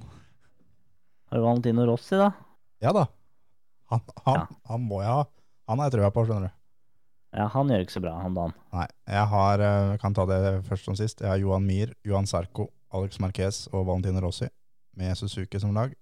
Har 1.31 1.39
du 1.39 1.45
Valentino 1.47 1.87
Rossi, 1.87 2.19
da? 2.19 2.33
Ja 2.83 2.93
da. 2.95 3.07
Han, 3.93 4.03
han, 4.27 4.35
Ja. 4.41 4.47
han 4.73 4.83
må 4.89 5.01
jeg 5.03 5.12
ha. 5.15 5.25
Han 5.71 5.79
har 5.83 5.91
jeg 5.91 5.99
trua 5.99 6.11
på, 6.15 6.25
skjønner 6.27 6.49
du. 6.51 6.55
Ja, 7.37 7.47
han 7.53 7.69
gjør 7.71 7.83
ikke 7.85 7.95
så 7.97 8.01
bra, 8.03 8.15
han 8.23 8.35
dagen. 8.35 8.55
Nei, 8.73 8.87
jeg 9.12 9.27
har, 9.33 9.61
eh, 9.61 9.97
kan 10.01 10.15
ta 10.17 10.25
det 10.31 10.41
først 10.67 10.87
som 10.89 10.97
sist. 10.99 11.21
Jeg 11.21 11.29
har 11.29 11.39
Johan 11.43 11.67
Mir, 11.67 11.93
Johan 12.07 12.27
Sarko, 12.27 12.69
Alex 12.95 13.19
Marquez 13.21 13.67
og 13.73 13.87
Valentino 13.87 14.23
Rossi 14.25 14.49
med 14.97 15.15
Suzuki 15.19 15.61
som 15.61 15.75
lag. 15.77 15.93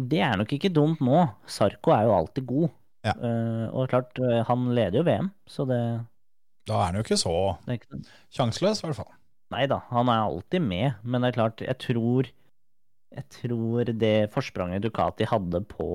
Det 0.00 0.22
er 0.24 0.38
nok 0.40 0.54
ikke 0.56 0.70
dumt 0.72 1.02
nå. 1.04 1.26
Sarko 1.46 1.92
er 1.92 2.06
jo 2.08 2.14
alltid 2.16 2.46
god. 2.48 2.70
Ja. 3.04 3.12
Eh, 3.18 3.66
og 3.74 3.90
klart, 3.90 4.16
eh, 4.22 4.42
han 4.48 4.70
leder 4.74 5.02
jo 5.02 5.04
VM, 5.10 5.30
så 5.50 5.66
det, 5.68 5.80
Da 6.68 6.78
er 6.78 6.88
han 6.88 6.98
jo 6.98 7.02
ikke 7.04 7.18
så 7.20 7.34
sjanseløs, 8.34 8.82
i 8.82 8.86
hvert 8.86 9.00
fall. 9.00 9.12
Nei 9.52 9.66
da, 9.68 9.82
han 9.90 10.08
er 10.08 10.22
alltid 10.24 10.64
med, 10.64 11.02
men 11.02 11.22
det 11.22 11.32
er 11.32 11.38
klart, 11.40 11.64
jeg 11.66 11.78
tror 11.82 12.30
Jeg 13.12 13.24
tror 13.28 13.90
det 14.00 14.30
forspranget 14.32 14.80
Ducati 14.80 15.26
hadde 15.28 15.60
på 15.68 15.86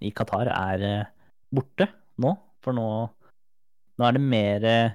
i 0.00 0.08
Qatar, 0.16 0.48
er 0.48 0.84
eh, 0.86 1.10
borte 1.52 1.90
nå. 2.16 2.30
For 2.64 2.72
nå, 2.72 2.86
nå 4.00 4.06
er 4.06 4.16
det 4.16 4.22
mer 4.24 4.64
eh, 4.64 4.94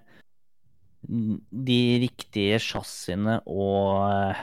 de 1.05 1.77
riktige 2.01 2.57
chassisene 2.57 3.37
og, 3.45 4.33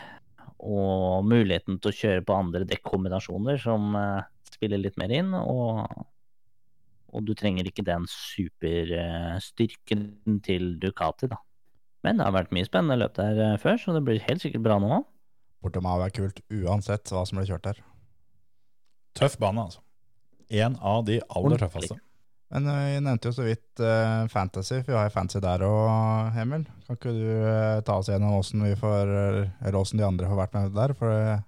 og 0.63 1.27
muligheten 1.27 1.81
til 1.81 1.91
å 1.91 1.99
kjøre 1.99 2.25
på 2.29 2.37
andre 2.37 2.63
dekkombinasjoner 2.71 3.59
som 3.59 3.91
eh, 3.99 4.31
spiller 4.55 4.85
litt 4.85 5.03
mer 5.03 5.17
inn. 5.19 5.35
Og, 5.35 5.83
og 7.11 7.27
du 7.27 7.33
trenger 7.39 7.67
ikke 7.69 7.85
den 7.87 8.07
superstyrken 8.11 10.03
til 10.47 10.79
Ducati, 10.83 11.27
da. 11.31 11.39
Men 12.07 12.17
det 12.17 12.25
har 12.27 12.35
vært 12.37 12.55
mye 12.57 12.65
spennende 12.69 12.97
løp 13.03 13.15
der 13.19 13.35
eh, 13.45 13.59
før, 13.61 13.77
så 13.81 13.93
det 13.97 14.05
blir 14.07 14.27
helt 14.27 14.43
sikkert 14.43 14.65
bra 14.65 14.77
nå. 14.81 15.03
Portimao 15.61 16.01
er 16.01 16.15
kult 16.17 16.39
uansett 16.49 17.13
hva 17.13 17.23
som 17.29 17.37
blir 17.39 17.51
kjørt 17.51 17.67
der. 17.69 17.79
Tøff 19.19 19.37
bane, 19.43 19.61
altså. 19.69 19.81
En 20.51 20.79
av 20.81 21.05
de 21.07 21.21
aller 21.29 21.59
tøffeste. 21.61 21.99
Men 22.51 22.63
vi 22.67 23.03
nevnte 23.05 23.29
jo 23.31 23.35
så 23.37 23.45
vidt 23.47 23.83
uh, 23.85 24.27
Fantasy, 24.33 24.81
for 24.81 24.91
vi 24.91 24.97
har 24.99 25.07
jo 25.07 25.15
Fantasy 25.15 25.41
der 25.45 25.63
òg, 25.63 26.39
Emil. 26.41 26.65
Kan 26.87 26.97
ikke 26.99 27.13
du 27.15 27.29
uh, 27.45 27.79
ta 27.87 28.01
oss 28.01 28.09
gjennom 28.11 28.41
åssen 28.41 28.65
vi 28.67 28.73
får, 28.81 29.13
eller 29.61 29.79
åssen 29.79 30.01
de 30.01 30.09
andre 30.09 30.27
har 30.27 30.41
vært 30.41 30.57
med 30.57 30.75
der? 30.75 30.91
For 30.99 31.15
uh, 31.15 31.45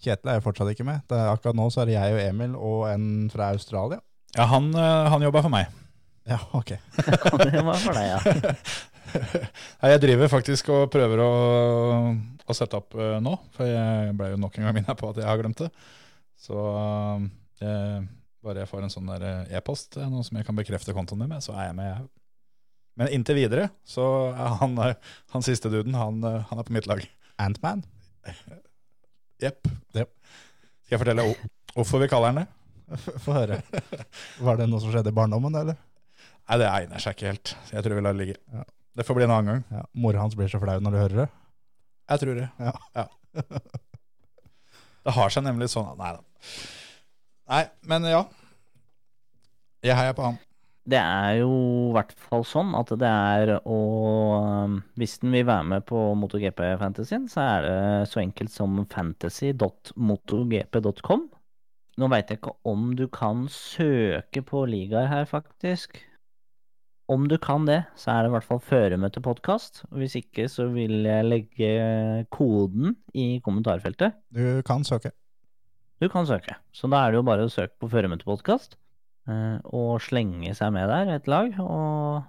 Kjetil 0.00 0.30
er 0.32 0.38
jo 0.38 0.46
fortsatt 0.46 0.70
ikke 0.72 0.86
med. 0.88 1.02
Det 1.10 1.18
er, 1.18 1.28
akkurat 1.28 1.58
nå 1.58 1.66
så 1.72 1.82
er 1.82 1.90
det 1.90 1.98
jeg 1.98 2.14
og 2.14 2.22
Emil 2.22 2.54
og 2.56 2.86
en 2.88 3.04
fra 3.32 3.50
Australia. 3.52 4.00
Ja, 4.36 4.46
han, 4.46 4.74
eh, 4.74 5.08
han 5.10 5.22
jobber 5.22 5.42
for 5.42 5.52
meg. 5.52 5.70
Ja, 6.28 6.38
ok. 6.54 6.76
for 7.30 7.42
deg, 7.96 8.06
ja. 8.06 8.20
Nei, 9.80 9.90
Jeg 9.90 10.02
driver 10.04 10.30
faktisk 10.30 10.70
og 10.70 10.90
prøver 10.92 11.22
å, 11.24 11.32
å 12.46 12.54
sette 12.54 12.78
opp 12.78 12.94
uh, 12.94 13.16
nå, 13.22 13.32
for 13.56 13.66
jeg 13.66 14.14
ble 14.18 14.28
jo 14.34 14.38
nok 14.38 14.58
en 14.58 14.68
gang 14.68 14.76
minnet 14.76 15.00
på 15.00 15.10
at 15.10 15.18
jeg 15.18 15.26
har 15.26 15.40
glemt 15.40 15.64
det. 15.64 15.70
Så 16.38 16.54
uh, 16.54 17.24
jeg, 17.58 18.04
bare 18.44 18.62
jeg 18.62 18.70
får 18.70 18.86
en 18.86 18.94
sånn 18.94 19.10
der 19.10 19.50
e-post, 19.58 19.98
e 19.98 20.06
noe 20.06 20.22
som 20.26 20.38
jeg 20.38 20.46
kan 20.46 20.58
bekrefte 20.58 20.94
kontoen 20.94 21.24
din 21.24 21.32
med, 21.32 21.42
så 21.42 21.56
er 21.56 21.70
jeg 21.70 21.78
med, 21.80 21.90
jeg. 21.90 22.06
Men 23.00 23.12
inntil 23.16 23.40
videre 23.40 23.66
så 23.88 24.04
er 24.30 24.54
han, 24.60 24.78
han 25.34 25.46
siste 25.46 25.72
duden, 25.72 25.96
han, 25.98 26.22
han 26.22 26.62
er 26.62 26.68
på 26.68 26.76
mitt 26.76 26.86
lag. 26.90 27.02
Antman. 27.40 27.82
Jepp. 29.42 29.66
Yep. 29.96 30.14
Skal 30.84 30.94
jeg 30.94 31.02
fortelle 31.02 31.28
hvorfor 31.74 32.02
vi 32.02 32.10
kaller 32.12 32.34
han 32.34 32.42
det? 32.42 32.48
Få 33.24 33.36
høre. 33.36 33.60
Var 34.40 34.60
det 34.60 34.68
noe 34.70 34.82
som 34.82 34.92
skjedde 34.92 35.12
i 35.12 35.16
barndommen, 35.16 35.56
eller? 35.62 35.78
Nei, 36.50 36.58
det 36.58 36.66
egner 36.66 37.02
seg 37.02 37.14
ikke 37.14 37.30
helt. 37.30 37.54
Jeg 37.70 37.86
tror 37.86 37.98
vi 37.98 38.04
lar 38.04 38.16
det 38.16 38.24
ligge. 38.24 38.38
Ja. 38.50 38.64
Det 38.98 39.06
får 39.06 39.16
bli 39.16 39.26
en 39.26 39.34
annen 39.36 39.50
gang. 39.52 39.62
Ja, 39.70 39.84
Mora 40.02 40.24
hans 40.24 40.34
blir 40.38 40.50
så 40.50 40.58
flau 40.62 40.80
når 40.82 40.94
du 40.94 40.98
hører 40.98 41.20
det. 41.22 41.28
Jeg 42.10 42.22
tror 42.24 42.40
det. 42.40 42.48
Ja. 42.58 43.06
Det 45.00 45.14
har 45.16 45.32
seg 45.32 45.46
nemlig 45.46 45.70
sånn 45.72 45.94
Nei 45.96 46.10
da. 46.12 46.20
Nei, 47.50 47.64
men 47.88 48.04
ja. 48.10 48.22
Jeg 49.86 49.96
heier 49.96 50.16
på 50.18 50.26
han. 50.26 50.36
Det 50.90 50.98
er 50.98 51.36
jo 51.40 51.50
i 51.90 51.92
hvert 51.94 52.12
fall 52.18 52.44
sånn 52.48 52.74
at 52.74 52.88
det 52.98 53.08
er 53.08 53.60
å 53.68 53.78
um, 54.40 54.82
Hvis 54.98 55.18
den 55.22 55.32
vil 55.34 55.46
være 55.48 55.64
med 55.74 55.80
på 55.88 55.98
MotoGP 56.18 56.60
Fantasyen, 56.80 57.24
så 57.30 57.38
er 57.44 57.58
det 57.66 58.08
så 58.10 58.16
enkelt 58.22 58.52
som 58.52 58.86
fantasy.motogp.com. 58.90 61.22
Nå 62.00 62.08
veit 62.08 62.30
jeg 62.32 62.38
ikke 62.40 62.54
om 62.64 62.94
du 62.96 63.04
kan 63.12 63.42
søke 63.52 64.40
på 64.46 64.62
ligaer 64.70 65.10
her, 65.10 65.26
faktisk. 65.28 65.98
Om 67.10 67.26
du 67.28 67.34
kan 67.42 67.66
det, 67.68 67.82
så 67.98 68.14
er 68.14 68.22
det 68.22 68.30
i 68.30 68.34
hvert 68.36 68.46
fall 68.46 68.60
føremøte 68.64 69.20
podkast. 69.20 69.82
Hvis 69.92 70.14
ikke, 70.16 70.46
så 70.48 70.70
vil 70.72 71.02
jeg 71.04 71.26
legge 71.26 71.72
koden 72.32 72.94
i 73.12 73.42
kommentarfeltet. 73.44 74.16
Du 74.32 74.62
kan 74.64 74.86
søke. 74.86 75.12
Du 76.00 76.08
kan 76.08 76.24
søke. 76.24 76.54
Så 76.72 76.88
da 76.88 77.02
er 77.02 77.12
det 77.12 77.20
jo 77.20 77.26
bare 77.26 77.44
å 77.44 77.52
søke 77.52 77.76
på 77.82 77.90
føremøte 77.92 78.24
podkast 78.28 78.78
og 79.68 80.00
slenge 80.02 80.54
seg 80.56 80.72
med 80.74 80.88
der, 80.88 81.12
et 81.18 81.28
lag. 81.28 81.52
Og 81.60 82.22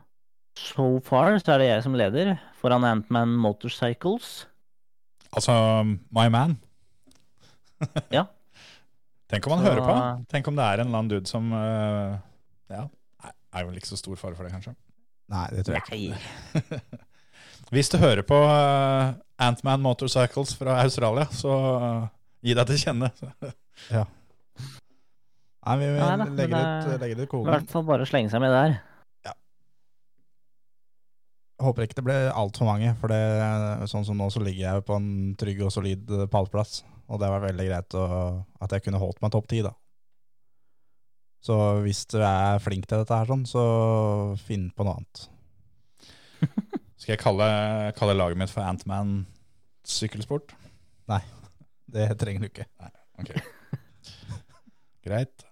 so 0.59 0.89
far 1.07 1.37
så 1.39 1.55
er 1.55 1.63
det 1.63 1.69
jeg 1.69 1.85
som 1.87 1.95
leder, 1.95 2.33
foran 2.59 2.83
Antman 2.89 3.37
Motorcycles. 3.39 4.49
Altså 5.31 5.55
My 6.11 6.27
Man. 6.33 6.59
Ja. 8.13 8.27
Tenk 9.31 9.47
om 9.47 9.53
han 9.55 9.63
Så- 9.65 9.71
hører 9.71 9.85
på. 9.87 9.95
Tenk 10.33 10.47
om 10.51 10.55
det 10.59 10.65
er 10.65 10.81
en 10.81 10.87
eller 10.89 10.99
annen 10.99 11.11
dude 11.13 11.29
som 11.29 11.51
uh, 11.55 12.17
Ja, 12.71 12.85
er 13.55 13.65
vel 13.67 13.77
ikke 13.79 13.91
så 13.91 13.99
stor 13.99 14.15
fare 14.19 14.35
for 14.35 14.43
det, 14.47 14.51
kanskje. 14.53 14.75
Nei, 15.31 15.45
det 15.55 15.65
tror 15.65 15.77
jeg 15.79 16.11
ikke. 16.11 16.81
Hvis 17.71 17.87
du 17.91 17.97
hører 18.01 18.23
på 18.27 18.35
uh, 18.35 19.13
Antman 19.39 19.81
Motorcycles 19.83 20.55
fra 20.59 20.81
Australia, 20.83 21.25
så 21.31 21.51
uh, 21.79 22.07
gi 22.43 22.55
deg 22.57 22.67
til 22.67 22.81
kjenne. 22.83 23.11
Nei, 25.61 25.75
vi 25.77 25.87
Nei 25.93 26.15
da, 26.17 26.25
legger, 26.25 26.51
det, 26.51 26.61
ut, 26.61 26.87
det- 26.89 26.99
legger 27.05 27.21
ut 27.23 27.35
I 27.37 27.51
hvert 27.53 27.69
fall 27.71 27.85
bare 27.87 28.07
slenge 28.09 28.31
seg 28.33 28.41
med 28.43 28.51
der. 28.55 28.79
Håper 31.61 31.85
ikke 31.85 31.99
det 31.99 32.03
blir 32.07 32.31
altfor 32.33 32.65
mange, 32.65 32.89
for 32.97 33.11
det, 33.13 33.19
sånn 33.91 34.01
som 34.07 34.17
nå 34.17 34.31
så 34.33 34.41
ligger 34.41 34.63
jeg 34.65 34.85
på 34.87 34.95
en 34.97 35.09
trygg 35.37 35.59
og 35.61 35.69
solid 35.75 36.09
pallplass. 36.33 36.79
Og 37.11 37.19
det 37.19 37.27
var 37.33 37.43
veldig 37.43 37.67
greit 37.67 37.95
å, 37.99 38.05
at 38.63 38.71
jeg 38.75 38.85
kunne 38.85 39.01
holdt 39.01 39.19
meg 39.23 39.33
topp 39.33 39.49
ti, 39.51 39.59
da. 39.65 39.73
Så 41.41 41.55
hvis 41.81 42.05
du 42.11 42.19
er 42.21 42.61
flink 42.61 42.85
til 42.87 43.01
dette 43.01 43.17
her, 43.17 43.27
sånn, 43.27 43.43
så 43.49 43.63
finn 44.45 44.69
på 44.77 44.85
noe 44.85 44.99
annet. 44.99 45.23
Skal 47.01 47.15
jeg 47.15 47.21
kalle, 47.23 47.47
kalle 47.97 48.15
laget 48.15 48.39
mitt 48.39 48.53
for 48.53 48.63
Antman 48.63 49.23
sykkelsport? 49.87 50.53
Nei, 51.11 51.21
Det 51.91 52.07
trenger 52.21 52.45
du 52.45 52.51
ikke. 52.51 52.67
Nei, 52.79 52.91
Ok. 53.21 53.33
Greit. 55.05 55.43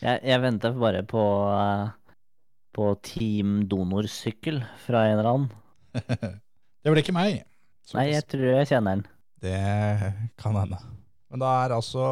Jeg, 0.00 0.18
jeg 0.24 0.40
venter 0.42 0.72
bare 0.76 1.04
på, 1.06 1.22
på 2.74 2.86
Team 3.06 3.60
Donorsykkel 3.70 4.62
fra 4.82 5.04
en 5.06 5.18
eller 5.20 5.30
annen. 5.30 5.50
det 5.94 6.90
blir 6.90 7.04
ikke 7.04 7.14
meg. 7.14 7.44
Så 7.84 8.00
Nei, 8.00 8.08
jeg 8.10 8.24
tror 8.32 8.48
jeg 8.48 8.70
kjenner 8.72 8.98
den. 8.98 9.04
Det 9.44 10.12
kan 10.40 10.56
hende. 10.56 10.78
Men 11.30 11.42
da 11.42 11.50
er 11.64 11.74
altså, 11.76 12.04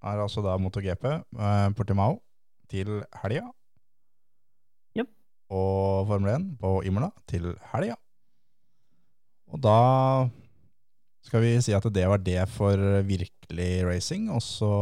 er 0.00 0.22
altså 0.22 0.44
da 0.44 0.56
MotoGP 0.60 1.08
eh, 1.10 1.66
Portimao 1.76 2.20
til 2.72 3.02
helga. 3.20 3.50
Yep. 4.96 5.10
Og 5.52 6.06
Formel 6.08 6.32
1 6.36 6.46
på 6.62 6.76
Imola 6.88 7.10
til 7.28 7.50
helga. 7.74 7.98
Og 9.52 9.60
da 9.60 9.78
skal 11.22 11.44
vi 11.44 11.52
si 11.62 11.74
at 11.76 11.86
det 11.92 12.08
var 12.08 12.22
det 12.24 12.40
for 12.50 12.80
virkelig 13.06 13.72
racing, 13.86 14.30
og 14.32 14.40
så 14.42 14.72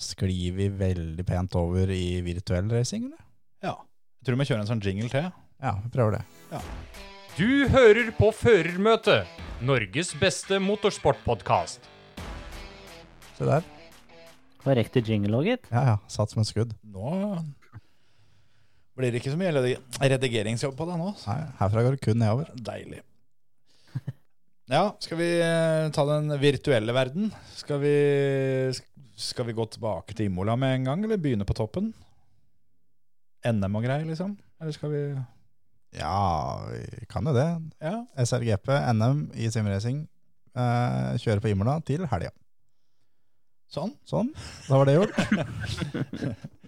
sklir 0.00 0.56
vi 0.56 0.70
veldig 0.72 1.26
pent 1.28 1.54
over 1.60 1.92
i 1.92 2.22
virtuell 2.24 2.72
racing, 2.72 3.10
eller? 3.10 3.22
Ja. 3.62 3.76
Jeg 4.20 4.28
tror 4.28 4.40
vi 4.40 4.48
kjører 4.48 4.64
en 4.64 4.72
sånn 4.74 4.84
jingle 4.84 5.12
til. 5.12 5.30
Ja, 5.60 5.76
vi 5.84 5.92
prøver 5.92 6.20
det. 6.20 6.24
Du 7.38 7.68
hører 7.72 8.10
på 8.16 8.30
Førermøtet, 8.34 9.28
Norges 9.64 10.10
beste 10.18 10.58
motorsportpodkast. 10.62 11.86
Se 13.38 13.46
der. 13.48 13.64
Korrekte 14.60 15.00
jingle 15.04 15.38
òg, 15.38 15.46
gitt. 15.48 15.70
Ja, 15.72 15.84
ja. 15.92 15.96
Satt 16.10 16.32
som 16.34 16.42
et 16.42 16.50
skudd. 16.50 16.74
Nå 16.84 17.38
blir 19.00 19.14
det 19.14 19.22
ikke 19.22 19.32
så 19.32 19.38
mye 19.40 19.52
redigeringsjobb 20.12 20.74
på 20.76 20.84
det 20.90 20.98
nå. 21.00 21.12
Nei, 21.24 21.38
herfra 21.62 21.84
går 21.86 21.96
det 21.96 22.02
kun 22.04 22.20
nedover. 22.20 22.50
Deilig. 22.70 23.00
Ja, 24.70 24.84
skal 25.02 25.18
vi 25.18 25.26
eh, 25.42 25.88
ta 25.90 26.04
den 26.06 26.30
virtuelle 26.38 26.92
verden? 26.94 27.32
Skal 27.58 27.80
vi, 27.82 27.94
skal 29.18 29.48
vi 29.48 29.54
gå 29.58 29.64
tilbake 29.66 30.14
til 30.14 30.28
Imola 30.28 30.54
med 30.54 30.76
en 30.76 30.84
gang, 30.86 31.02
eller 31.02 31.18
begynne 31.18 31.42
på 31.48 31.56
toppen? 31.58 31.88
NM 33.50 33.80
og 33.80 33.82
greier, 33.82 34.06
liksom? 34.06 34.36
Eller 34.62 34.76
skal 34.76 34.92
vi 34.94 35.00
Ja, 35.96 36.60
vi 36.70 37.06
kan 37.10 37.26
jo 37.26 37.34
det. 37.34 37.48
Ja. 37.82 37.96
SRGP, 38.24 38.70
NM 38.94 39.24
i 39.34 39.50
simracing. 39.50 40.04
Eh, 40.54 41.18
kjører 41.22 41.42
på 41.42 41.50
Imola 41.50 41.78
til 41.86 42.06
helga. 42.10 42.32
Sånn. 43.70 43.92
Sånn, 44.06 44.32
da 44.66 44.80
var 44.80 44.88
det 44.90 44.98
gjort. 44.98 45.14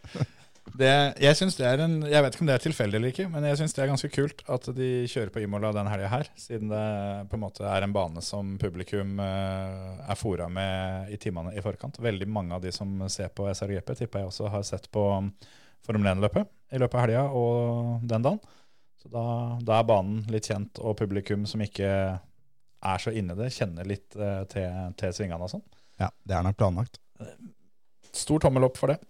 Det, 0.78 0.88
jeg 1.20 1.36
synes 1.36 1.56
det 1.58 1.66
er 1.68 1.82
en 1.84 1.98
Jeg 2.06 2.22
vet 2.24 2.32
ikke 2.32 2.44
om 2.44 2.48
det 2.48 2.54
er 2.54 2.62
tilfeldig 2.62 2.96
eller 2.96 3.12
ikke, 3.12 3.26
men 3.28 3.44
jeg 3.44 3.58
syns 3.60 3.74
det 3.76 3.82
er 3.84 3.90
ganske 3.90 4.08
kult 4.14 4.38
at 4.54 4.68
de 4.72 4.86
kjører 5.10 5.32
på 5.34 5.42
Imola 5.44 5.72
den 5.74 5.90
helga 5.90 6.08
her, 6.08 6.30
siden 6.38 6.70
det 6.72 6.84
på 7.28 7.36
en 7.36 7.42
måte 7.42 7.66
er 7.68 7.84
en 7.84 7.92
bane 7.92 8.22
som 8.24 8.54
publikum 8.62 9.20
eh, 9.20 9.90
er 10.06 10.16
fora 10.16 10.46
med 10.48 11.12
i 11.12 11.18
timene 11.20 11.52
i 11.52 11.64
forkant. 11.64 12.00
Veldig 12.00 12.28
mange 12.30 12.56
av 12.56 12.64
de 12.64 12.72
som 12.72 13.04
ser 13.12 13.28
på 13.36 13.50
SRGP, 13.52 13.92
tipper 13.98 14.22
jeg 14.22 14.30
også 14.30 14.48
har 14.54 14.64
sett 14.64 14.88
på 14.94 15.04
Formel 15.82 16.12
1-løpet 16.14 16.48
i 16.72 16.80
løpet 16.80 16.96
av 16.96 17.04
helga 17.04 17.26
og 17.36 18.08
den 18.08 18.24
dagen. 18.24 18.40
Så 19.02 19.10
da, 19.10 19.24
da 19.66 19.80
er 19.80 19.86
banen 19.88 20.22
litt 20.30 20.46
kjent, 20.50 20.78
og 20.78 20.94
publikum 21.00 21.46
som 21.50 21.62
ikke 21.64 21.88
er 22.82 23.02
så 23.02 23.12
inne 23.14 23.34
i 23.34 23.40
det, 23.40 23.50
kjenner 23.54 23.88
litt 23.88 24.14
eh, 24.14 24.42
til, 24.50 24.92
til 24.98 25.14
svingene 25.16 25.42
og 25.42 25.50
sånn. 25.50 25.64
Ja, 26.02 26.10
det 26.26 26.36
er 26.36 26.46
nok 26.46 26.58
planlagt. 26.58 27.00
Stor 28.14 28.42
tommel 28.42 28.66
opp 28.66 28.78
for 28.78 28.92
det. 28.92 29.00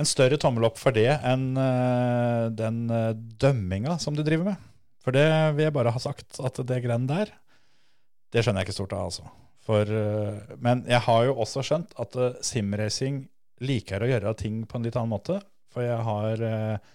En 0.00 0.08
større 0.08 0.38
tommel 0.40 0.64
opp 0.68 0.78
for 0.80 0.94
det 0.96 1.10
enn 1.28 1.52
eh, 1.60 2.46
den 2.56 2.84
uh, 2.88 3.12
dømminga 3.12 3.98
som 4.00 4.16
du 4.16 4.22
driver 4.24 4.52
med. 4.52 4.68
For 5.04 5.14
det 5.14 5.26
vil 5.56 5.66
jeg 5.66 5.74
bare 5.76 5.92
ha 5.92 6.00
sagt, 6.00 6.38
at 6.40 6.60
det 6.68 6.80
greiene 6.84 7.10
der, 7.10 7.32
det 8.32 8.44
skjønner 8.44 8.62
jeg 8.62 8.70
ikke 8.70 8.78
stort 8.78 8.94
av, 8.96 9.10
altså. 9.10 9.28
For, 9.62 9.86
eh, 9.86 10.56
men 10.62 10.82
jeg 10.90 11.04
har 11.06 11.26
jo 11.28 11.36
også 11.44 11.62
skjønt 11.66 11.92
at 12.02 12.16
uh, 12.18 12.32
simracing 12.42 13.22
liker 13.62 14.02
å 14.02 14.08
gjøre 14.10 14.34
ting 14.40 14.62
på 14.66 14.78
en 14.78 14.88
litt 14.88 14.96
annen 14.98 15.12
måte. 15.12 15.38
For 15.72 15.84
jeg 15.84 16.00
har 16.08 16.42
uh, 16.42 16.94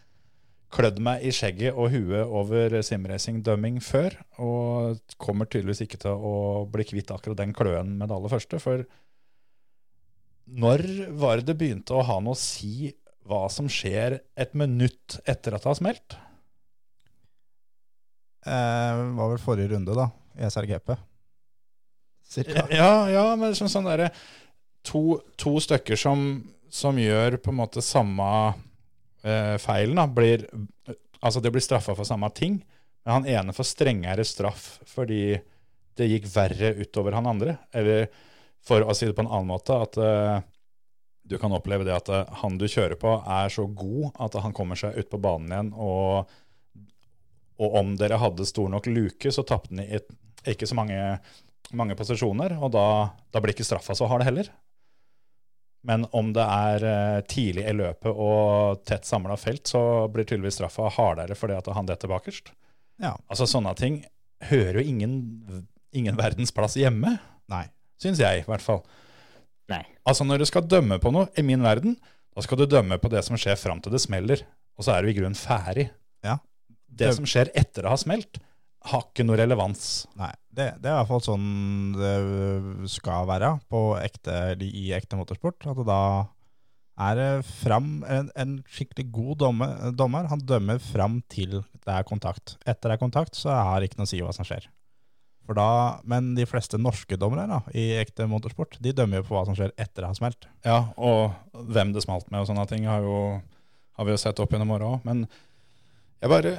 klødd 0.78 1.00
meg 1.04 1.26
i 1.26 1.32
skjegget 1.34 1.78
og 1.78 1.90
huet 1.94 2.22
over 2.24 2.78
simracing-dømming 2.86 3.80
før, 3.84 4.14
og 4.44 5.02
kommer 5.22 5.50
tydeligvis 5.50 5.84
ikke 5.88 6.00
til 6.04 6.14
å 6.30 6.36
bli 6.72 6.86
kvitt 6.88 7.12
akkurat 7.14 7.40
den 7.42 7.56
kløen 7.58 7.96
med 7.98 8.10
det 8.10 8.18
aller 8.18 8.34
første. 8.34 8.60
For 8.62 8.86
når 10.48 10.86
var 11.20 11.42
det 11.42 11.50
det 11.50 11.58
begynte 11.60 11.98
å 11.98 12.06
ha 12.08 12.20
noe 12.24 12.38
å 12.38 12.40
si 12.40 12.94
hva 13.28 13.48
som 13.52 13.68
skjer 13.72 14.22
et 14.40 14.54
minutt 14.56 15.18
etter 15.28 15.58
at 15.58 15.66
det 15.66 15.72
har 15.72 15.80
smelt? 15.80 16.18
Eh, 18.48 19.02
var 19.18 19.34
vel 19.34 19.42
forrige 19.44 19.74
runde, 19.74 19.96
da, 19.98 20.08
i 20.38 20.48
SRGP. 20.48 20.94
Cirka. 22.28 22.68
Ja, 22.72 23.08
ja 23.12 23.26
men 23.36 23.52
liksom 23.52 23.72
sånn 23.72 23.88
derre 23.88 24.12
to, 24.88 25.20
to 25.40 25.58
stykker 25.64 26.00
som, 26.00 26.24
som 26.72 27.00
gjør 27.00 27.40
på 27.44 27.52
en 27.52 27.60
måte 27.60 27.84
samme 27.84 28.30
eh, 28.48 28.64
feilen, 29.62 30.00
da, 30.00 30.08
blir 30.08 30.48
Altså 31.18 31.42
det 31.42 31.50
blir 31.50 31.64
straffa 31.66 31.96
for 31.98 32.06
samme 32.06 32.30
ting, 32.38 32.60
men 33.02 33.14
han 33.16 33.26
ene 33.26 33.54
får 33.56 33.66
strengere 33.72 34.26
straff 34.28 34.78
fordi 34.86 35.40
det 35.98 36.10
gikk 36.12 36.28
verre 36.30 36.76
utover 36.78 37.16
han 37.18 37.30
andre. 37.30 37.56
Eller 37.74 38.06
for 38.68 38.84
å 38.84 38.96
si 38.96 39.08
det 39.08 39.16
på 39.18 39.24
en 39.26 39.32
annen 39.32 39.50
måte, 39.50 39.78
at 39.82 39.98
eh, 40.02 40.36
du 41.28 41.38
kan 41.42 41.56
oppleve 41.56 41.88
det 41.88 41.96
at 41.96 42.12
eh, 42.14 42.36
han 42.42 42.60
du 42.60 42.68
kjører 42.70 43.00
på 43.00 43.16
er 43.24 43.50
så 43.54 43.68
god 43.68 44.20
at 44.28 44.38
han 44.44 44.56
kommer 44.56 44.80
seg 44.80 44.98
ut 45.00 45.10
på 45.12 45.22
banen 45.24 45.54
igjen, 45.54 45.74
og, 45.74 46.30
og 47.58 47.82
om 47.82 47.96
dere 48.00 48.22
hadde 48.22 48.48
stor 48.48 48.70
nok 48.72 48.90
luke, 48.92 49.34
så 49.34 49.46
tapte 49.48 49.74
han 49.74 49.84
i 49.84 49.90
et, 50.00 50.12
ikke 50.48 50.70
så 50.70 50.78
mange, 50.78 51.02
mange 51.76 51.98
posisjoner, 52.00 52.56
og 52.62 52.72
da, 52.76 52.88
da 53.34 53.44
blir 53.44 53.56
ikke 53.56 53.68
straffa 53.68 53.98
så 53.98 54.08
hard 54.12 54.28
heller. 54.28 54.52
Men 55.88 56.04
om 56.12 56.34
det 56.36 56.44
er 56.44 56.84
eh, 56.84 57.22
tidlig 57.32 57.64
i 57.64 57.76
løpet 57.76 58.12
og 58.12 58.84
tett 58.88 59.08
samla 59.08 59.38
felt, 59.40 59.70
så 59.72 59.80
blir 60.12 60.28
tydeligvis 60.28 60.60
straffa 60.60 60.90
hardere 60.98 61.38
fordi 61.38 61.56
at 61.56 61.70
han 61.72 61.88
detter 61.88 62.12
bakerst. 62.12 62.52
Ja. 63.00 63.14
Altså 63.32 63.48
Sånne 63.48 63.72
ting 63.78 64.02
hører 64.50 64.82
jo 64.82 64.86
ingen, 64.92 65.16
ingen 65.96 66.18
verdens 66.20 66.52
plass 66.56 66.76
hjemme, 66.78 67.16
Nei. 67.50 67.64
syns 68.02 68.20
jeg 68.22 68.44
i 68.44 68.48
hvert 68.50 68.64
fall. 68.66 68.84
Nei. 69.72 69.84
Altså 70.08 70.28
Når 70.28 70.44
du 70.44 70.50
skal 70.50 70.68
dømme 70.68 71.00
på 71.04 71.12
noe, 71.16 71.30
i 71.40 71.46
min 71.46 71.64
verden, 71.64 71.96
da 72.36 72.44
skal 72.44 72.60
du 72.60 72.68
dømme 72.70 73.00
på 73.02 73.10
det 73.12 73.24
som 73.26 73.40
skjer 73.40 73.58
fram 73.60 73.80
til 73.84 73.96
det 73.96 74.04
smeller, 74.04 74.44
og 74.78 74.86
så 74.86 74.94
er 74.94 75.04
du 75.04 75.12
i 75.12 75.16
grunnen 75.18 75.40
ferdig. 75.40 75.88
Ja. 76.26 76.38
Det 76.88 77.16
som 77.16 77.26
skjer 77.30 77.50
etter 77.58 77.86
det 77.86 77.92
har 77.94 78.02
smelt, 78.02 78.40
har 78.92 79.04
ikke 79.06 79.26
noe 79.28 79.38
relevans. 79.40 80.08
Nei, 80.20 80.32
det, 80.50 80.72
det 80.82 80.90
er 80.90 80.96
i 80.96 81.00
hvert 81.02 81.12
fall 81.12 81.26
sånn 81.26 81.48
det 81.98 82.16
skal 82.92 83.28
være 83.30 83.58
på 83.72 83.84
ekte, 84.00 84.58
i 84.64 84.90
ekte 84.98 85.20
motorsport. 85.20 85.68
At 85.68 85.80
det 85.80 85.88
da 85.88 86.02
er 86.98 87.44
fram 87.46 88.02
en, 88.10 88.32
en 88.34 88.56
skikkelig 88.74 89.10
god 89.14 89.44
dommer, 89.44 89.76
dommer. 89.94 90.30
Han 90.32 90.42
dømmer 90.42 90.82
fram 90.82 91.20
til 91.30 91.60
det 91.60 91.94
er 91.94 92.08
kontakt. 92.08 92.58
Etter 92.66 92.90
det 92.90 92.98
er 92.98 93.04
kontakt, 93.04 93.38
så 93.38 93.54
har 93.54 93.80
det 93.80 93.92
ikke 93.92 94.02
noe 94.02 94.10
å 94.10 94.12
si 94.12 94.24
hva 94.24 94.34
som 94.36 94.48
skjer. 94.48 94.66
For 95.48 95.56
da, 95.56 96.02
men 96.04 96.34
de 96.36 96.44
fleste 96.50 96.80
norske 96.82 97.16
dommere 97.20 97.46
da, 97.48 97.62
i 97.72 97.94
ekte 98.02 98.26
motorsport, 98.28 98.76
de 98.84 98.92
dømmer 98.96 99.22
jo 99.22 99.28
på 99.30 99.38
hva 99.38 99.46
som 99.48 99.56
skjer 99.56 99.72
etter 99.80 100.04
det 100.04 100.10
har 100.10 100.18
smelt. 100.18 100.50
Ja, 100.68 100.80
og 101.00 101.38
hvem 101.72 101.94
det 101.96 102.04
smalt 102.04 102.28
med 102.34 102.44
og 102.44 102.50
sånne 102.50 102.66
ting 102.68 102.88
har, 102.90 103.06
jo, 103.06 103.38
har 103.96 104.08
vi 104.08 104.16
jo 104.16 104.20
sett 104.20 104.42
opp 104.44 104.52
gjennom 104.52 104.74
åra 104.76 104.90
òg. 104.98 105.08
Men 105.08 105.24
jeg 106.20 106.34
bare 106.34 106.58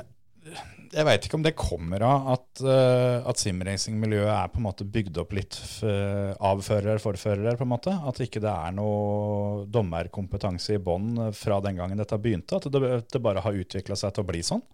Jeg 0.94 1.04
veit 1.04 1.26
ikke 1.26 1.36
om 1.36 1.44
det 1.44 1.54
kommer 1.58 2.02
av 2.06 2.28
at, 2.34 2.62
uh, 2.64 3.26
at 3.28 3.40
simracing-miljøet 3.42 4.30
er 4.32 4.52
på 4.52 4.60
en 4.60 4.66
måte 4.68 4.86
bygd 4.88 5.20
opp 5.20 5.34
litt 5.36 5.58
av 5.84 6.62
førere 6.64 6.98
for 7.02 7.18
førere, 7.20 7.56
på 7.58 7.66
en 7.66 7.72
måte. 7.74 7.92
At 7.92 8.20
ikke 8.24 8.42
det 8.44 8.52
er 8.52 8.74
noe 8.76 9.66
dommerkompetanse 9.68 10.78
i 10.78 10.82
bånn 10.82 11.30
fra 11.36 11.60
den 11.64 11.80
gangen 11.80 12.00
dette 12.00 12.18
begynte. 12.22 12.60
At 12.60 12.70
det, 12.72 12.82
det 13.12 13.22
bare 13.24 13.44
har 13.44 13.62
utvikla 13.64 13.98
seg 13.98 14.16
til 14.16 14.24
å 14.24 14.30
bli 14.30 14.44
sånn. 14.46 14.64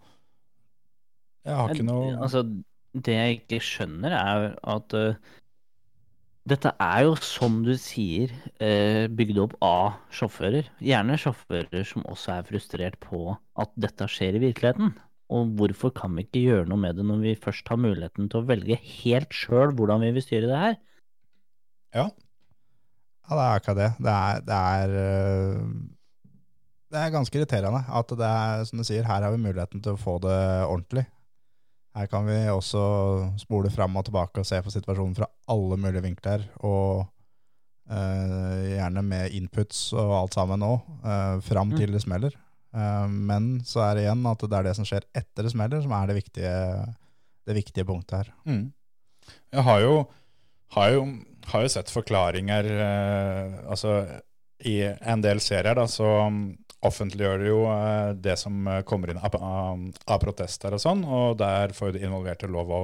Jeg 1.45 1.57
har 1.59 1.73
ikke 1.73 1.85
noe 1.85 2.13
Altså, 2.17 2.41
det 2.95 3.15
jeg 3.15 3.39
ikke 3.41 3.63
skjønner, 3.63 4.13
er 4.15 4.45
at 4.75 4.95
uh, 4.97 5.33
dette 6.49 6.71
er 6.81 6.99
jo, 7.07 7.15
som 7.25 7.59
du 7.65 7.73
sier, 7.81 8.33
uh, 8.61 9.05
bygd 9.11 9.41
opp 9.43 9.57
av 9.65 9.97
sjåfører. 10.15 10.69
Gjerne 10.83 11.17
sjåfører 11.21 11.87
som 11.87 12.05
også 12.09 12.37
er 12.37 12.47
frustrert 12.47 12.99
på 13.03 13.27
at 13.33 13.73
dette 13.81 14.07
skjer 14.11 14.39
i 14.39 14.45
virkeligheten. 14.47 14.93
Og 15.33 15.55
hvorfor 15.57 15.89
kan 15.95 16.13
vi 16.13 16.25
ikke 16.25 16.43
gjøre 16.43 16.67
noe 16.69 16.77
med 16.77 16.99
det 16.99 17.05
når 17.07 17.23
vi 17.23 17.33
først 17.41 17.67
har 17.71 17.79
muligheten 17.81 18.27
til 18.29 18.43
å 18.43 18.45
velge 18.45 18.77
helt 18.77 19.33
sjøl 19.33 19.73
hvordan 19.73 20.03
vi 20.05 20.11
vil 20.13 20.25
styre 20.25 20.51
det 20.51 20.59
her? 20.61 20.77
Ja, 21.95 22.05
det 23.31 23.41
er 23.41 23.55
akkurat 23.55 23.79
det. 23.79 23.89
Det 24.05 24.13
er, 24.13 24.43
det 24.45 24.59
er, 24.59 24.95
øh, 25.01 25.63
det 26.93 27.01
er 27.01 27.15
ganske 27.15 27.39
irriterende 27.39 27.81
at 27.89 28.13
det 28.21 28.29
er, 28.29 28.65
som 28.69 28.77
du 28.77 28.85
sier, 28.85 29.07
her 29.07 29.25
har 29.25 29.33
vi 29.33 29.41
muligheten 29.41 29.81
til 29.81 29.95
å 29.95 30.01
få 30.01 30.19
det 30.21 30.37
ordentlig. 30.67 31.07
Her 31.95 32.09
kan 32.11 32.27
vi 32.27 32.37
også 32.51 32.83
spole 33.39 33.71
fram 33.71 33.95
og 33.97 34.05
tilbake 34.05 34.43
og 34.43 34.45
se 34.47 34.59
på 34.61 34.73
situasjonen 34.73 35.15
fra 35.17 35.29
alle 35.47 35.77
mulige 35.79 36.03
vinkler, 36.03 36.43
og 36.67 37.05
uh, 37.87 38.63
gjerne 38.67 39.03
med 39.07 39.31
inputs 39.37 39.87
og 39.95 40.11
alt 40.19 40.35
sammen 40.35 40.65
òg, 40.67 40.83
uh, 41.05 41.39
fram 41.41 41.71
Mm. 41.71 41.77
til 41.79 41.95
det 41.95 42.01
smeller. 42.03 42.35
Eh, 42.75 43.07
men 43.07 43.49
så 43.67 43.85
er 43.85 43.95
det 43.95 44.05
igjen 44.05 44.27
at 44.31 44.45
det 44.45 44.59
er 44.59 44.67
det 44.69 44.75
som 44.77 44.87
skjer 44.87 45.07
etter 45.15 45.47
det 45.47 45.53
smeller, 45.55 45.83
som 45.85 45.95
er 45.95 46.11
det 46.11 46.19
viktige, 46.19 46.57
det 47.47 47.57
viktige 47.57 47.87
punktet 47.87 48.19
her. 48.21 48.33
Mm. 48.49 48.67
Jeg 49.55 49.65
har 49.69 49.81
jo, 49.81 49.95
har 50.75 50.91
jo, 50.93 51.07
har 51.51 51.65
jo 51.65 51.71
sett 51.73 51.89
forklaringer 51.93 52.67
eh, 52.75 53.55
Altså, 53.71 53.95
i 54.65 54.77
en 54.85 55.23
del 55.23 55.41
serier 55.43 55.75
da, 55.77 55.87
så 55.89 56.07
um, 56.29 56.45
offentliggjør 56.85 57.41
de 57.41 57.49
jo 57.49 57.63
eh, 57.71 58.11
det 58.21 58.37
som 58.39 58.67
eh, 58.69 58.83
kommer 58.87 59.11
inn 59.11 59.19
av, 59.19 59.35
av, 59.35 59.83
av 60.05 60.21
protester 60.21 60.75
og 60.75 60.81
sånn, 60.81 61.03
og 61.05 61.37
der 61.39 61.73
får 61.75 61.91
jo 61.91 61.97
de 61.97 62.05
involverte 62.07 62.49
lov 62.51 62.71
å, 62.71 62.81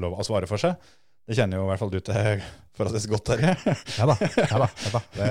lov 0.00 0.18
å 0.18 0.26
svare 0.26 0.48
for 0.50 0.62
seg. 0.62 0.76
Det 1.28 1.36
kjenner 1.38 1.60
jo 1.60 1.66
i 1.66 1.70
hvert 1.70 1.80
fall 1.80 1.92
du 1.92 2.00
til 2.02 2.42
forholdsvis 2.76 3.08
godt, 3.12 3.28
Terje. 3.30 3.52
Ja 3.98 4.08
da. 4.08 4.16
ja 4.18 4.58
da, 4.58 4.68
ja 4.68 4.92
da. 4.94 5.02
Det, 5.14 5.28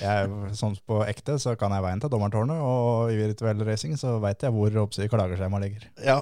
jeg, 0.00 0.54
sånn 0.58 0.76
på 0.88 1.00
ekte 1.06 1.36
så 1.42 1.54
kan 1.60 1.74
jeg 1.76 1.84
veien 1.84 2.02
til 2.02 2.12
dommertårnet, 2.12 2.58
og 2.64 3.12
i 3.12 3.18
virtuell 3.20 3.62
racing 3.68 3.94
så 4.00 4.16
veit 4.22 4.42
jeg 4.42 4.54
hvor 4.54 4.80
oppsi 4.84 5.08
klagerskjemaet 5.12 5.66
ligger. 5.66 5.88
Ja, 6.02 6.18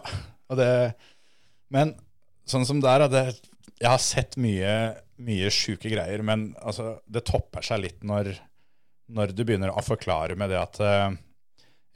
og 0.51 0.61
det 0.61 0.69
Men 1.73 1.95
sånn 2.49 2.67
som 2.69 2.83
der, 2.85 3.07
det 3.09 3.23
er, 3.31 3.37
jeg 3.81 3.91
har 3.91 4.03
sett 4.03 4.37
mye, 4.41 4.73
mye 5.23 5.53
sjuke 5.55 5.91
greier, 5.93 6.25
men 6.27 6.51
altså, 6.61 6.99
det 7.07 7.25
topper 7.29 7.65
seg 7.65 7.85
litt 7.87 8.03
når, 8.07 8.35
når 9.15 9.33
du 9.33 9.45
begynner 9.47 9.73
å 9.73 9.85
forklare 9.85 10.37
med 10.39 10.53
det 10.53 10.61
at 10.61 10.83
eh, 10.83 11.15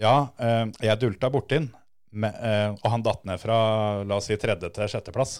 Ja, 0.02 0.16
eh, 0.40 0.64
jeg 0.84 1.02
dulta 1.02 1.30
borti 1.32 1.60
den, 1.60 1.68
eh, 2.24 2.72
og 2.72 2.88
han 2.92 3.04
datt 3.04 3.26
ned 3.28 3.42
fra 3.42 3.58
la 4.06 4.18
oss 4.18 4.30
si 4.30 4.36
tredje 4.40 4.70
til 4.72 4.90
sjetteplass. 4.92 5.38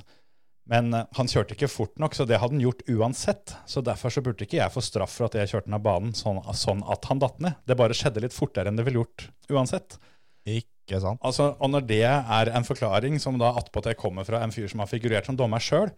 Men 0.71 0.91
eh, 0.95 1.07
han 1.19 1.31
kjørte 1.31 1.57
ikke 1.57 1.71
fort 1.71 1.95
nok, 2.03 2.17
så 2.17 2.27
det 2.27 2.41
hadde 2.43 2.57
han 2.59 2.65
gjort 2.65 2.83
uansett. 2.91 3.55
Så 3.71 3.83
derfor 3.87 4.13
så 4.13 4.23
burde 4.25 4.47
ikke 4.47 4.59
jeg 4.61 4.75
få 4.75 4.83
straff 4.85 5.15
for 5.19 5.29
at 5.29 5.39
jeg 5.39 5.53
kjørte 5.53 5.71
den 5.71 5.79
av 5.79 5.85
banen 5.87 6.17
sånn, 6.17 6.43
sånn 6.59 6.83
at 6.91 7.07
han 7.11 7.23
datt 7.23 7.39
ned. 7.45 7.61
Det 7.67 7.79
bare 7.79 7.97
skjedde 7.97 8.25
litt 8.25 8.37
fortere 8.37 8.73
enn 8.73 8.79
det 8.79 8.87
ville 8.89 9.05
gjort 9.05 9.29
uansett. 9.53 9.99
Ikke 10.47 11.01
sant? 11.03 11.23
Altså, 11.27 11.53
og 11.59 11.73
når 11.73 11.87
det 11.87 12.03
er 12.09 12.53
en 12.55 12.67
forklaring 12.67 13.19
som 13.23 13.39
da 13.41 13.55
attpåtil 13.59 13.97
kommer 13.99 14.27
fra 14.27 14.43
en 14.45 14.55
fyr 14.55 14.69
som 14.71 14.83
har 14.83 14.91
figurert 14.91 15.27
som 15.31 15.39
dommer 15.39 15.63
sjøl, 15.63 15.91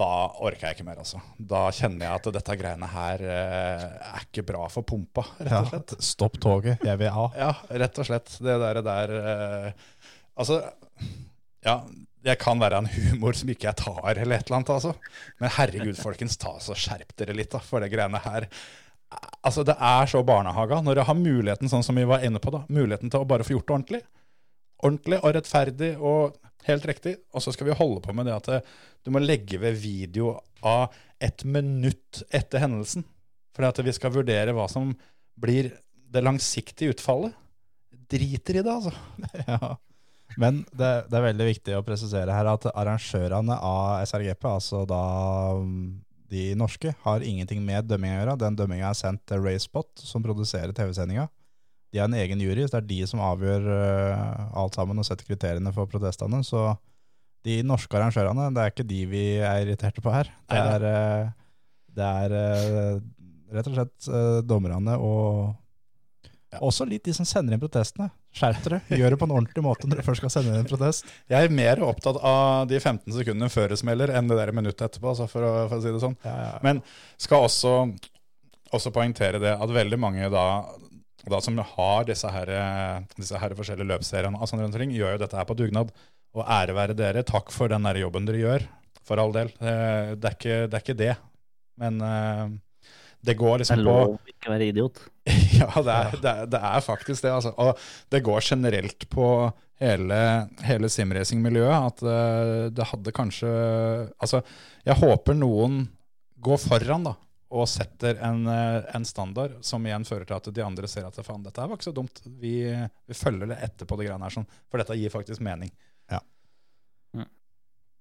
da 0.00 0.30
orker 0.40 0.68
jeg 0.68 0.78
ikke 0.78 0.86
mer, 0.86 1.00
altså. 1.02 1.18
Da 1.36 1.66
kjenner 1.74 2.06
jeg 2.06 2.20
at 2.20 2.28
dette 2.36 2.56
greiene 2.56 2.88
her 2.88 3.24
eh, 3.26 3.86
er 4.14 4.22
ikke 4.24 4.44
bra 4.48 4.68
for 4.72 4.86
pumpa, 4.86 5.26
rett 5.42 5.56
og 5.58 5.72
slett. 5.72 5.94
stopp 6.06 6.38
toget, 6.40 6.84
jeg 6.86 7.00
vil 7.00 7.10
av. 7.10 7.34
Ja, 7.36 7.50
rett 7.82 8.00
og 8.00 8.08
slett. 8.08 8.32
Det 8.40 8.56
der, 8.62 8.80
der 8.86 9.16
eh, 9.20 9.98
Altså, 10.40 10.62
ja, 11.66 11.74
det 12.24 12.36
kan 12.40 12.60
være 12.60 12.82
en 12.82 12.90
humor 12.92 13.36
som 13.36 13.48
ikke 13.52 13.70
jeg 13.70 13.78
tar, 13.80 14.12
eller 14.12 14.36
et 14.36 14.46
eller 14.46 14.58
annet, 14.58 14.72
altså. 14.74 14.92
Men 15.40 15.52
herregud, 15.56 15.96
folkens, 16.00 16.36
ta 16.40 16.52
så 16.60 16.76
skjerp 16.76 17.14
dere 17.18 17.36
litt, 17.36 17.50
da, 17.54 17.62
for 17.64 17.80
det 17.80 17.90
greiene 17.92 18.20
her. 18.24 18.46
Altså, 19.40 19.64
det 19.66 19.74
er 19.74 20.10
så 20.10 20.20
barnehaga. 20.26 20.82
Når 20.84 21.00
jeg 21.00 21.08
har 21.08 21.18
muligheten, 21.18 21.70
sånn 21.72 21.84
som 21.86 21.98
vi 21.98 22.06
var 22.08 22.24
inne 22.26 22.42
på, 22.42 22.52
da, 22.54 22.62
muligheten 22.68 23.12
til 23.12 23.24
å 23.24 23.28
bare 23.28 23.46
få 23.46 23.56
gjort 23.56 23.66
det 23.66 23.76
ordentlig. 23.78 24.02
Ordentlig 24.84 25.20
og 25.20 25.34
rettferdig 25.36 25.90
og 25.96 26.38
helt 26.68 26.86
riktig. 26.92 27.16
Og 27.32 27.44
så 27.44 27.54
skal 27.56 27.70
vi 27.70 27.78
holde 27.80 28.04
på 28.04 28.14
med 28.16 28.28
det 28.28 28.36
at 28.36 28.52
eh, 28.52 28.72
du 29.04 29.12
må 29.14 29.22
legge 29.24 29.60
ved 29.62 29.80
video 29.80 30.36
av 30.66 30.94
et 31.20 31.44
minutt 31.48 32.22
etter 32.28 32.62
hendelsen. 32.64 33.06
For 33.56 33.66
at 33.66 33.80
vi 33.84 33.96
skal 33.96 34.14
vurdere 34.14 34.54
hva 34.56 34.68
som 34.70 34.92
blir 35.40 35.72
det 36.10 36.24
langsiktige 36.24 36.94
utfallet. 36.94 37.32
Driter 38.10 38.60
i 38.60 38.66
det, 38.66 38.76
altså. 38.76 38.92
Ja. 39.48 39.76
Men 40.38 40.62
det, 40.70 40.90
det 41.10 41.18
er 41.18 41.26
veldig 41.30 41.48
viktig 41.48 41.74
å 41.78 41.82
presisere 41.86 42.34
her 42.34 42.48
at 42.50 42.68
arrangørene 42.70 43.56
av 43.56 44.04
SRGP, 44.06 44.46
altså 44.46 44.84
da 44.88 45.02
mm, 45.58 45.82
de 46.30 46.44
norske, 46.58 46.92
har 47.02 47.26
ingenting 47.26 47.62
med 47.66 47.88
dømming 47.90 48.14
å 48.14 48.18
gjøre. 48.20 48.38
Den 48.44 48.58
dømminga 48.58 48.92
er 48.92 48.98
sendt 48.98 49.24
til 49.28 49.42
Racebot, 49.42 49.90
som 49.98 50.22
produserer 50.22 50.74
TV-sendinga. 50.76 51.26
De 51.90 51.98
har 51.98 52.06
en 52.06 52.14
egen 52.20 52.42
jury, 52.42 52.62
så 52.66 52.76
det 52.76 52.84
er 52.84 52.90
de 52.92 53.00
som 53.10 53.22
avgjør 53.26 53.66
øh, 53.74 54.34
alt 54.62 54.78
sammen 54.78 55.02
og 55.02 55.06
setter 55.08 55.26
kriteriene 55.26 55.72
for 55.74 55.90
protestene. 55.90 56.42
Så 56.46 56.68
de 57.46 57.60
norske 57.66 57.96
arrangørene, 57.98 58.50
det 58.54 58.62
er 58.62 58.74
ikke 58.74 58.86
de 58.86 59.00
vi 59.10 59.24
er 59.40 59.64
irriterte 59.64 60.04
på 60.04 60.12
her. 60.14 60.30
Det 60.52 60.60
er, 60.60 60.86
øh, 60.92 61.32
det 61.98 62.12
er 62.22 62.36
øh, 62.44 63.00
rett 63.56 63.72
og 63.72 63.80
slett 63.80 64.46
dommerne 64.46 64.94
og 65.02 65.56
også 66.62 66.86
litt 66.86 67.06
de 67.06 67.14
som 67.14 67.26
sender 67.26 67.54
inn 67.54 67.62
protestene. 67.62 68.10
Skjerp 68.36 68.60
dere. 68.64 68.78
Gjør 69.00 69.14
det 69.14 69.18
på 69.20 69.26
en 69.26 69.34
ordentlig 69.34 69.64
måte 69.66 69.88
når 69.88 69.98
dere 69.98 70.06
først 70.06 70.22
skal 70.22 70.32
sende 70.36 70.52
inn 70.52 70.60
en 70.62 70.68
protest. 70.70 71.08
Jeg 71.30 71.48
er 71.48 71.54
mer 71.54 71.82
opptatt 71.86 72.20
av 72.22 72.68
de 72.70 72.78
15 72.78 73.10
sekundene 73.16 73.50
før 73.52 73.72
det 73.72 73.80
smeller, 73.80 74.12
enn 74.14 74.30
det 74.30 74.38
der 74.38 74.52
minuttet 74.56 74.86
etterpå, 74.86 75.10
altså, 75.12 75.26
for, 75.30 75.46
å, 75.46 75.64
for 75.70 75.80
å 75.80 75.84
si 75.84 75.94
det 75.94 76.02
sånn. 76.04 76.14
Men 76.66 76.82
skal 77.20 77.48
også, 77.48 77.74
også 78.76 78.92
poengtere 78.94 79.42
det 79.42 79.56
at 79.56 79.74
veldig 79.74 79.98
mange 80.00 80.30
da, 80.30 80.44
da 81.26 81.42
som 81.42 81.58
har 81.74 82.06
disse 82.08 82.30
her, 82.30 82.54
disse 83.18 83.42
her 83.42 83.56
forskjellige 83.58 83.90
løpsseriene, 83.96 84.38
altså 84.38 84.60
rundt 84.60 84.70
omkring, 84.70 84.94
gjør 84.94 85.16
jo 85.16 85.22
dette 85.24 85.40
her 85.40 85.48
på 85.50 85.58
dugnad. 85.58 85.90
Og 86.38 86.46
ære 86.46 86.76
være 86.76 86.94
dere. 86.94 87.26
Takk 87.26 87.50
for 87.50 87.66
den 87.72 87.82
der 87.88 87.98
jobben 87.98 88.28
dere 88.28 88.38
gjør, 88.44 88.64
for 89.02 89.18
all 89.18 89.34
del. 89.34 89.48
Eh, 89.58 90.14
Det 90.14 90.28
er 90.30 90.36
ikke 90.38 90.58
det. 90.70 90.78
Er 90.78 90.84
ikke 90.84 90.98
det. 91.00 91.14
Men 91.82 91.98
eh, 92.06 92.44
det 93.20 93.36
går 93.36 93.58
Det 93.58 93.64
liksom 93.64 93.80
er 93.80 93.84
på 93.84 93.90
lov 93.90 94.12
å 94.14 94.32
ikke 94.32 94.52
være 94.54 94.68
idiot. 94.72 95.00
Ja, 95.60 95.68
det 95.84 95.94
er, 95.94 96.14
det 96.22 96.30
er, 96.30 96.46
det 96.50 96.60
er 96.70 96.84
faktisk 96.84 97.24
det. 97.26 97.32
Altså. 97.36 97.50
Og 97.60 97.76
det 98.12 98.22
går 98.24 98.44
generelt 98.46 99.04
på 99.12 99.26
hele, 99.80 100.20
hele 100.64 100.88
simracing-miljøet 100.92 101.88
at 101.90 102.04
eh, 102.08 102.62
det 102.72 102.86
hadde 102.90 103.12
kanskje 103.16 103.50
Altså, 104.20 104.40
jeg 104.86 104.96
håper 105.02 105.36
noen 105.36 105.82
går 106.40 106.62
foran 106.62 107.04
da, 107.10 107.12
og 107.52 107.68
setter 107.68 108.22
en, 108.24 108.46
eh, 108.48 108.88
en 108.96 109.04
standard 109.04 109.58
som 109.66 109.84
igjen 109.84 110.06
fører 110.08 110.24
til 110.30 110.38
at 110.38 110.50
de 110.56 110.64
andre 110.64 110.88
ser 110.88 111.04
at 111.08 111.20
faen, 111.20 111.44
dette 111.44 111.60
var 111.60 111.76
ikke 111.76 111.90
så 111.90 111.96
dumt. 111.96 112.22
Vi, 112.40 112.54
vi 112.72 113.18
følger 113.18 113.52
det 113.52 113.60
etter 113.68 113.88
på 113.90 114.00
de 114.00 114.08
greiene 114.08 114.24
her, 114.24 114.38
sånn, 114.40 114.48
for 114.72 114.80
dette 114.80 114.96
gir 114.96 115.12
faktisk 115.12 115.44
mening. 115.44 115.72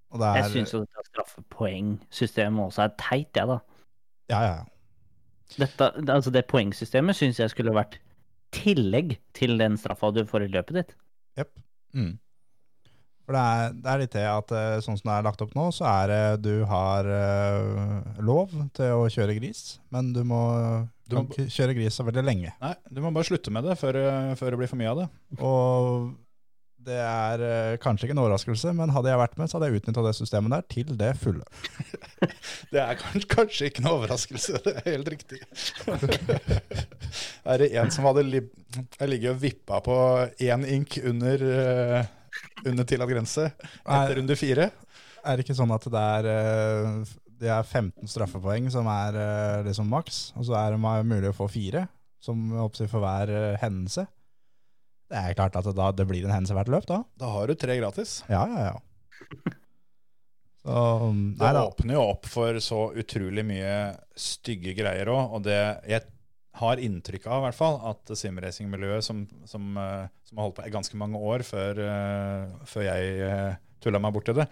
Og 0.10 0.22
det 0.22 0.26
er, 0.26 0.40
Jeg 0.42 0.52
syns 0.56 0.74
jo 0.74 0.82
dette 0.82 1.06
straffepoengsystemet 1.12 2.64
også 2.66 2.86
er 2.88 2.94
teit, 2.98 3.30
jeg, 3.38 3.50
da. 3.50 3.60
Ja, 4.32 4.40
ja, 4.42 4.54
ja. 4.58 4.68
Dette, 5.58 5.92
altså 6.14 6.32
det 6.34 6.46
poengsystemet 6.52 7.18
syns 7.18 7.40
jeg 7.42 7.50
skulle 7.54 7.74
vært 7.74 7.98
tillegg 8.54 9.18
til 9.38 9.58
den 9.62 9.78
straffa 9.78 10.12
du 10.14 10.24
får 10.30 10.46
i 10.46 10.52
løpet 10.54 10.78
ditt. 10.82 10.94
Jepp. 11.40 11.52
Mm. 11.98 12.18
For 13.30 13.38
det 13.38 13.42
er, 13.46 13.74
det 13.78 13.90
er 13.94 14.00
litt 14.02 14.16
det 14.18 14.24
at 14.26 14.52
eh, 14.58 14.80
sånn 14.82 14.98
som 14.98 15.10
det 15.12 15.16
er 15.20 15.26
lagt 15.28 15.42
opp 15.46 15.52
nå, 15.58 15.68
så 15.76 15.86
er 15.86 16.08
det 16.10 16.22
du 16.48 16.64
har 16.70 17.06
uh, 17.06 18.16
lov 18.26 18.56
til 18.74 18.96
å 18.98 19.04
kjøre 19.14 19.36
gris, 19.38 19.78
men 19.94 20.10
du 20.16 20.24
må, 20.26 20.40
Du 21.06 21.14
kan 21.16 21.28
må- 21.28 21.30
ikke 21.36 21.46
kjøre 21.54 21.76
gris 21.78 21.94
så 22.00 22.06
veldig 22.08 22.24
lenge. 22.26 22.56
Nei, 22.62 22.74
du 22.90 23.04
må 23.06 23.12
bare 23.14 23.30
slutte 23.30 23.54
med 23.54 23.70
det 23.70 23.78
før, 23.78 24.00
eh, 24.02 24.34
før 24.40 24.56
det 24.56 24.62
blir 24.64 24.72
for 24.72 24.82
mye 24.82 24.90
av 24.96 25.04
det. 25.04 25.08
Og 25.46 26.10
det 26.90 26.98
er 27.00 27.44
uh, 27.44 27.78
kanskje 27.82 28.08
ikke 28.08 28.16
en 28.16 28.22
overraskelse, 28.24 28.74
men 28.78 28.92
hadde 28.94 29.12
jeg 29.12 29.22
vært 29.22 29.38
med, 29.40 29.50
så 29.50 29.58
hadde 29.58 29.70
jeg 29.70 29.82
utnytta 29.82 30.04
det 30.06 30.16
systemet 30.18 30.54
der 30.56 30.66
til 30.74 30.94
det 31.00 31.12
fulle. 31.22 31.46
Det 32.74 32.82
er 32.82 33.00
kanskje, 33.32 33.70
ikke 33.70 33.82
noe 33.82 34.02
overraskelse, 34.02 34.60
det 34.66 34.74
er 34.76 34.90
helt 34.92 35.08
riktig. 35.10 35.40
er 37.50 37.62
det 37.62 37.70
en 37.80 37.94
som 37.94 38.06
hadde 38.10 38.26
li 38.28 38.42
ligget 39.08 39.32
og 39.32 39.40
vippa 39.42 39.80
på 39.82 39.96
én 40.46 40.66
ink 40.70 41.00
under, 41.08 41.46
uh, 41.48 42.04
under 42.68 42.86
tillatt 42.86 43.10
grense 43.10 43.48
etter 43.48 43.96
etter 43.96 44.20
runde 44.20 44.38
fire? 44.38 44.70
Er 45.24 45.40
det 45.40 45.48
ikke 45.48 45.58
sånn 45.58 45.74
at 45.74 45.88
det 45.90 46.04
er, 46.20 46.30
uh, 46.30 47.16
det 47.40 47.54
er 47.56 47.64
15 47.64 48.12
straffepoeng 48.12 48.70
som 48.74 48.92
er 48.92 49.18
liksom 49.66 49.90
maks, 49.90 50.22
og 50.36 50.50
så 50.52 50.60
er 50.60 50.76
det 50.76 50.84
mulig 50.84 51.32
å 51.32 51.38
få 51.40 51.50
fire, 51.50 51.88
som 52.22 52.52
for 52.76 53.00
hver 53.00 53.34
hendelse? 53.64 54.06
Det 55.10 55.18
er 55.18 55.38
klart 55.38 55.58
at 55.58 55.70
da, 55.74 55.90
det 55.96 56.06
blir 56.10 56.28
en 56.28 56.36
hendelse 56.36 56.58
hvert 56.58 56.70
løp, 56.70 56.86
da. 56.90 57.02
Da 57.20 57.32
har 57.34 57.50
du 57.50 57.58
tre 57.58 57.80
gratis. 57.80 58.20
Ja, 58.30 58.44
ja, 58.50 58.70
ja. 58.72 59.56
Så, 60.60 61.12
nei 61.16 61.52
Det 61.56 61.62
åpner 61.64 61.96
jo 61.96 62.02
opp 62.12 62.28
for 62.28 62.58
så 62.62 62.90
utrolig 63.00 63.46
mye 63.48 63.76
stygge 64.20 64.74
greier 64.78 65.08
òg, 65.08 65.38
og 65.38 65.46
det 65.48 65.60
jeg 65.88 66.04
har 66.60 66.82
inntrykk 66.84 67.30
av, 67.30 67.40
i 67.40 67.46
hvert 67.48 67.58
fall, 67.58 67.78
at 67.88 68.12
simracing-miljøet, 68.20 69.06
som, 69.06 69.22
som, 69.48 69.70
eh, 69.80 70.10
som 70.28 70.42
har 70.42 70.50
holdt 70.50 70.58
på 70.58 70.66
i 70.68 70.74
ganske 70.74 71.00
mange 71.00 71.22
år 71.32 71.46
før, 71.48 71.80
eh, 71.86 72.58
før 72.68 72.86
jeg 72.90 73.16
uh, 73.24 73.56
tulla 73.80 74.02
meg 74.04 74.14
borti 74.18 74.36
det, 74.36 74.46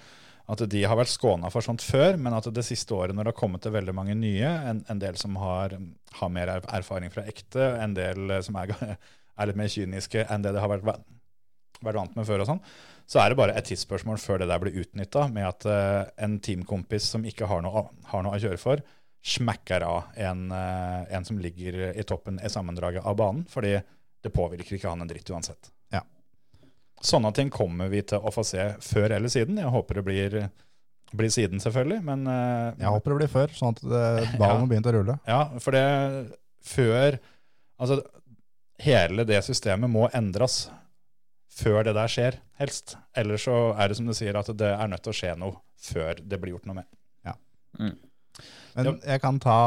at 0.47 0.63
de 0.71 0.83
har 0.87 0.95
vært 0.95 1.11
skåna 1.11 1.51
for 1.51 1.65
sånt 1.65 1.83
før, 1.83 2.15
men 2.21 2.37
at 2.37 2.47
det 2.55 2.63
siste 2.63 2.95
året, 2.95 3.11
når 3.15 3.27
det 3.27 3.33
har 3.33 3.39
kommet 3.41 3.65
til 3.65 3.75
veldig 3.75 3.95
mange 3.97 4.15
nye, 4.15 4.47
en, 4.71 4.79
en 4.87 5.01
del 5.03 5.19
som 5.19 5.35
har, 5.41 5.75
har 6.21 6.31
mer 6.31 6.53
er- 6.55 6.69
erfaring 6.79 7.11
fra 7.11 7.25
ekte, 7.27 7.73
en 7.83 7.97
del 7.97 8.37
eh, 8.37 8.43
som 8.47 8.55
er, 8.63 8.71
er 9.37 9.49
litt 9.49 9.59
mer 9.59 9.71
kyniske 9.71 10.25
enn 10.27 10.45
det 10.45 10.53
de 10.55 10.61
har 10.63 10.71
vært, 10.71 10.85
vært 11.81 11.99
vant 11.99 12.17
med 12.17 12.27
før, 12.27 12.43
og 12.43 12.49
sånn, 12.49 12.61
så 13.07 13.21
er 13.21 13.31
det 13.31 13.39
bare 13.39 13.55
et 13.55 13.67
tidsspørsmål 13.69 14.19
før 14.19 14.41
det 14.41 14.49
der 14.49 14.59
blir 14.61 14.81
utnytta, 14.81 15.27
med 15.31 15.47
at 15.47 15.67
uh, 15.69 16.09
en 16.23 16.37
teamkompis 16.43 17.07
som 17.13 17.25
ikke 17.27 17.47
har 17.47 17.63
noe, 17.63 17.85
har 18.11 18.25
noe 18.25 18.35
å 18.35 18.41
kjøre 18.43 18.59
for, 18.59 18.83
smekker 19.27 19.83
av 19.87 20.11
en, 20.27 20.49
uh, 20.51 21.07
en 21.15 21.27
som 21.27 21.39
ligger 21.39 21.79
i 21.93 22.05
toppen 22.07 22.41
i 22.43 22.51
sammendraget 22.51 23.07
av 23.07 23.15
banen, 23.19 23.45
fordi 23.51 23.77
det 24.23 24.33
påvirker 24.35 24.75
ikke 24.75 24.91
han 24.91 25.05
en 25.05 25.09
dritt 25.09 25.29
uansett. 25.31 25.71
Ja. 25.93 26.03
Sånne 27.03 27.31
ting 27.35 27.51
kommer 27.53 27.91
vi 27.93 28.03
til 28.07 28.19
å 28.19 28.33
få 28.33 28.43
se 28.47 28.73
før 28.83 29.13
eller 29.19 29.31
siden. 29.31 29.59
Jeg 29.61 29.71
håper 29.71 29.99
det 30.01 30.05
blir, 30.07 30.37
blir 31.15 31.31
siden, 31.31 31.63
selvfølgelig, 31.63 32.01
men 32.09 32.27
uh, 32.27 32.75
Jeg 32.75 32.91
håper 32.97 33.13
det 33.13 33.21
blir 33.21 33.33
før, 33.37 33.55
sånn 33.55 33.77
at 33.77 33.83
ballen 34.41 34.65
ja, 34.65 34.69
begynte 34.73 34.91
å 34.91 34.97
rulle. 34.99 35.19
ja, 35.29 35.41
for 35.63 35.77
det 35.77 35.87
før 36.67 37.21
Altså, 37.77 37.99
hele 38.83 39.25
det 39.27 39.39
systemet 39.45 39.89
må 39.91 40.07
endres 40.15 40.67
før 41.57 41.83
det 41.87 41.95
der 41.97 42.11
skjer, 42.11 42.37
helst. 42.61 42.97
Eller 43.17 43.41
så 43.41 43.71
er 43.77 43.89
det 43.89 43.97
som 43.97 44.09
du 44.09 44.13
sier, 44.17 44.37
at 44.37 44.51
det 44.57 44.69
er 44.73 44.91
nødt 44.91 45.03
til 45.05 45.13
å 45.13 45.17
skje 45.17 45.33
noe 45.39 45.57
før 45.81 46.21
det 46.21 46.39
blir 46.41 46.53
gjort 46.55 46.69
noe 46.69 46.81
med. 46.81 46.89
Men 48.77 48.99
jeg 49.01 49.21
kan 49.23 49.39
ta 49.41 49.57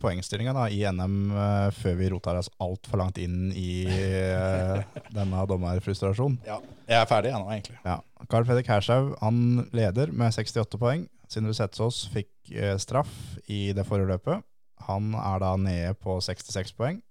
poengstillinga 0.00 0.68
i 0.72 0.78
NM 0.88 1.16
eh, 1.36 1.66
før 1.76 1.98
vi 1.98 2.08
roter 2.12 2.38
oss 2.40 2.48
altfor 2.64 3.02
langt 3.02 3.18
inn 3.20 3.50
i 3.52 3.84
eh, 3.84 4.80
denne 5.12 5.42
dommerfrustrasjonen. 5.50 6.38
Ja, 6.48 6.56
jeg 6.88 6.96
er 7.02 7.10
ferdig 7.10 7.34
ennå, 7.34 7.44
nå, 7.44 7.52
egentlig. 7.52 7.76
Ja. 7.84 7.98
Carl 8.32 8.48
Fredrik 8.48 8.70
Hershaug 8.72 9.12
han 9.20 9.66
leder 9.76 10.08
med 10.08 10.32
68 10.32 10.80
poeng. 10.80 11.04
Sindre 11.28 11.52
Setsaas 11.58 12.06
fikk 12.14 12.54
eh, 12.54 12.78
straff 12.80 13.12
i 13.52 13.74
det 13.76 13.84
forrige 13.88 14.14
løpet. 14.14 14.46
Han 14.88 15.12
er 15.20 15.42
da 15.42 15.52
nede 15.60 15.92
på 16.00 16.16
66 16.24 16.72
poeng. 16.78 17.02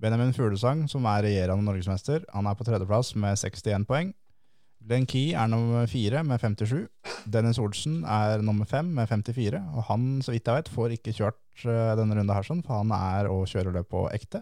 Benjamin 0.00 0.32
Fuglesang, 0.32 0.86
som 0.88 1.04
er 1.04 1.26
regjerende 1.26 1.66
norgesmester, 1.66 2.24
han 2.32 2.46
er 2.48 2.56
på 2.56 2.64
tredjeplass 2.64 3.12
med 3.20 3.36
61 3.36 3.84
poeng. 3.88 4.14
Glenn 4.80 5.04
Key 5.04 5.34
er 5.36 5.48
nummer 5.52 5.84
fire 5.90 6.22
med 6.24 6.40
57. 6.40 6.86
Dennis 7.28 7.58
Olsen 7.60 7.98
er 8.08 8.40
nummer 8.40 8.64
fem 8.64 8.88
med 8.96 9.10
54. 9.10 9.60
Og 9.76 9.84
han, 9.90 10.06
så 10.24 10.32
vidt 10.32 10.48
jeg 10.48 10.56
vet, 10.56 10.70
får 10.72 10.94
ikke 10.96 11.14
kjørt 11.18 11.66
eh, 11.68 11.92
denne 12.00 12.16
runda 12.16 12.38
her, 12.38 12.48
sånn, 12.48 12.64
for 12.64 12.80
han 12.80 12.94
er 12.96 13.28
å 13.28 13.42
kjøre 13.44 13.74
løp 13.76 13.90
på 13.92 14.06
ekte. 14.16 14.40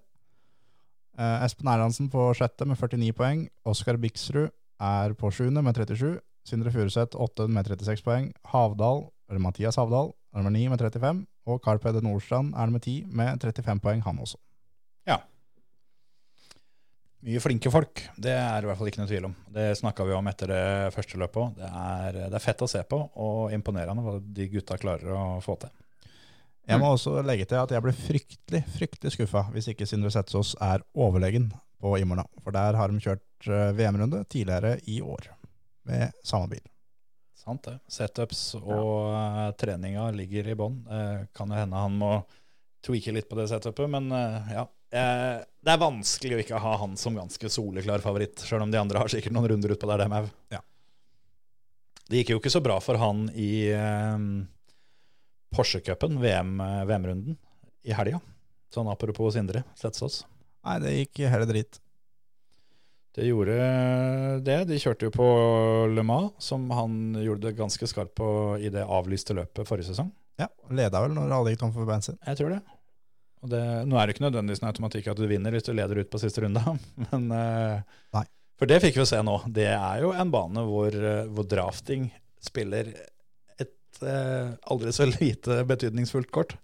Eh, 1.18 1.42
Espen 1.42 1.72
Erlandsen 1.72 2.06
på 2.12 2.30
sjette 2.38 2.68
med 2.68 2.78
49 2.78 3.10
poeng. 3.18 3.44
Oskar 3.66 3.98
Biksrud 3.98 4.52
er 4.78 5.18
på 5.18 5.32
sjuende 5.34 5.64
med 5.66 5.74
37. 5.74 6.20
Sindre 6.46 6.70
Furuseth 6.72 7.18
åtte 7.18 7.48
med 7.50 7.66
36 7.66 8.06
poeng. 8.06 8.30
Havdal, 8.54 9.08
eller 9.26 9.42
Mathias 9.42 9.76
Havdal, 9.80 10.14
er 10.30 10.38
nummer 10.38 10.54
ni 10.54 10.68
med 10.70 10.78
35. 10.78 11.26
Og 11.50 11.58
Carl 11.64 11.82
Peder 11.82 12.04
Nordstrand 12.06 12.54
er 12.54 12.70
nummer 12.70 12.84
ti 12.84 13.00
med 13.10 13.42
35 13.42 13.82
poeng, 13.82 14.06
han 14.06 14.22
også. 14.22 14.38
Mye 17.28 17.40
flinke 17.44 17.68
folk, 17.68 18.00
det 18.16 18.32
er 18.32 18.64
i 18.64 18.68
hvert 18.70 18.78
fall 18.78 18.88
ikke 18.88 19.02
noe 19.02 19.10
tvil 19.10 19.26
om. 19.28 19.34
Det 19.52 19.66
snakka 19.76 20.06
vi 20.08 20.14
om 20.16 20.28
etter 20.30 20.48
det 20.48 20.62
første 20.94 21.18
løpet 21.20 21.42
òg. 21.42 21.58
Det, 21.58 21.68
er- 21.68 22.16
det 22.22 22.38
er 22.38 22.44
fett 22.44 22.62
å 22.64 22.68
se 22.70 22.80
på, 22.88 23.02
og 23.20 23.52
imponerende 23.52 24.00
hva 24.04 24.14
de 24.22 24.46
gutta 24.54 24.78
klarer 24.80 25.12
å 25.12 25.24
få 25.44 25.58
til. 25.60 25.74
Jeg 26.68 26.80
må 26.80 26.88
også 26.94 27.18
legge 27.24 27.46
til 27.48 27.60
at 27.60 27.70
jeg 27.72 27.84
blir 27.84 27.96
fryktelig 27.96 28.62
fryktelig 28.74 29.12
skuffa 29.14 29.46
hvis 29.54 29.70
ikke 29.72 29.86
Sindre 29.88 30.10
Setsås 30.12 30.54
er 30.64 30.82
overlegen 30.96 31.50
på 31.80 31.94
Imola. 32.00 32.24
For 32.44 32.52
der 32.56 32.76
har 32.76 32.92
de 32.92 33.00
kjørt 33.00 33.48
eh, 33.48 33.70
VM-runde 33.76 34.24
tidligere 34.28 34.74
i 34.88 34.98
år 35.04 35.30
med 35.88 36.12
samme 36.24 36.50
bil. 36.52 36.64
Sant 37.38 37.64
det. 37.68 37.78
Setups 37.88 38.42
og 38.58 39.12
ja. 39.14 39.46
treninga 39.56 40.08
ligger 40.16 40.48
i 40.52 40.56
bånn. 40.58 40.80
Eh, 40.92 41.22
kan 41.36 41.52
jo 41.52 41.60
hende 41.60 41.84
han 41.84 41.96
må 42.00 42.10
tweake 42.84 43.14
litt 43.16 43.28
på 43.30 43.38
det 43.38 43.48
setupet, 43.52 43.88
men 43.92 44.12
eh, 44.12 44.52
ja. 44.58 44.66
Eh, 44.88 45.38
det 45.64 45.72
er 45.74 45.80
vanskelig 45.82 46.36
å 46.36 46.42
ikke 46.42 46.60
ha 46.62 46.76
han 46.80 46.94
som 47.00 47.16
ganske 47.18 47.50
soleklar 47.52 48.04
favoritt, 48.04 48.40
sjøl 48.46 48.64
om 48.64 48.70
de 48.72 48.80
andre 48.80 49.02
har 49.02 49.12
sikkert 49.12 49.34
noen 49.36 49.50
runder 49.52 49.74
utpå 49.74 49.90
der, 49.90 50.04
dem 50.04 50.16
òg. 50.16 50.30
Ja. 50.54 50.62
Det 52.08 52.22
gikk 52.22 52.32
jo 52.32 52.38
ikke 52.40 52.54
så 52.54 52.62
bra 52.64 52.78
for 52.80 53.00
han 53.00 53.26
i 53.36 53.68
eh, 53.74 54.22
Porsche-cupen, 55.52 56.16
VM-runden, 56.22 56.88
VM-runden, 56.88 57.36
i 57.88 57.92
helga. 57.96 58.20
Sånn 58.72 58.88
apropos 58.92 59.32
Sindre 59.36 59.64
Setsås. 59.76 60.22
Nei, 60.66 60.80
det 60.84 60.96
gikk 60.96 61.22
hele 61.32 61.48
dritt. 61.48 61.78
Det 63.16 63.24
gjorde 63.26 63.54
det. 64.44 64.58
De 64.68 64.76
kjørte 64.78 65.08
jo 65.08 65.12
på 65.14 65.28
Le 65.90 66.04
Mans, 66.06 66.36
som 66.44 66.68
han 66.70 67.16
gjorde 67.18 67.48
det 67.48 67.56
ganske 67.58 67.88
skarpt 67.90 68.14
på 68.20 68.28
i 68.60 68.70
det 68.70 68.84
avlyste 68.84 69.34
løpet 69.34 69.68
forrige 69.68 69.90
sesong. 69.90 70.12
Ja, 70.38 70.46
Leda 70.70 71.00
vel 71.02 71.16
når 71.16 71.32
alle 71.34 71.54
gikk 71.54 71.64
tom 71.64 71.72
for 71.74 71.88
bensin. 71.88 72.18
Jeg 72.28 72.38
tror 72.38 72.52
det. 72.54 72.60
Det, 73.46 73.60
nå 73.86 73.98
er 73.98 74.08
det 74.08 74.16
ikke 74.16 74.24
nødvendigvis 74.26 74.62
en 74.64 74.70
automatikk 74.70 75.12
at 75.12 75.20
du 75.20 75.28
vinner 75.30 75.54
hvis 75.54 75.66
du 75.68 75.70
leder 75.76 76.00
ut 76.02 76.10
på 76.10 76.20
siste 76.22 76.42
runde, 76.42 76.62
men 77.10 77.30
eh, 77.34 77.98
Nei. 78.16 78.24
For 78.58 78.66
det 78.66 78.80
fikk 78.82 78.96
vi 78.98 79.06
se 79.06 79.20
nå. 79.22 79.36
Det 79.54 79.68
er 79.70 80.00
jo 80.02 80.10
en 80.10 80.32
bane 80.34 80.64
hvor, 80.66 80.90
eh, 80.90 81.28
hvor 81.30 81.46
drafting 81.46 82.08
spiller 82.42 82.90
et 83.62 84.02
eh, 84.02 84.50
aldri 84.72 84.94
så 84.94 85.06
lite 85.20 85.62
betydningsfullt 85.68 86.32
kort. 86.34 86.56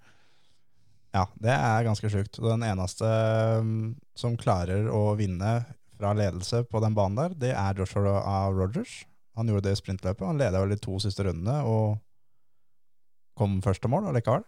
Ja, 1.14 1.28
det 1.38 1.54
er 1.54 1.86
ganske 1.86 2.10
sjukt. 2.10 2.40
Den 2.42 2.64
eneste 2.66 3.06
um, 3.62 3.92
som 4.18 4.34
klarer 4.34 4.88
å 4.90 5.12
vinne 5.14 5.60
fra 5.94 6.10
ledelse 6.18 6.64
på 6.66 6.80
den 6.82 6.96
banen 6.96 7.20
der, 7.20 7.36
det 7.38 7.52
er 7.54 7.78
Joshua 7.78 8.18
Rogers. 8.50 9.04
Han 9.38 9.46
gjorde 9.50 9.68
det 9.68 9.76
i 9.76 9.78
sprintløpet. 9.78 10.26
Han 10.26 10.40
leda 10.42 10.64
vel 10.64 10.74
de 10.74 10.80
to 10.82 10.98
siste 11.02 11.22
rundene 11.26 11.60
og 11.70 12.00
kom 13.38 13.60
første 13.62 13.90
mål 13.90 14.10
allikevel. 14.10 14.42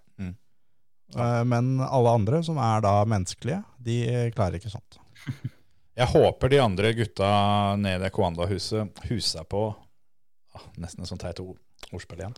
Eh, 1.15 1.43
Men 1.45 1.77
alle 1.81 2.15
andre, 2.19 2.43
som 2.43 2.59
er 2.59 2.83
da 2.85 2.99
menneskelige, 3.09 3.63
de 3.79 4.01
klarer 4.35 4.59
ikke 4.59 4.73
sånt. 4.73 4.99
Jeg 5.97 6.11
håper 6.13 6.53
de 6.53 6.59
andre 6.61 6.93
gutta 6.93 7.29
nede 7.81 8.09
i 8.11 8.13
Kwanda-huset 8.13 8.99
huser 9.09 9.47
på 9.49 9.71
ah, 9.73 10.65
Nesten 10.77 11.07
et 11.07 11.09
sånt 11.09 11.23
teit 11.25 11.41
ordspill 11.41 12.21
igjen. 12.21 12.35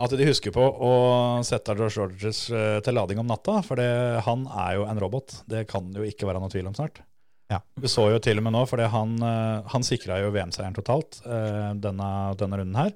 At 0.00 0.14
de 0.14 0.28
husker 0.28 0.54
på 0.54 0.62
å 0.62 0.90
sette 1.46 1.74
George 1.74 1.98
Rogers 1.98 2.44
eh, 2.54 2.78
til 2.84 2.94
lading 2.94 3.18
om 3.22 3.26
natta, 3.30 3.60
for 3.66 3.80
det, 3.80 3.88
han 4.26 4.44
er 4.46 4.76
jo 4.78 4.86
en 4.86 5.00
robot. 5.02 5.40
Det 5.50 5.64
kan 5.70 5.88
jo 5.96 6.06
ikke 6.06 6.28
være 6.28 6.42
noe 6.42 6.52
tvil 6.52 6.70
om 6.70 6.76
snart. 6.76 7.02
Ja. 7.50 7.58
Vi 7.82 7.90
så 7.90 8.04
jo 8.12 8.20
til 8.22 8.38
og 8.38 8.46
med 8.46 8.54
nå, 8.54 8.62
fordi 8.70 8.86
han, 8.92 9.16
eh, 9.26 9.72
han 9.72 9.86
sikra 9.86 10.20
jo 10.22 10.30
VM-seieren 10.36 10.76
totalt 10.76 11.18
denne, 11.26 12.10
denne 12.38 12.60
runden 12.62 12.78
her. 12.78 12.94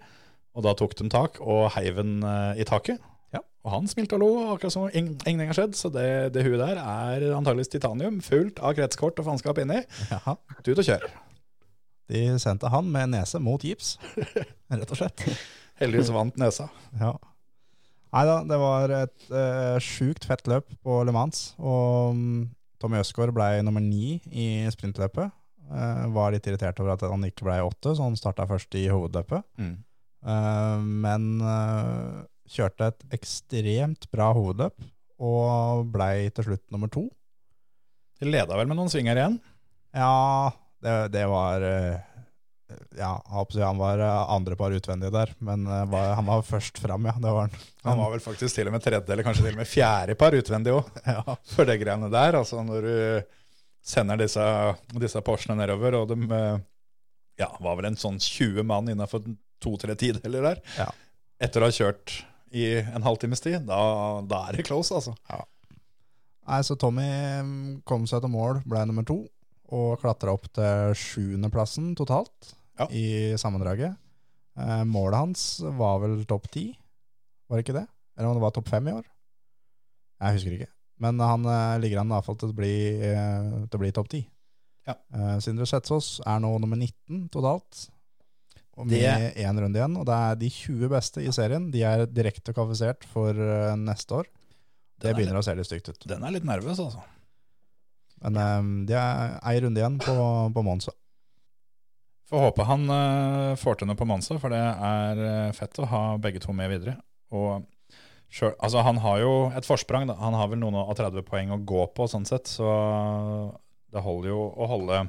Og 0.55 0.63
da 0.63 0.77
tok 0.79 0.95
de 1.01 1.09
tak 1.11 1.41
og 1.43 1.73
heiv 1.75 1.99
den 1.99 2.21
i 2.55 2.63
taket. 2.69 3.03
Og 3.65 3.73
han 3.73 3.87
smilte 3.89 4.19
og 4.19 4.21
lo, 4.21 4.31
akkurat 4.53 4.75
som 4.75 4.89
ing- 4.91 5.15
ingenting 5.25 5.49
har 5.49 5.57
skjedd. 5.57 5.77
Så 5.79 5.89
det, 5.93 6.07
det 6.35 6.43
huet 6.45 6.61
der 6.61 6.77
er 6.83 7.23
antageligvis 7.33 7.73
titanium, 7.73 8.19
fullt 8.25 8.59
av 8.61 8.75
kretskort 8.77 9.21
og 9.23 9.29
faenskap 9.31 9.61
inni. 9.63 9.79
Jaha. 10.11 10.35
Ut 10.61 10.75
og 10.75 10.85
kjør. 10.85 11.07
De 12.13 12.25
sendte 12.43 12.69
han 12.69 12.91
med 12.93 13.15
nese 13.15 13.41
mot 13.41 13.63
gips, 13.65 13.95
rett 14.69 14.91
og 14.93 14.99
slett. 15.01 15.25
Heldigvis 15.81 16.11
vant 16.13 16.37
nesa. 16.39 16.67
Ja. 17.01 17.15
Nei 18.15 18.25
da, 18.29 18.35
det 18.47 18.59
var 18.61 18.93
et 18.95 19.25
uh, 19.33 19.79
sjukt 19.83 20.27
fett 20.29 20.45
løp 20.53 20.69
på 20.85 20.99
Le 21.09 21.15
Mans. 21.17 21.55
Og 21.59 22.13
mm, 22.15 22.45
Tommy 22.85 23.01
Østgaard 23.01 23.33
ble 23.35 23.49
nummer 23.65 23.83
ni 23.83 24.19
i 24.29 24.47
sprintløpet. 24.71 25.33
Uh, 25.73 26.05
var 26.15 26.37
litt 26.37 26.45
irritert 26.47 26.79
over 26.85 26.93
at 26.99 27.03
han 27.09 27.25
ikke 27.27 27.49
ble 27.49 27.57
åtte, 27.65 27.97
så 27.97 28.05
han 28.05 28.21
starta 28.21 28.45
først 28.47 28.77
i 28.79 28.85
hovedløpet. 28.93 29.41
Mm. 29.57 29.75
Uh, 30.21 30.85
men 30.85 31.27
kjørte 32.51 32.91
et 32.93 33.05
ekstremt 33.17 34.09
bra 34.13 34.31
hovedløp, 34.37 34.75
og 35.25 35.87
blei 35.95 36.29
til 36.35 36.49
slutt 36.51 36.65
nummer 36.75 36.91
to. 36.93 37.07
De 38.21 38.29
leda 38.29 38.57
vel 38.59 38.69
med 38.71 38.79
noen 38.79 38.91
svinger 38.93 39.19
igjen. 39.19 39.39
Ja, 39.95 40.51
det, 40.83 40.95
det 41.15 41.23
var 41.31 41.63
eh, 41.65 42.03
Ja, 42.99 43.13
han 43.29 43.79
var 43.79 44.03
eh, 44.03 44.33
andre 44.35 44.57
par 44.59 44.75
utvendig 44.75 45.11
der, 45.15 45.33
men 45.45 45.67
eh, 45.71 45.85
var, 45.93 46.15
han 46.19 46.27
var 46.27 46.43
først 46.47 46.81
fram, 46.83 47.07
ja. 47.09 47.15
Det 47.23 47.33
var 47.37 47.47
han. 47.49 47.57
Han 47.87 48.03
var 48.03 48.13
vel 48.17 48.25
faktisk 48.25 48.59
til 48.59 48.69
og 48.71 48.75
med 48.77 48.85
tredje, 48.85 49.07
eller 49.07 49.27
kanskje 49.27 49.47
til 49.47 49.55
og 49.57 49.63
med 49.63 49.71
fjerde 49.71 50.19
par 50.19 50.37
utvendig 50.37 50.75
òg, 50.75 50.91
Ja. 51.07 51.23
for 51.55 51.69
det 51.71 51.79
greiene 51.83 52.11
der. 52.13 52.41
Altså 52.43 52.63
når 52.67 52.89
du 52.91 53.33
sender 53.85 54.19
disse, 54.21 54.45
disse 54.99 55.21
Porschene 55.25 55.59
nedover, 55.61 55.99
og 56.03 56.11
de 56.13 56.19
ja, 57.39 57.51
var 57.61 57.79
vel 57.79 57.91
en 57.91 57.99
sånn 57.99 58.19
20 58.23 58.63
mann 58.67 58.89
innafor 58.93 59.25
to-tre 59.63 59.95
tideler 59.99 60.51
der. 60.53 60.63
Ja. 60.79 60.91
Etter 61.43 61.63
å 61.65 61.69
ha 61.71 61.75
kjørt 61.75 62.21
i 62.55 62.65
en 62.81 63.03
halvtimes 63.07 63.43
tid, 63.45 63.65
da, 63.69 63.79
da 64.31 64.45
er 64.49 64.59
det 64.59 64.67
close, 64.69 64.95
altså. 64.95 65.15
Ja. 65.31 65.43
Nei, 66.45 66.61
så 66.67 66.77
Tommy 66.77 67.07
mm, 67.43 67.83
kom 67.89 68.05
seg 68.11 68.21
til 68.25 68.33
mål, 68.35 68.61
ble 68.69 68.83
nummer 68.89 69.07
to, 69.09 69.23
og 69.75 69.97
klatra 70.03 70.35
opp 70.37 70.47
til 70.55 70.93
sjuendeplassen 71.01 71.95
totalt 71.99 72.53
Ja. 72.79 72.87
i 72.93 73.33
sammendraget. 73.41 73.97
Eh, 74.61 74.85
målet 74.87 75.19
hans 75.19 75.45
var 75.79 75.99
vel 76.05 76.21
topp 76.31 76.51
ti, 76.55 76.69
var 77.49 77.59
det 77.59 77.65
ikke 77.67 77.79
det? 77.81 77.87
Eller 78.17 78.29
om 78.31 78.37
det 78.39 78.45
var 78.45 78.55
topp 78.55 78.69
fem 78.71 78.87
i 78.91 78.95
år? 78.95 79.07
Jeg 80.23 80.37
husker 80.37 80.55
ikke. 80.59 80.71
Men 81.03 81.19
han 81.19 81.49
eh, 81.51 81.79
ligger 81.83 82.03
an 82.05 82.13
i 82.13 82.15
hvert 82.15 82.29
fall 82.29 82.39
til 82.39 82.53
å 82.53 82.57
bli, 82.61 82.75
eh, 83.09 83.49
til 83.67 83.79
å 83.81 83.83
bli 83.83 83.91
topp 83.97 84.13
ti. 84.13 84.21
Ja. 84.87 84.95
Eh, 85.17 85.39
Sindre 85.43 85.67
Setsås 85.67 86.19
er 86.29 86.39
nå 86.45 86.53
nummer 86.63 86.79
19 86.79 87.27
totalt. 87.35 87.87
Og 88.75 88.89
med 88.91 89.37
én 89.39 89.61
runde 89.61 89.79
igjen. 89.79 89.99
Og 90.01 90.07
det 90.09 90.15
er 90.17 90.39
de 90.41 90.51
20 90.51 90.91
beste 90.91 91.23
i 91.23 91.33
serien. 91.35 91.69
De 91.75 91.85
er 91.87 92.07
direkte 92.11 92.55
kvalifisert 92.57 93.07
for 93.11 93.39
eh, 93.39 93.75
neste 93.79 94.23
år. 94.23 94.31
Det 95.03 95.13
begynner 95.15 95.37
litt, 95.37 95.45
å 95.45 95.47
se 95.47 95.55
litt 95.59 95.69
stygt 95.69 95.93
ut. 95.93 96.07
Den 96.09 96.25
er 96.25 96.35
litt 96.35 96.47
nervøs, 96.49 96.81
altså. 96.81 97.03
Men 98.25 98.39
um, 98.41 98.69
det 98.89 98.97
er 98.97 99.35
ei 99.45 99.59
runde 99.61 99.81
igjen 99.81 99.99
på, 100.01 100.15
på 100.55 100.65
Monza. 100.65 100.95
Får 102.31 102.47
håpe 102.47 102.65
han 102.65 102.87
uh, 102.89 103.53
får 103.61 103.81
til 103.81 103.91
noe 103.91 103.99
på 104.01 104.07
Monza, 104.09 104.39
for 104.41 104.55
det 104.55 104.63
er 104.63 105.21
eh, 105.21 105.51
fett 105.57 105.77
å 105.83 105.89
ha 105.91 106.03
begge 106.23 106.41
to 106.41 106.55
med 106.57 106.73
videre. 106.73 106.97
Og 107.37 107.67
selv, 108.33 108.57
altså 108.57 108.85
han 108.87 109.03
har 109.05 109.21
jo 109.21 109.35
et 109.53 109.69
forsprang. 109.69 110.09
Da. 110.09 110.17
Han 110.23 110.37
har 110.39 110.49
vel 110.51 110.63
noen 110.63 110.79
av 110.81 110.95
30 110.97 111.27
poeng 111.29 111.53
å 111.53 111.61
gå 111.61 111.85
på, 111.95 112.09
sånn 112.11 112.25
sett, 112.29 112.49
så 112.49 112.71
det 113.93 114.03
holder 114.03 114.33
jo 114.33 114.41
å 114.49 114.71
holde, 114.73 115.05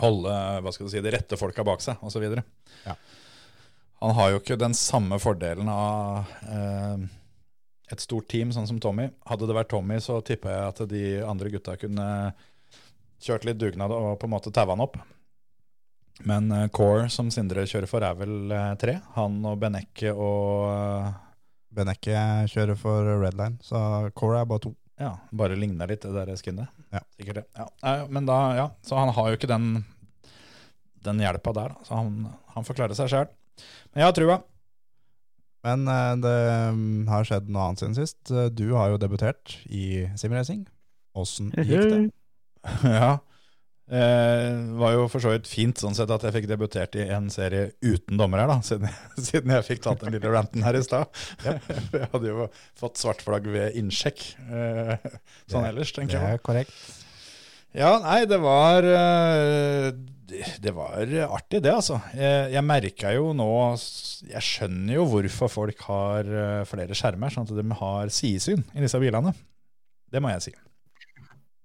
holde 0.00 0.34
hva 0.62 0.72
skal 0.74 0.86
du 0.86 0.92
si, 0.92 1.02
de 1.02 1.14
rette 1.14 1.38
folka 1.40 1.64
bak 1.66 1.82
seg, 1.84 2.00
osv. 2.06 2.26
Ja. 2.86 2.94
Han 4.00 4.14
har 4.16 4.30
jo 4.32 4.40
ikke 4.40 4.60
den 4.60 4.76
samme 4.76 5.18
fordelen 5.20 5.68
av 5.68 6.30
eh, 6.48 7.08
et 7.92 8.04
stort 8.04 8.30
team, 8.32 8.52
sånn 8.54 8.68
som 8.70 8.78
Tommy. 8.80 9.10
Hadde 9.28 9.48
det 9.50 9.56
vært 9.56 9.72
Tommy, 9.72 9.98
så 10.00 10.20
tipper 10.24 10.54
jeg 10.54 10.68
at 10.72 10.84
de 10.90 11.04
andre 11.26 11.52
gutta 11.52 11.76
kunne 11.80 12.06
kjørt 13.20 13.44
litt 13.44 13.60
dugnad 13.60 13.92
og 13.92 14.14
på 14.20 14.28
en 14.28 14.32
måte 14.32 14.52
taua 14.54 14.72
han 14.72 14.84
opp. 14.86 14.96
Men 16.28 16.50
eh, 16.52 16.68
Core, 16.68 17.08
som 17.12 17.30
Sindre 17.32 17.66
kjører 17.68 17.90
for, 17.90 18.04
er 18.04 18.16
vel 18.18 18.52
eh, 18.52 18.72
tre. 18.80 18.98
Han 19.16 19.40
og 19.48 19.60
Benekke 19.62 20.12
og 20.12 20.68
eh, 20.72 21.10
Benecke 21.70 22.22
kjører 22.50 22.78
for 22.78 23.06
Redline, 23.22 23.60
så 23.62 24.10
Core 24.18 24.40
er 24.42 24.48
bare 24.50 24.64
to. 24.66 24.74
Ja, 25.00 25.14
bare 25.32 25.56
ligner 25.56 25.88
litt 25.88 26.04
det 26.04 26.12
der 26.12 26.36
skinnet. 26.36 26.68
Ja. 26.92 27.00
Sikkert 27.16 27.40
det. 27.40 27.44
Ja. 27.56 27.94
Men 28.12 28.28
da, 28.28 28.38
ja. 28.58 28.66
Så 28.84 28.98
han 29.00 29.12
har 29.16 29.30
jo 29.30 29.38
ikke 29.38 29.48
den, 29.48 29.84
den 31.06 31.22
hjelpa 31.24 31.54
der, 31.56 31.72
da. 31.72 31.86
Så 31.88 31.96
han, 31.96 32.26
han 32.54 32.66
får 32.66 32.76
klare 32.82 32.98
seg 32.98 33.08
sjøl. 33.12 33.30
Men 33.90 34.02
jeg 34.02 34.10
har 34.10 34.16
trua. 34.18 34.36
Men 35.64 35.88
eh, 35.92 36.12
det 36.20 36.36
um, 36.72 36.84
har 37.08 37.26
skjedd 37.28 37.48
noe 37.52 37.70
annet 37.70 37.82
siden 37.82 37.96
sist. 37.96 38.20
Du 38.56 38.66
har 38.76 38.92
jo 38.92 39.00
debutert 39.00 39.56
i 39.68 40.04
simracing. 40.20 40.66
Åssen 41.16 41.50
gikk 41.56 41.88
det? 41.88 42.00
ja. 43.00 43.16
Eh, 43.90 44.58
var 44.78 44.92
jo 44.94 45.06
for 45.10 45.18
så 45.24 45.32
vidt 45.32 45.48
fint 45.50 45.80
sånn 45.82 45.96
sett 45.98 46.10
at 46.14 46.22
jeg 46.22 46.34
fikk 46.36 46.44
debutert 46.46 46.94
i 46.94 47.08
en 47.10 47.24
serie 47.32 47.72
uten 47.82 48.20
dommer 48.20 48.38
her, 48.38 48.46
da, 48.52 48.60
siden, 48.62 48.86
siden 49.28 49.50
jeg 49.56 49.66
fikk 49.66 49.80
tatt 49.82 50.04
den 50.04 50.14
lille 50.14 50.30
ranten 50.30 50.62
her 50.62 50.78
i 50.78 50.82
stad. 50.86 51.10
jeg 51.44 52.06
hadde 52.12 52.28
jo 52.30 52.46
fått 52.78 53.00
svart 53.02 53.24
flagg 53.26 53.48
ved 53.50 53.74
innsjekk, 53.80 54.22
eh, 54.46 54.94
sånn 55.50 55.64
Det- 55.66 55.72
ellers, 55.72 55.90
Det 55.90 55.98
tenker 56.04 56.20
jeg. 56.20 56.38
er 56.38 56.44
korrekt. 56.46 56.76
Ja, 57.74 57.90
nei, 58.02 58.20
det 58.30 58.38
var 58.42 58.86
eh, 58.86 59.90
det, 60.30 60.44
det 60.62 60.72
var 60.74 61.02
artig, 61.26 61.58
det, 61.62 61.72
altså. 61.74 61.98
Jeg, 62.14 62.52
jeg 62.54 62.62
merka 62.66 63.10
jo 63.14 63.32
nå 63.34 63.46
Jeg 64.30 64.42
skjønner 64.46 64.94
jo 65.00 65.04
hvorfor 65.10 65.50
folk 65.50 65.82
har 65.88 66.26
eh, 66.30 66.62
flere 66.70 66.94
skjermer, 66.98 67.30
sånn 67.34 67.46
at 67.50 67.54
de 67.58 67.78
har 67.82 68.10
sidesyn 68.14 68.62
i 68.74 68.82
disse 68.86 68.98
bilene. 69.02 69.34
Det 70.10 70.22
må 70.22 70.30
jeg 70.34 70.46
si. 70.46 70.54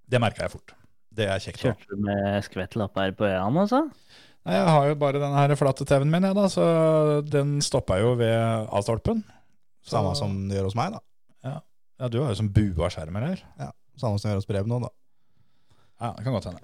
Det 0.10 0.22
merka 0.22 0.46
jeg 0.46 0.54
fort. 0.58 0.74
Det 1.16 1.28
er 1.32 1.40
kjekt. 1.44 1.62
Kjørte 1.64 1.88
du 1.94 2.02
med 2.04 2.44
skvettlapper 2.48 3.14
på 3.16 3.28
øynene, 3.30 3.64
altså? 3.66 3.84
Nei, 4.46 4.58
Jeg 4.60 4.68
har 4.76 4.88
jo 4.92 4.98
bare 5.02 5.22
den 5.24 5.34
her 5.34 5.56
flate 5.58 5.86
TV-en 5.90 6.12
min, 6.12 6.28
jeg, 6.28 6.36
da, 6.38 6.46
så 6.52 6.66
den 7.26 7.56
stoppa 7.66 7.98
jo 8.02 8.14
ved 8.20 8.68
A-stolpen. 8.76 9.24
Så- 9.86 9.96
Samme 9.96 10.16
som 10.18 10.36
det 10.50 10.58
gjør 10.60 10.68
hos 10.70 10.76
meg, 10.78 10.94
da. 10.98 11.02
Ja, 11.96 12.08
du 12.12 12.18
har 12.22 12.34
jo 12.34 12.36
som 12.42 12.50
bua 12.52 12.90
skjermer 12.92 13.24
her. 13.30 13.42
Samme 13.96 14.20
som 14.20 14.28
det 14.28 14.34
gjør 14.36 14.42
hos 14.44 14.50
brev 14.50 14.68
nå, 14.68 14.80
da. 14.84 14.90
Ja, 16.02 16.10
det 16.18 16.26
kan 16.26 16.34
godt 16.36 16.50
hende. 16.50 16.60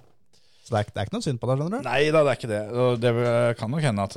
Så 0.62 0.70
det 0.76 0.78
er, 0.78 0.90
det 0.92 1.00
er 1.00 1.06
ikke 1.08 1.16
noe 1.16 1.24
synd 1.24 1.40
på 1.42 1.48
deg, 1.48 1.58
skjønner 1.58 1.80
du. 1.82 1.86
Nei 1.88 2.02
da, 2.14 2.20
det 2.22 2.30
er 2.30 2.36
ikke 2.38 2.50
det. 2.52 2.60
Og 2.84 3.00
det 3.02 3.12
kan 3.58 3.70
nok 3.72 3.82
hende 3.82 4.04
at 4.06 4.14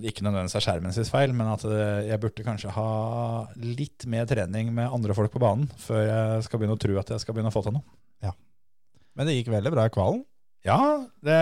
det 0.00 0.12
ikke 0.12 0.24
nødvendigvis 0.24 0.54
er 0.56 0.64
skjermen 0.64 0.94
sin 0.96 1.04
feil, 1.10 1.34
men 1.36 1.50
at 1.52 1.64
eh, 1.68 2.06
jeg 2.08 2.20
burde 2.22 2.46
kanskje 2.46 2.72
ha 2.72 2.86
litt 3.60 4.06
mer 4.08 4.24
trening 4.30 4.70
med 4.72 4.88
andre 4.88 5.12
folk 5.18 5.34
på 5.34 5.42
banen 5.42 5.66
før 5.82 6.06
jeg 6.06 6.46
skal 6.46 6.62
begynne 6.62 6.78
å 6.78 6.80
tro 6.86 6.96
at 7.02 7.10
jeg 7.12 7.20
skal 7.26 7.34
begynne 7.36 7.52
å 7.52 7.56
få 7.58 7.64
til 7.66 7.76
noe. 7.76 7.84
Men 9.16 9.28
det 9.28 9.34
gikk 9.38 9.50
veldig 9.52 9.72
bra 9.74 9.86
i 9.88 9.92
kvalen. 9.92 10.22
Ja, 10.62 10.78
det 11.26 11.38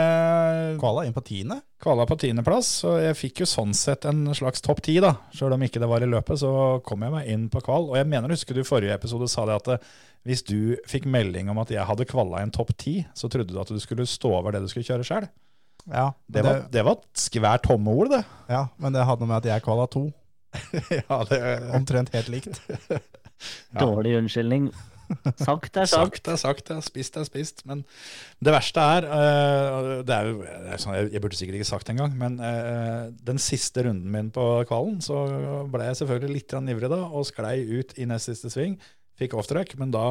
Kvala 0.80 1.02
inn 1.04 1.12
på 1.12 1.20
tiende. 1.28 1.58
kvala 1.80 2.06
på 2.08 2.16
tiendeplass, 2.22 2.70
og 2.88 2.98
jeg 3.04 3.16
fikk 3.18 3.42
jo 3.42 3.46
sånn 3.48 3.74
sett 3.76 4.06
en 4.08 4.22
slags 4.36 4.62
topp 4.64 4.80
ti, 4.86 4.94
da. 5.00 5.10
Sjøl 5.36 5.52
om 5.52 5.62
ikke 5.66 5.80
det 5.82 5.88
var 5.90 6.00
i 6.04 6.08
løpet, 6.08 6.40
så 6.40 6.50
kom 6.84 7.04
jeg 7.04 7.12
meg 7.12 7.28
inn 7.28 7.44
på 7.52 7.60
kval. 7.64 7.90
Og 7.92 7.96
jeg 8.00 8.08
mener, 8.08 8.32
husker 8.32 8.56
du 8.56 8.62
forrige 8.64 8.96
episode 8.96 9.28
sa 9.28 9.44
det 9.48 9.58
at 9.60 9.68
eh, 9.76 9.84
hvis 10.28 10.42
du 10.48 10.56
fikk 10.88 11.04
melding 11.08 11.48
om 11.52 11.60
at 11.60 11.68
jeg 11.72 11.84
hadde 11.88 12.08
kvala 12.08 12.40
en 12.40 12.50
topp 12.52 12.72
ti, 12.80 12.94
så 13.16 13.28
trodde 13.32 13.52
du 13.52 13.60
at 13.60 13.68
du 13.72 13.78
skulle 13.80 14.08
stå 14.08 14.32
over 14.40 14.56
det 14.56 14.62
du 14.64 14.68
skulle 14.72 14.88
kjøre 14.88 15.04
sjøl. 15.08 15.28
Ja, 15.88 16.10
Det, 16.28 16.40
det, 16.40 16.44
var- 16.48 16.64
det 16.72 16.84
var 16.88 16.96
skvært 17.16 17.62
tomme 17.68 17.92
ord, 17.92 18.10
det. 18.16 18.24
ja, 18.48 18.66
men 18.80 18.92
det 18.96 19.04
hadde 19.08 19.28
med 19.28 19.36
at 19.40 19.50
jeg 19.52 19.62
kvala 19.68 19.86
to. 19.92 20.06
ja, 20.96 21.20
det 21.28 21.40
Omtrent 21.76 22.08
helt 22.16 22.28
likt. 22.32 22.56
Dårlig 23.80 24.16
unnskyldning. 24.18 24.70
Sagt 25.40 25.76
er 25.76 25.88
sagt. 25.88 26.20
Sagt 26.20 26.28
er 26.32 26.38
sagt, 26.40 26.70
ja. 26.72 26.80
spist 26.84 27.16
er 27.18 27.26
spist. 27.26 27.64
Men 27.68 27.82
det 28.42 28.54
verste 28.54 28.84
er, 28.96 29.06
øh, 29.06 29.88
det 30.06 30.16
er 30.16 30.28
jo 30.30 30.44
sånn, 30.82 30.96
jeg, 31.12 31.22
burde 31.22 31.38
sikkert 31.38 31.60
ikke 31.60 31.70
sagt 31.70 31.88
det 31.88 31.96
engang, 31.96 32.16
men 32.20 32.38
øh, 32.44 33.10
den 33.26 33.40
siste 33.42 33.84
runden 33.86 34.10
min 34.12 34.30
på 34.34 34.46
kvalen, 34.70 35.00
så 35.04 35.24
ble 35.70 35.88
jeg 35.88 36.00
selvfølgelig 36.02 36.36
litt 36.38 36.56
ivrig 36.74 36.92
da, 36.92 37.02
og 37.08 37.26
sklei 37.28 37.58
ut 37.80 37.96
i 37.98 38.08
nest 38.10 38.30
siste 38.30 38.52
sving. 38.52 38.78
Fikk 39.20 39.36
off-track, 39.36 39.76
men 39.80 39.92
da, 39.94 40.04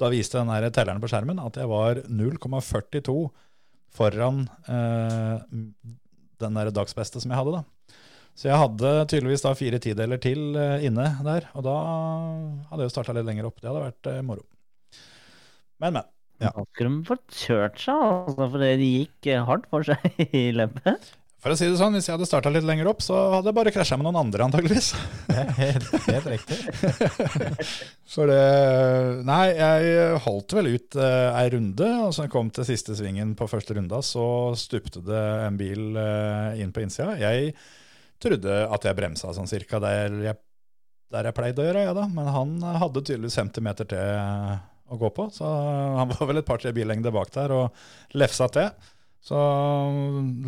da 0.00 0.10
viste 0.12 0.40
den 0.40 0.52
her 0.52 0.68
telleren 0.74 1.02
på 1.02 1.10
skjermen 1.10 1.40
at 1.42 1.60
jeg 1.60 1.70
var 1.70 2.02
0,42 2.06 3.18
foran 3.90 4.44
øh, 4.70 5.38
den 6.40 6.56
der 6.56 6.70
dagsbeste 6.74 7.20
som 7.22 7.32
jeg 7.32 7.40
hadde 7.40 7.58
da. 7.58 7.62
Så 8.40 8.48
jeg 8.48 8.56
hadde 8.56 8.90
tydeligvis 9.04 9.42
da 9.44 9.50
fire 9.52 9.78
tideler 9.84 10.20
til 10.22 10.54
eh, 10.56 10.86
inne 10.88 11.10
der, 11.26 11.50
og 11.52 11.66
da 11.66 11.76
hadde 12.70 12.80
jeg 12.80 12.88
jo 12.88 12.94
starta 12.94 13.12
litt 13.12 13.28
lenger 13.28 13.50
opp. 13.50 13.58
Det 13.60 13.68
hadde 13.68 13.82
vært 13.84 14.08
eh, 14.08 14.22
moro. 14.24 14.46
Men, 15.80 15.98
men. 15.98 16.06
Ja. 16.40 16.54
Da 16.56 16.64
skulle 16.64 16.94
de 16.94 17.04
fått 17.04 17.34
kjørt 17.36 17.80
seg, 17.82 18.00
altså, 18.00 18.46
for 18.46 18.62
det 18.64 18.70
gikk 18.80 19.28
eh, 19.28 19.42
hardt 19.44 19.66
for 19.68 19.84
seg 19.84 20.22
i 20.40 20.46
løpet. 20.56 21.10
For 21.40 21.52
å 21.52 21.56
si 21.56 21.68
det 21.68 21.76
sånn, 21.80 21.94
hvis 21.96 22.08
jeg 22.08 22.14
hadde 22.16 22.28
starta 22.28 22.52
litt 22.52 22.64
lenger 22.68 22.88
opp, 22.90 23.00
så 23.04 23.16
hadde 23.34 23.48
jeg 23.48 23.56
bare 23.56 23.72
krasja 23.72 23.96
med 23.96 24.04
noen 24.08 24.18
andre, 24.20 24.44
antageligvis. 24.44 24.88
Det 25.28 25.36
er 25.40 25.52
helt, 25.56 25.90
helt 26.04 26.28
riktig. 26.28 26.58
For 28.12 28.28
det 28.28 29.20
Nei, 29.28 29.46
jeg 29.56 30.20
holdt 30.26 30.56
vel 30.56 30.68
ut 30.78 30.96
eh, 31.00 31.40
ei 31.40 31.46
runde, 31.52 31.90
og 32.06 32.16
så 32.16 32.24
jeg 32.24 32.32
kom 32.32 32.48
til 32.52 32.68
siste 32.68 32.96
svingen 32.96 33.32
på 33.36 33.48
første 33.48 33.76
runda, 33.76 34.00
så 34.04 34.24
stupte 34.56 35.04
det 35.04 35.22
en 35.46 35.60
bil 35.60 36.00
eh, 36.00 36.60
inn 36.60 36.72
på 36.76 36.84
innsida. 36.84 37.16
Jeg 37.20 37.54
trodde 38.22 38.60
at 38.68 38.86
jeg 38.86 38.98
bremsa 38.98 39.32
sånn 39.36 39.50
cirka 39.50 39.80
der 39.82 40.16
jeg, 40.24 40.38
der 41.10 41.28
jeg 41.30 41.36
pleide 41.36 41.62
å 41.62 41.66
gjøre, 41.68 41.84
ja 41.88 41.96
da. 41.96 42.06
Men 42.12 42.30
han 42.34 42.54
hadde 42.82 43.02
tydeligvis 43.02 43.38
50 43.40 43.66
meter 43.66 43.90
til 43.90 44.14
å 44.90 44.98
gå 44.98 45.10
på, 45.14 45.28
så 45.34 45.48
han 46.00 46.10
var 46.10 46.30
vel 46.30 46.40
et 46.40 46.48
par-tre 46.48 46.72
billengder 46.74 47.14
bak 47.14 47.30
der 47.34 47.54
og 47.54 48.16
lefsa 48.18 48.50
til. 48.52 48.72
Så 49.20 49.36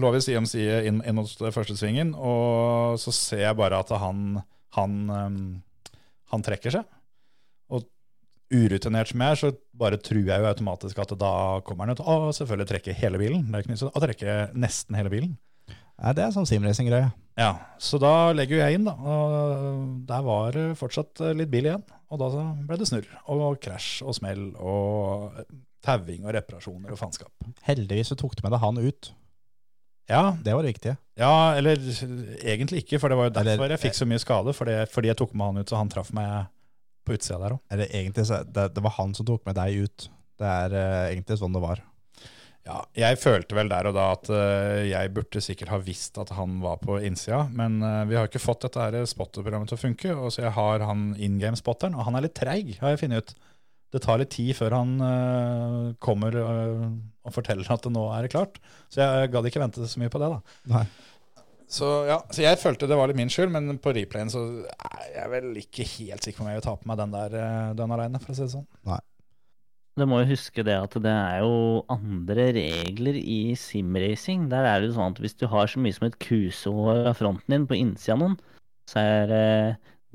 lå 0.01 0.11
vi 0.14 0.23
side 0.25 0.41
om 0.41 0.49
side 0.49 0.81
inn, 0.89 1.03
inn 1.05 1.18
mot 1.18 1.29
første 1.29 1.77
svingen, 1.77 2.14
og 2.16 2.97
så 3.01 3.12
ser 3.14 3.45
jeg 3.45 3.59
bare 3.59 3.83
at 3.85 3.93
han, 4.01 4.41
han, 4.79 4.99
um, 5.12 5.37
han 6.33 6.45
trekker 6.47 6.79
seg. 6.79 6.89
Og 7.73 7.85
urutinert 8.53 9.12
som 9.12 9.25
jeg 9.25 9.37
er, 9.37 9.41
så 9.43 9.53
bare 9.77 10.01
tror 10.01 10.25
jeg 10.25 10.41
jo 10.41 10.49
automatisk 10.49 11.03
at 11.05 11.12
da 11.20 11.35
kommer 11.66 11.87
han 11.87 11.97
ut 11.97 12.05
og 12.05 12.33
selvfølgelig 12.37 12.70
trekke 12.73 12.97
hele 12.97 13.20
bilen. 13.20 13.45
Det 13.49 13.61
er 13.61 13.66
ikke 13.66 13.81
sånn 13.85 13.93
å 13.93 14.05
trekke 14.07 14.39
nesten 14.57 14.99
hele 14.99 15.12
bilen. 15.12 15.37
Nei, 16.03 16.12
det 16.18 16.24
er 16.24 16.32
sånn 16.34 16.48
simracing-greie. 16.48 17.12
Ja, 17.38 17.53
så 17.80 17.96
da 18.03 18.32
legger 18.36 18.59
jeg 18.59 18.76
inn, 18.76 18.88
da. 18.88 18.92
Og 18.98 20.07
der 20.09 20.24
var 20.26 20.53
det 20.57 20.64
fortsatt 20.80 21.22
litt 21.38 21.50
bil 21.53 21.68
igjen. 21.70 21.84
Og 22.12 22.20
da 22.20 22.28
ble 22.66 22.76
det 22.76 22.88
snurr 22.90 23.07
og 23.32 23.57
krasj 23.62 24.03
og 24.05 24.16
smell 24.18 24.50
og 24.61 25.38
tauing 25.82 26.26
og 26.26 26.34
reparasjoner 26.36 26.92
og 26.92 26.98
faenskap. 27.00 27.32
Heldigvis 27.64 28.12
så 28.12 28.18
tok 28.18 28.36
du 28.36 28.42
med 28.44 28.53
deg 28.55 28.61
han 28.62 28.80
ut. 28.82 29.12
Ja, 30.11 30.34
Det 30.42 30.53
var 30.53 30.66
det 30.66 30.74
viktige. 30.74 30.96
ja, 31.16 31.55
eller 31.57 31.78
egentlig 32.42 32.82
ikke, 32.82 32.98
for 33.00 33.09
det 33.09 33.16
var 33.16 33.30
jo 33.30 33.34
derfor 33.38 33.64
Eller- 33.64 33.76
jeg 33.78 33.80
fikk 33.80 33.94
så 33.96 34.07
mye 34.07 34.18
skade. 34.18 34.53
Fordi, 34.53 34.74
fordi 34.90 35.09
jeg 35.09 35.16
tok 35.16 35.34
med 35.34 35.46
han 35.46 35.59
ut, 35.62 35.68
så 35.70 35.76
han 35.78 35.88
traff 35.88 36.12
meg 36.12 36.48
på 37.07 37.14
utsida 37.14 37.38
der 37.38 37.55
òg. 37.57 37.61
Eller 37.70 37.86
egentlig, 37.86 38.26
så, 38.26 38.42
det, 38.44 38.74
det 38.74 38.82
var 38.82 38.90
han 38.98 39.14
som 39.14 39.24
tok 39.26 39.46
med 39.46 39.55
deg 39.55 39.86
ut. 39.86 40.09
Det 40.38 40.46
er 40.46 40.74
uh, 40.74 41.12
egentlig 41.14 41.38
sånn 41.38 41.55
det 41.55 41.62
var. 41.62 41.80
Ja, 42.62 42.78
jeg 42.94 43.18
følte 43.18 43.56
vel 43.58 43.70
der 43.72 43.88
og 43.90 43.96
da 43.96 44.04
at 44.14 44.28
eh, 44.30 44.84
jeg 44.92 45.10
burde 45.16 45.40
sikkert 45.42 45.72
ha 45.72 45.80
visst 45.82 46.18
at 46.22 46.30
han 46.36 46.60
var 46.62 46.78
på 46.82 47.00
innsida, 47.02 47.48
men 47.50 47.80
eh, 47.82 48.04
vi 48.06 48.14
har 48.14 48.28
ikke 48.28 48.42
fått 48.42 48.68
dette 48.68 48.84
her 48.84 49.08
spotterprogrammet 49.10 49.72
til 49.72 49.78
å 49.78 49.82
funke, 49.82 50.12
og 50.14 50.30
så 50.30 50.44
jeg 50.44 50.54
har 50.54 50.84
han 50.86 51.08
in 51.18 51.40
game-spotteren, 51.42 51.96
og 51.98 52.06
han 52.06 52.18
er 52.18 52.28
litt 52.28 52.36
treig, 52.38 52.76
har 52.78 52.94
jeg 52.94 53.02
funnet 53.02 53.24
ut. 53.24 53.48
Det 53.92 54.00
tar 54.06 54.22
litt 54.22 54.30
tid 54.32 54.54
før 54.56 54.76
han 54.78 54.94
eh, 55.04 55.88
kommer 56.06 56.38
og 56.38 57.34
forteller 57.34 57.66
at 57.66 57.82
det 57.82 57.92
nå 57.92 58.06
er 58.14 58.30
klart, 58.30 58.62
så 58.92 59.02
jeg 59.02 59.32
gadd 59.34 59.50
ikke 59.50 59.64
vente 59.64 59.90
så 59.90 60.00
mye 60.00 60.12
på 60.14 60.22
det 60.22 60.30
da. 60.30 60.38
Nei. 60.76 60.86
Så 61.72 61.88
ja, 62.06 62.20
så 62.30 62.44
jeg 62.44 62.60
følte 62.60 62.86
det 62.86 62.96
var 63.00 63.10
litt 63.10 63.18
min 63.18 63.30
skyld, 63.32 63.50
men 63.50 63.78
på 63.82 63.94
replayen 63.96 64.30
så 64.30 64.44
er 64.70 65.06
jeg 65.16 65.30
vel 65.34 65.54
ikke 65.58 65.88
helt 65.96 66.22
sikker 66.22 66.38
på 66.38 66.46
om 66.46 66.52
jeg 66.52 66.60
vil 66.60 66.66
ta 66.68 66.76
på 66.78 66.90
meg 66.90 67.00
den 67.00 67.14
der, 67.16 67.36
den 67.78 67.94
alene, 67.96 68.20
for 68.22 68.34
å 68.34 68.38
si 68.38 68.44
det 68.44 68.52
sånn. 68.54 68.68
Du 69.99 70.07
må 70.09 70.22
jo 70.22 70.30
huske 70.30 70.64
det 70.64 70.74
at 70.80 70.95
det 71.05 71.12
er 71.12 71.43
jo 71.45 71.82
andre 71.93 72.47
regler 72.57 73.16
i 73.18 73.53
simracing. 73.61 74.47
Der 74.53 74.64
er 74.64 74.80
det 74.80 74.88
jo 74.88 74.97
sånn 74.97 75.12
at 75.12 75.20
hvis 75.20 75.36
du 75.36 75.45
har 75.53 75.68
så 75.68 75.82
mye 75.84 75.97
som 75.97 76.07
et 76.09 76.16
kusehår 76.22 77.11
av 77.11 77.18
fronten 77.18 77.53
din 77.53 77.66
på 77.68 77.76
innsida 77.76 78.16
av 78.16 78.22
noen, 78.22 78.38
så 78.88 79.03
er 79.03 79.28
det 79.28 79.45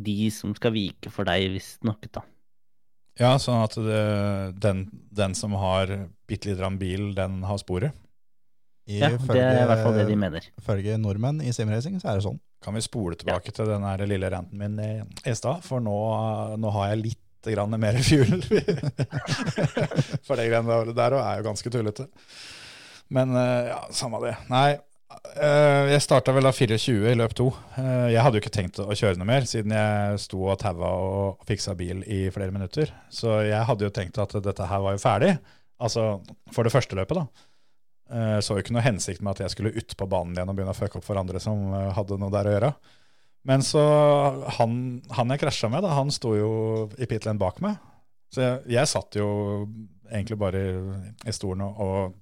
de 0.07 0.17
som 0.33 0.55
skal 0.57 0.73
vike 0.73 1.11
for 1.13 1.29
deg, 1.29 1.51
visstnok, 1.53 2.09
da. 2.13 2.25
Ja, 3.17 3.35
sånn 3.41 3.63
at 3.63 3.77
det, 3.81 4.01
den, 4.61 4.83
den 5.13 5.37
som 5.37 5.55
har 5.57 5.93
bitte 6.29 6.53
grann 6.57 6.77
bil, 6.81 7.11
den 7.17 7.39
har 7.45 7.61
sporet. 7.61 7.93
Ja, 8.87 9.09
det 9.11 9.41
er 9.41 9.63
i 9.63 9.67
hvert 9.67 9.83
fall 9.83 9.97
det 9.97 10.05
de 10.07 10.17
mener. 10.19 10.45
Ifølge 10.61 10.97
nordmenn 11.01 11.41
i 11.43 11.53
simracing 11.53 11.97
så 11.99 12.11
er 12.11 12.19
det 12.19 12.27
sånn. 12.27 12.37
Kan 12.63 12.77
vi 12.77 12.81
spole 12.85 13.17
tilbake 13.19 13.51
til 13.53 13.69
den 13.69 13.85
lille 14.09 14.29
ranten 14.31 14.57
min 14.57 14.77
i, 14.81 14.91
i 15.27 15.33
stad, 15.37 15.65
for 15.65 15.83
nå, 15.83 15.97
nå 16.57 16.71
har 16.73 16.93
jeg 16.93 17.03
litt 17.03 17.23
grann 17.55 17.73
mer 17.79 17.97
fuel. 18.03 18.41
for 20.27 20.35
det 20.39 20.49
greiene 20.49 20.81
der 20.97 21.15
òg 21.17 21.23
er 21.23 21.39
jo 21.41 21.47
ganske 21.47 21.71
tullete. 21.73 22.07
Men 23.13 23.35
eh, 23.39 23.69
ja, 23.71 23.79
samme 23.95 24.19
det. 24.23 24.33
Nei, 24.51 24.75
eh, 25.39 25.83
jeg 25.93 26.03
starta 26.03 26.33
vel 26.35 26.47
da 26.47 26.51
24 26.55 27.11
i 27.13 27.17
løp 27.19 27.35
to. 27.37 27.49
Eh, 27.79 28.09
Jeg 28.13 28.23
hadde 28.25 28.39
jo 28.39 28.43
ikke 28.43 28.55
tenkt 28.57 28.81
å 28.83 28.89
kjøre 28.91 29.19
noe 29.19 29.29
mer, 29.29 29.47
siden 29.47 29.75
jeg 29.75 30.19
sto 30.25 30.41
og 30.49 30.59
taua 30.61 30.91
og 30.91 31.45
fiksa 31.47 31.75
bil 31.79 32.03
i 32.03 32.25
flere 32.35 32.51
minutter. 32.55 32.91
Så 33.13 33.39
jeg 33.47 33.63
hadde 33.69 33.87
jo 33.87 33.93
tenkt 33.95 34.19
at 34.23 34.35
dette 34.43 34.67
her 34.67 34.83
var 34.83 34.97
jo 34.97 35.03
ferdig. 35.03 35.37
Altså 35.79 36.17
for 36.51 36.67
det 36.67 36.73
første 36.73 36.97
løpet, 36.97 37.21
da. 37.21 37.27
Så 38.41 38.55
jo 38.55 38.61
ikke 38.63 38.71
noe 38.71 38.85
hensikt 38.85 39.19
med 39.19 39.35
at 39.35 39.41
jeg 39.43 39.51
skulle 39.51 39.73
ut 39.75 39.93
på 39.99 40.05
banen 40.07 40.31
igjen 40.31 40.47
og 40.47 40.55
begynne 40.55 40.71
å 40.71 40.77
fucke 40.77 40.95
opp 40.97 41.03
for 41.03 41.19
andre 41.19 41.41
som 41.43 41.73
hadde 41.93 42.15
noe 42.21 42.31
der 42.31 42.47
å 42.47 42.53
gjøre. 42.53 42.69
Men 43.47 43.63
så 43.63 43.81
han, 44.57 44.71
han 45.15 45.31
jeg 45.31 45.41
krasja 45.45 45.69
med, 45.71 45.85
da, 45.85 45.95
han 45.95 46.11
sto 46.11 46.33
jo 46.35 46.51
i 46.99 47.07
pit 47.07 47.27
lane 47.27 47.39
bak 47.39 47.61
meg. 47.63 47.77
Så 48.33 48.43
jeg, 48.43 48.63
jeg 48.75 48.91
satt 48.91 49.15
jo 49.15 49.27
egentlig 50.11 50.37
bare 50.39 50.63
i, 50.63 50.71
i 51.27 51.35
stolen 51.35 51.63
og, 51.63 51.79
og 51.83 52.15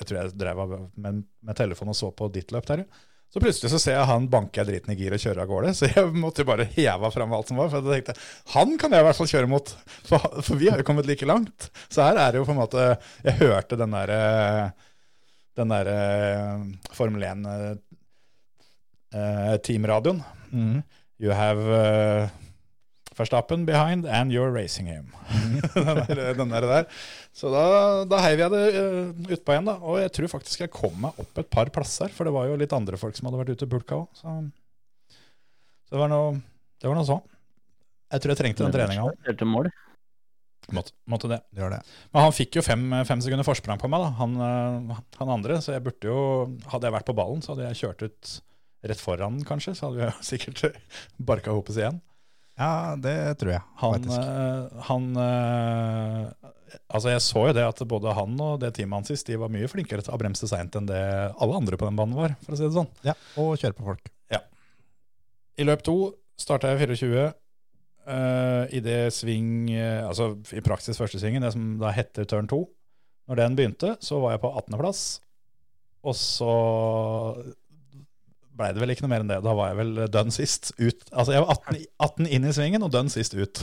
jeg 0.00 0.08
tror 0.08 0.18
jeg 0.18 0.36
drev 0.40 0.60
med, 1.00 1.22
med 1.44 1.56
telefonen 1.56 1.92
og 1.92 1.96
så 1.96 2.10
på 2.16 2.28
ditt 2.32 2.52
løp 2.52 2.68
der. 2.68 2.84
Så 3.30 3.38
plutselig 3.38 3.70
så 3.70 3.78
ser 3.78 3.94
jeg 3.94 4.08
han 4.10 4.24
banker 4.30 4.66
driten 4.66 4.90
i 4.90 4.96
gir 4.98 5.14
og 5.14 5.20
kjører 5.22 5.44
av 5.44 5.50
gårde. 5.50 5.72
Så 5.78 5.86
jeg 5.86 6.02
måtte 6.18 6.42
jo 6.42 6.48
bare 6.48 6.66
heve 6.74 7.10
fram 7.14 7.32
alt 7.36 7.48
som 7.50 7.60
var. 7.60 7.68
For 7.70 7.78
jeg 7.78 8.00
tenkte 8.00 8.16
han 8.56 8.72
kan 8.80 8.90
jeg 8.96 9.04
i 9.04 9.06
hvert 9.06 9.18
fall 9.20 9.32
kjøre 9.32 9.50
mot, 9.50 9.66
for, 10.08 10.18
for 10.42 10.54
vi 10.58 10.70
har 10.72 10.78
jo 10.82 10.86
kommet 10.88 11.08
like 11.08 11.28
langt. 11.28 11.68
Så 11.86 12.02
her 12.02 12.16
er 12.18 12.28
det 12.32 12.40
jo 12.40 12.48
på 12.48 12.54
en 12.56 12.62
måte 12.62 12.80
Jeg 13.24 13.38
hørte 13.44 13.78
den 13.78 13.94
derre 13.94 14.20
den 15.58 15.72
derre 15.72 15.98
Formel 16.96 17.22
1-teamradioen. 19.12 20.20
Mhm. 20.50 20.82
You 21.20 21.34
have 21.36 21.60
uh, 21.60 22.30
Verstappen 23.18 23.66
behind 23.68 24.06
and 24.06 24.32
you're 24.32 24.50
racing 24.50 24.86
him. 24.86 25.10
den, 25.74 25.84
der, 26.08 26.34
den 26.38 26.48
der, 26.54 26.66
der. 26.70 26.86
Så 27.36 27.50
da, 27.52 27.64
da 28.08 28.20
heiv 28.24 28.40
jeg 28.40 28.54
det 28.54 28.62
uh, 28.78 29.10
utpå 29.36 29.52
igjen, 29.52 29.68
da. 29.68 29.76
Og 29.84 29.98
jeg 30.00 30.14
tror 30.16 30.32
faktisk 30.38 30.64
jeg 30.64 30.72
kom 30.72 30.96
meg 31.04 31.20
opp 31.20 31.42
et 31.42 31.50
par 31.52 31.68
plasser, 31.74 32.08
for 32.14 32.24
det 32.24 32.32
var 32.32 32.48
jo 32.48 32.56
litt 32.60 32.72
andre 32.76 32.96
folk 33.00 33.18
som 33.18 33.28
hadde 33.28 33.42
vært 33.42 33.52
ute 33.52 33.68
i 33.68 33.72
pulka 33.74 34.00
òg. 34.00 34.08
Så, 34.16 34.32
så 35.84 35.96
det 35.96 36.00
var 36.00 36.12
noe, 36.12 36.40
det 36.80 36.88
var 36.88 36.96
noe 36.96 37.08
sånn. 37.10 37.22
Jeg 38.10 38.24
tror 38.24 38.32
jeg 38.34 38.40
trengte 38.40 38.64
den 38.64 38.74
treninga 38.74 39.06
òg. 39.10 39.20
Måtte, 40.76 40.94
måtte 41.10 41.28
det. 41.30 41.40
Det 41.50 41.62
gjør 41.62 41.72
det. 41.76 41.80
Men 42.14 42.24
han 42.24 42.34
fikk 42.36 42.58
jo 42.60 42.62
fem, 42.64 42.82
fem 43.08 43.22
sekunder 43.24 43.46
forsprang 43.46 43.80
på 43.80 43.90
meg, 43.90 44.04
da, 44.04 44.10
han, 44.20 44.36
eh, 44.46 45.00
han 45.18 45.32
andre. 45.36 45.58
Så 45.64 45.74
jeg 45.74 45.82
burde 45.84 46.08
jo 46.08 46.20
Hadde 46.70 46.88
jeg 46.88 46.94
vært 46.94 47.08
på 47.10 47.16
ballen, 47.18 47.42
så 47.42 47.52
hadde 47.52 47.68
jeg 47.68 47.80
kjørt 47.82 48.04
ut 48.06 48.32
rett 48.82 49.02
foran 49.02 49.38
den, 49.38 49.46
kanskje. 49.48 49.74
Så 49.76 49.88
hadde 49.88 50.06
vi 50.06 50.24
sikkert 50.30 50.78
barka 51.16 51.54
oss 51.56 51.76
igjen. 51.76 52.00
Ja, 52.60 52.96
det 53.00 53.38
tror 53.40 53.54
jeg, 53.54 53.62
Han, 53.80 54.02
eh, 54.12 54.80
han 54.90 55.04
eh, 55.16 56.50
Altså, 56.90 57.08
jeg 57.14 57.22
så 57.24 57.44
jo 57.48 57.54
det 57.56 57.64
at 57.64 57.80
både 57.88 58.12
han 58.14 58.34
og 58.44 58.60
det 58.62 58.74
teamet 58.76 59.00
hans 59.00 59.10
sist, 59.10 59.26
de 59.26 59.38
var 59.40 59.50
mye 59.50 59.68
flinkere 59.70 60.04
til 60.04 60.12
å 60.14 60.18
bremse 60.20 60.46
seint 60.46 60.76
enn 60.78 60.86
det 60.86 61.00
alle 61.00 61.56
andre 61.56 61.78
på 61.80 61.88
den 61.88 61.96
banen 61.98 62.18
var, 62.18 62.36
for 62.44 62.54
å 62.54 62.58
si 62.58 62.66
det 62.66 62.76
sånn. 62.76 62.90
Ja, 63.06 63.16
og 63.40 63.56
kjøre 63.58 63.74
på 63.78 63.86
folk. 63.88 64.10
Ja. 64.30 64.42
I 65.58 65.66
løp 65.66 65.82
to 65.86 65.96
starta 66.38 66.70
jeg 66.70 66.92
24. 67.00 67.30
Uh, 68.10 68.64
I 68.72 68.80
det 68.82 69.12
sving 69.12 69.68
eh, 69.76 70.00
Altså 70.06 70.32
i 70.56 70.62
praksis 70.64 70.98
første 70.98 71.20
svingen, 71.20 71.44
det 71.44 71.52
som 71.54 71.74
da 71.80 71.92
heter 71.94 72.26
turn 72.26 72.48
2. 72.50 72.60
Når 73.30 73.38
den 73.38 73.58
begynte, 73.58 73.94
så 74.02 74.18
var 74.22 74.34
jeg 74.34 74.42
på 74.42 74.50
18.-plass. 74.62 75.02
Og 76.06 76.16
så 76.16 76.54
blei 78.60 78.70
det 78.76 78.82
vel 78.82 78.92
ikke 78.94 79.06
noe 79.06 79.12
mer 79.14 79.24
enn 79.24 79.32
det. 79.32 79.40
Da 79.44 79.54
var 79.56 79.72
jeg 79.72 79.80
vel 79.80 80.06
dønn 80.12 80.34
sist 80.34 80.72
ut. 80.78 81.04
Altså 81.10 81.36
jeg 81.36 81.44
var 81.44 81.54
18, 81.56 81.84
18 82.08 82.30
inn 82.38 82.48
i 82.48 82.56
svingen 82.56 82.86
og 82.86 82.92
dønn 82.94 83.12
sist 83.12 83.36
ut. 83.38 83.62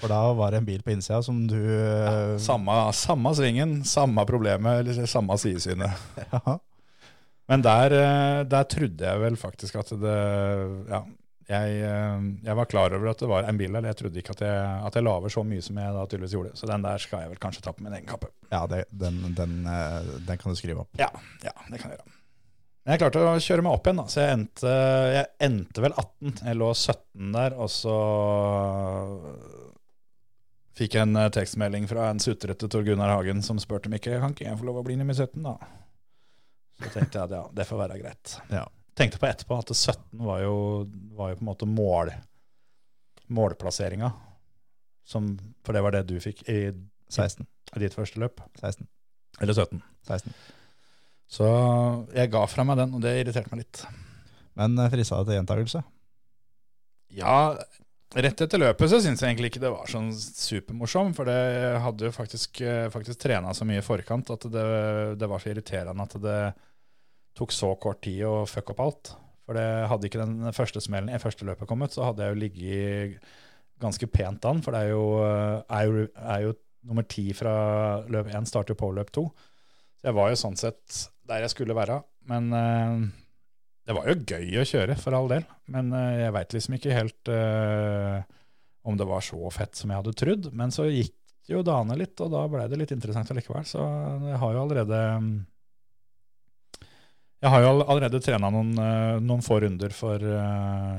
For 0.00 0.12
da 0.12 0.20
var 0.36 0.52
det 0.52 0.60
en 0.60 0.68
bil 0.68 0.82
på 0.84 0.92
innsida 0.92 1.22
som 1.24 1.38
du 1.48 1.56
ja, 1.56 2.36
Samme, 2.42 2.74
samme 2.96 3.32
svingen, 3.36 3.78
samme 3.88 4.26
problemet, 4.28 4.82
eller 4.82 5.08
samme 5.08 5.38
sidesynet. 5.40 6.02
ja. 6.32 6.58
Men 7.46 7.62
der, 7.62 7.94
eh, 7.94 8.40
der 8.50 8.66
trodde 8.66 9.06
jeg 9.06 9.22
vel 9.22 9.36
faktisk 9.38 9.76
at 9.78 9.92
det 10.02 10.16
Ja, 10.90 11.04
jeg, 11.46 11.76
eh, 11.86 12.24
jeg 12.42 12.58
var 12.58 12.66
klar 12.66 12.94
over 12.96 13.12
at 13.12 13.22
det 13.22 13.28
var 13.30 13.46
en 13.46 13.58
bil 13.60 13.72
der. 13.78 13.86
Jeg 13.92 14.00
trodde 14.00 14.18
ikke 14.18 14.34
at 14.34 14.42
jeg, 14.42 14.64
at 14.88 14.98
jeg 14.98 15.06
laver 15.06 15.30
så 15.30 15.44
mye 15.46 15.62
som 15.62 15.78
jeg 15.78 15.94
da 15.94 16.04
tydeligvis 16.10 16.34
gjorde. 16.34 16.54
Så 16.58 16.66
den 16.66 16.82
der 16.82 16.98
skal 16.98 17.22
jeg 17.22 17.32
vel 17.32 17.42
kanskje 17.46 17.62
ta 17.62 17.72
på 17.76 17.86
min 17.86 17.94
egen 17.94 18.08
kappe. 18.10 18.32
Ja, 18.50 18.64
det, 18.70 18.84
den, 18.90 19.22
den, 19.38 19.60
eh, 19.70 20.12
den 20.26 20.42
kan 20.42 20.50
du 20.52 20.58
skrive 20.58 20.82
opp. 20.82 20.90
Ja, 20.98 21.08
ja, 21.46 21.54
det 21.70 21.78
kan 21.78 21.94
jeg 21.94 22.00
gjøre. 22.00 22.15
Men 22.86 22.94
jeg 22.94 23.00
klarte 23.02 23.22
å 23.26 23.38
kjøre 23.42 23.62
meg 23.66 23.74
opp 23.74 23.88
igjen, 23.88 23.98
da. 23.98 24.06
Så 24.06 24.20
jeg 24.22 24.34
endte, 24.36 24.72
jeg 25.10 25.26
endte 25.42 25.82
vel 25.82 25.94
18. 25.98 26.36
Jeg 26.46 26.58
lå 26.60 26.68
17 26.70 27.32
der, 27.34 27.56
og 27.58 27.70
så 27.74 27.94
fikk 30.78 30.94
jeg 30.94 31.08
en 31.08 31.18
eh, 31.18 31.32
tekstmelding 31.34 31.88
fra 31.90 32.12
en 32.12 32.22
sutrete 32.22 32.68
Tor 32.70 32.84
Gunnar 32.86 33.10
Hagen 33.10 33.42
som 33.42 33.58
spurte 33.58 33.90
om 33.90 33.96
ikke 33.96 34.20
kan 34.22 34.36
ikke 34.36 34.46
jeg 34.46 34.60
få 34.60 34.68
lov 34.68 34.78
å 34.78 34.86
bli 34.86 34.94
nummer 35.00 35.18
17, 35.18 35.42
da. 35.42 35.56
Så 36.78 36.92
tenkte 36.92 37.18
jeg 37.18 37.24
at 37.24 37.34
ja, 37.34 37.42
det 37.58 37.66
får 37.66 37.80
være 37.80 37.98
greit. 38.04 38.36
Ja. 38.52 38.62
Tenkte 38.96 39.18
på 39.18 39.28
etterpå 39.32 39.58
at 39.64 39.72
17 39.74 40.22
var 40.22 40.44
jo, 40.44 40.56
var 41.18 41.32
jo 41.32 41.40
på 41.40 41.42
en 41.42 41.50
måte 41.50 41.68
mål, 41.68 42.12
målplasseringa. 43.34 44.12
Som, 45.10 45.32
for 45.66 45.74
det 45.74 45.82
var 45.82 45.96
det 45.96 46.06
du 46.06 46.20
fikk 46.22 46.46
i, 46.46 46.70
16. 47.10 47.42
i 47.74 47.82
ditt 47.82 47.98
første 47.98 48.22
løp. 48.22 48.46
16. 48.60 48.86
Eller 49.42 49.58
17. 49.58 49.82
16. 50.06 50.38
Så 51.26 51.46
jeg 52.14 52.30
ga 52.32 52.44
fra 52.48 52.64
meg 52.66 52.78
den, 52.80 52.94
og 52.96 53.02
det 53.02 53.16
irriterte 53.20 53.50
meg 53.52 53.64
litt. 53.64 53.82
Men 54.58 54.78
eh, 54.78 54.90
frista 54.92 55.18
det 55.20 55.30
til 55.30 55.40
gjentakelse? 55.40 55.82
Ja, 57.16 57.36
rett 58.16 58.42
etter 58.44 58.62
løpet 58.62 58.90
så 58.90 59.00
syns 59.02 59.22
jeg 59.22 59.32
egentlig 59.32 59.52
ikke 59.52 59.64
det 59.64 59.72
var 59.74 59.90
sånn 59.90 60.12
supermorsom. 60.14 61.12
For 61.16 61.28
det 61.28 61.82
hadde 61.82 62.08
jo 62.08 62.14
faktisk, 62.14 62.62
eh, 62.62 62.86
faktisk 62.94 63.20
trena 63.26 63.54
så 63.56 63.66
mye 63.68 63.82
i 63.82 63.86
forkant 63.86 64.32
at 64.34 64.48
det, 64.52 64.66
det 65.20 65.30
var 65.30 65.42
så 65.42 65.52
irriterende 65.52 66.06
at 66.06 66.18
det 66.22 66.40
tok 67.36 67.52
så 67.52 67.74
kort 67.80 68.00
tid 68.06 68.22
å 68.24 68.44
fucke 68.48 68.72
opp 68.74 68.84
alt. 68.84 69.16
For 69.46 69.58
det 69.58 69.66
hadde 69.90 70.08
ikke 70.08 70.22
den 70.22 70.54
første 70.56 70.82
smellen 70.82 71.12
i 71.14 71.22
første 71.22 71.46
løpet 71.46 71.68
kommet, 71.70 71.94
så 71.94 72.08
hadde 72.08 72.24
jeg 72.24 72.34
jo 72.34 72.40
ligget 72.40 73.28
ganske 73.82 74.08
pent 74.10 74.46
an. 74.48 74.62
For 74.64 74.74
det 74.74 74.86
er 74.86 74.94
jo, 74.94 75.04
eh, 75.26 75.58
er 75.78 75.90
jo, 75.90 76.06
er 76.16 76.46
jo 76.48 76.56
nummer 76.86 77.06
ti 77.10 77.28
fra 77.34 77.52
løp 78.10 78.30
én, 78.32 78.46
starter 78.48 78.78
på 78.78 78.90
løp 78.94 79.12
to. 79.14 79.28
Så 79.96 80.10
jeg 80.10 80.16
var 80.16 80.32
jo 80.32 80.38
sånn 80.40 80.58
sett 80.60 81.02
der 81.26 81.44
jeg 81.44 81.52
skulle 81.52 81.76
være. 81.76 82.00
Men 82.30 82.48
uh, 82.52 83.02
det 83.86 83.96
var 83.96 84.08
jo 84.10 84.18
gøy 84.22 84.60
å 84.60 84.66
kjøre, 84.66 84.96
for 85.00 85.16
all 85.16 85.30
del. 85.30 85.46
Men 85.72 85.92
uh, 85.94 86.14
jeg 86.20 86.34
veit 86.36 86.56
liksom 86.56 86.78
ikke 86.78 86.96
helt 86.96 87.32
uh, 87.32 88.22
om 88.86 88.98
det 88.98 89.08
var 89.08 89.24
så 89.24 89.50
fett 89.54 89.78
som 89.78 89.90
jeg 89.90 90.02
hadde 90.02 90.16
trodd. 90.18 90.48
Men 90.56 90.74
så 90.74 90.88
gikk 90.90 91.14
jo 91.50 91.62
dagene 91.66 91.98
litt, 91.98 92.18
og 92.22 92.32
da 92.32 92.46
ble 92.50 92.64
det 92.70 92.80
litt 92.80 92.94
interessant 92.94 93.30
allikevel. 93.30 93.66
Så 93.66 93.82
jeg 94.30 94.40
har 94.42 94.56
jo 94.56 94.64
allerede 94.64 95.02
jeg 97.44 97.52
har 97.52 97.62
jo 97.62 97.68
allerede 97.84 98.18
trena 98.24 98.48
noen, 98.50 98.72
noen 99.22 99.44
få 99.44 99.60
runder 99.62 99.92
for, 99.94 100.22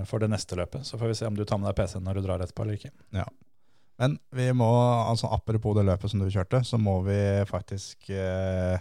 for 0.08 0.24
det 0.24 0.30
neste 0.32 0.56
løpet. 0.56 0.86
Så 0.88 1.00
får 1.02 1.12
vi 1.12 1.18
se 1.20 1.28
om 1.28 1.36
du 1.36 1.44
tar 1.44 1.60
med 1.60 1.68
deg 1.68 1.80
PC-en 1.82 2.06
når 2.08 2.20
du 2.20 2.28
drar 2.28 2.44
etterpå 2.46 2.64
eller 2.64 2.78
ikke. 2.78 2.94
Men 3.98 4.18
vi 4.36 4.52
må, 4.54 4.68
altså 5.10 5.30
apropos 5.34 5.74
det 5.78 5.88
løpet 5.88 6.12
som 6.12 6.22
du 6.22 6.30
kjørte, 6.30 6.62
så 6.66 6.78
må 6.78 7.00
vi 7.08 7.18
faktisk 7.50 8.12
eh, 8.14 8.78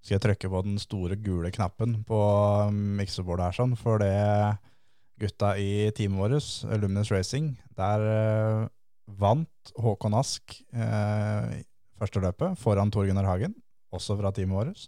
Skal 0.00 0.16
jeg 0.16 0.22
trykke 0.24 0.50
på 0.52 0.62
den 0.64 0.78
store 0.80 1.16
gule 1.20 1.50
knappen 1.52 1.98
på 2.08 2.20
miksebordet 2.72 3.50
her, 3.50 3.58
sånn, 3.58 3.76
for 3.76 4.00
det 4.00 4.12
gutta 5.20 5.54
i 5.60 5.90
teamet 5.96 6.20
vårt, 6.20 6.80
Luminous 6.80 7.12
Racing, 7.12 7.54
der 7.78 8.04
eh, 8.08 8.64
vant 9.20 9.74
Håkon 9.80 10.16
Ask 10.18 10.56
eh, 10.74 11.62
første 12.00 12.22
løpet 12.24 12.58
foran 12.60 12.92
Tor 12.92 13.06
Gunnar 13.08 13.28
Hagen, 13.28 13.54
også 13.94 14.16
fra 14.18 14.32
teamet 14.34 14.58
vårt. 14.58 14.86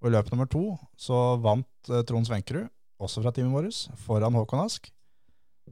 Og 0.00 0.08
i 0.08 0.14
løp 0.14 0.30
nummer 0.32 0.48
to 0.50 0.64
så 0.98 1.36
vant 1.44 1.92
eh, 1.92 2.04
Trond 2.08 2.28
Svenkerud, 2.28 2.70
også 3.00 3.22
fra 3.24 3.32
teamet 3.36 3.56
vårt, 3.56 4.00
foran 4.04 4.36
Håkon 4.36 4.64
Ask. 4.64 4.90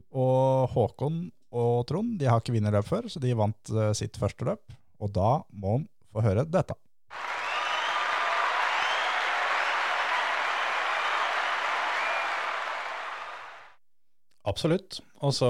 Og 0.09 0.69
Håkon 0.73 1.27
og 1.55 1.87
Trond 1.89 2.17
de 2.19 2.27
har 2.29 2.41
ikke 2.41 2.53
vunnet 2.55 2.75
løp 2.75 2.87
før, 2.89 3.07
så 3.09 3.21
de 3.23 3.37
vant 3.37 3.73
eh, 3.73 3.93
sitt 3.97 4.19
første 4.21 4.45
løp. 4.47 4.77
Og 4.99 5.11
da 5.15 5.39
må 5.55 5.79
han 5.79 5.87
få 6.13 6.25
høre 6.25 6.45
dette. 6.49 6.75
Absolutt. 14.49 14.99
Og 15.21 15.33
så 15.35 15.49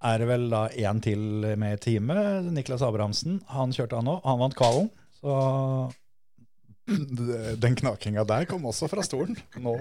er 0.00 0.20
det 0.22 0.28
vel 0.30 0.46
da 0.52 0.66
én 0.72 1.00
til 1.04 1.44
med 1.60 1.76
i 1.76 1.80
teamet, 1.84 2.48
Niklas 2.54 2.84
Abrahamsen. 2.86 3.40
Han 3.52 3.74
kjørte 3.76 4.00
han 4.00 4.08
òg, 4.08 4.22
han 4.24 4.40
vant 4.40 4.56
kvalen. 4.56 4.88
Så 5.20 5.34
den 7.64 7.76
knakinga 7.78 8.24
der 8.28 8.46
kom 8.50 8.64
også 8.68 8.88
fra 8.90 9.02
stolen. 9.06 9.36
Nå 9.62 9.74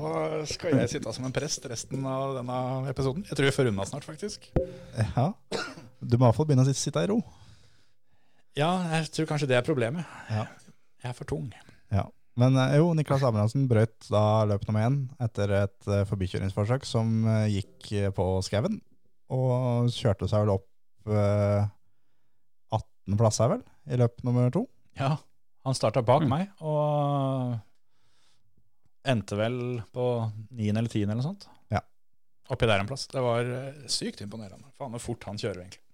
skal 0.49 0.77
jeg 0.83 0.91
sitte 0.93 1.13
som 1.15 1.25
en 1.27 1.33
prest 1.35 1.65
resten 1.71 2.05
av 2.09 2.37
denne 2.39 2.59
episoden. 2.91 3.25
Jeg 3.29 3.37
tror 3.39 3.49
vi 3.49 3.55
får 3.55 3.71
unna 3.71 3.85
snart, 3.89 4.05
faktisk. 4.07 4.49
Ja, 5.15 5.31
Du 5.99 6.15
må 6.17 6.29
iallfall 6.29 6.47
begynne 6.47 6.63
å 6.63 6.71
sitte- 6.73 7.01
i 7.03 7.09
ro. 7.11 7.19
Ja, 8.57 8.69
jeg 8.95 9.09
tror 9.15 9.27
kanskje 9.29 9.47
det 9.51 9.57
er 9.59 9.65
problemet. 9.67 10.05
Ja. 10.29 10.45
Jeg 11.03 11.09
er 11.11 11.17
for 11.17 11.27
tung. 11.27 11.49
Ja. 11.91 12.05
Men 12.39 12.55
eh, 12.55 12.77
jo, 12.79 12.93
Niklas 12.95 13.23
Abrahamsen 13.27 13.65
brøt 13.67 14.07
da 14.11 14.45
løp 14.47 14.63
nummer 14.67 14.85
én 14.87 14.99
etter 15.19 15.51
et 15.65 15.87
eh, 15.91 16.05
forbikjøringsforsøk 16.07 16.85
som 16.87 17.25
eh, 17.27 17.49
gikk 17.57 17.89
på 18.15 18.27
skauen. 18.47 18.79
Og 19.29 19.89
kjørte 19.93 20.27
seg 20.31 20.45
vel 20.45 20.55
opp 20.55 21.11
eh, 21.11 21.67
18 22.75 23.19
plasser, 23.19 23.51
vel, 23.51 23.63
i 23.91 23.99
løp 23.99 24.23
nummer 24.23 24.47
to. 24.55 24.63
Ja, 24.99 25.17
han 25.65 25.75
starta 25.75 26.01
bak 26.05 26.23
Mm. 26.23 26.29
meg 26.29 26.49
og 26.61 27.59
endte 29.09 29.37
vel 29.39 29.59
på 29.93 30.05
niende 30.51 30.79
eller 30.83 30.89
tiende 30.91 31.13
eller 31.15 31.23
noe 31.23 31.29
sånt. 31.33 31.47
Ja. 31.71 31.81
Oppi 32.51 32.67
der 32.69 32.79
en 32.83 32.87
plass. 32.89 33.07
Det 33.11 33.21
var 33.23 33.45
eh, 33.45 33.85
sykt 33.87 34.21
imponerende. 34.25 34.69
Faen 34.77 34.91
hvor 34.95 34.99
fort 35.03 35.23
han 35.29 35.37
kjører, 35.39 35.63
egentlig. 35.65 35.85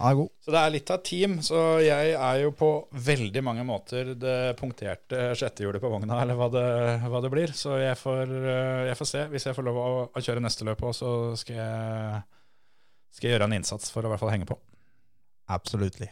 God. 0.00 0.30
Så 0.40 0.48
det 0.54 0.60
er 0.62 0.70
litt 0.72 0.90
av 0.94 1.02
team, 1.04 1.34
så 1.44 1.58
jeg 1.84 2.14
er 2.16 2.36
jo 2.40 2.54
på 2.56 2.68
veldig 3.04 3.42
mange 3.44 3.66
måter 3.68 4.14
det 4.16 4.56
punkterte 4.56 5.34
sjettehjulet 5.36 5.82
på 5.82 5.90
vogna, 5.92 6.22
eller 6.22 6.38
hva 6.38 6.46
det, 6.54 6.62
hva 7.04 7.20
det 7.20 7.30
blir. 7.34 7.52
Så 7.52 7.74
jeg 7.82 7.98
får, 8.00 8.32
eh, 8.32 8.86
jeg 8.88 8.96
får 8.96 9.10
se. 9.10 9.26
Hvis 9.28 9.44
jeg 9.50 9.58
får 9.58 9.66
lov 9.68 9.76
å, 9.82 9.90
å 10.08 10.22
kjøre 10.24 10.40
neste 10.40 10.64
løp 10.64 10.80
òg, 10.88 10.94
så 10.96 11.10
skal 11.36 11.60
jeg, 11.60 12.22
skal 13.12 13.28
jeg 13.28 13.36
gjøre 13.36 13.50
en 13.50 13.58
innsats 13.60 13.92
for 13.92 14.00
å 14.00 14.08
i 14.08 14.14
hvert 14.14 14.24
fall 14.24 14.32
henge 14.32 14.48
på. 14.48 14.56
Absolutely. 15.52 16.08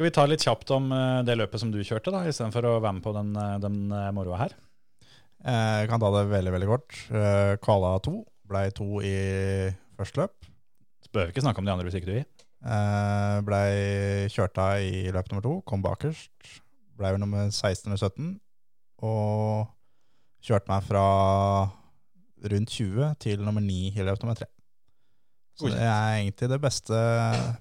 Skal 0.00 0.08
vi 0.08 0.14
ta 0.16 0.22
litt 0.24 0.40
kjapt 0.46 0.70
om 0.72 0.86
eh, 0.96 1.18
det 1.28 1.34
løpet 1.36 1.60
som 1.60 1.68
du 1.68 1.76
kjørte, 1.84 2.08
da, 2.08 2.22
istedenfor 2.24 2.64
å 2.64 2.78
være 2.80 2.94
med 2.96 3.02
på 3.04 3.12
den, 3.12 3.34
eh, 3.36 3.58
den 3.60 3.74
eh, 3.92 4.06
moroa 4.16 4.38
her? 4.40 4.54
Jeg 5.44 5.90
kan 5.90 6.00
ta 6.00 6.08
det 6.14 6.22
veldig, 6.30 6.54
veldig 6.54 6.68
kort. 6.70 6.94
Kvala 7.60 7.90
to 8.00 8.14
Blei 8.48 8.70
to 8.72 9.02
i 9.04 9.12
første 9.98 10.22
løp. 10.22 10.48
Så 11.04 11.12
behøver 11.12 11.28
vi 11.28 11.34
ikke 11.34 11.44
snakke 11.44 11.60
om 11.60 11.68
de 11.68 11.74
andre 11.74 11.84
hvis 11.84 11.98
ikke 12.00 12.08
du 12.08 12.14
vil. 12.14 12.24
Blei 13.44 14.24
kjørt 14.32 14.62
av 14.64 14.80
i 14.80 15.12
løp 15.12 15.28
nummer 15.28 15.44
to, 15.44 15.54
kom 15.68 15.84
bakerst. 15.84 16.32
Blei 16.96 17.12
nummer 17.20 17.52
16 17.52 17.92
eller 17.92 18.00
17. 18.00 18.32
Og 19.04 19.68
kjørte 20.48 20.72
meg 20.72 20.88
fra 20.88 21.06
rundt 22.56 22.80
20 22.80 23.20
til 23.20 23.44
nummer 23.44 23.68
9 23.68 23.80
i 23.92 24.08
løp 24.08 24.24
nummer 24.24 24.40
3. 24.40 24.48
Så 25.60 25.76
det 25.76 25.84
er 25.84 26.18
egentlig 26.22 26.54
det 26.56 26.62
beste, 26.64 27.06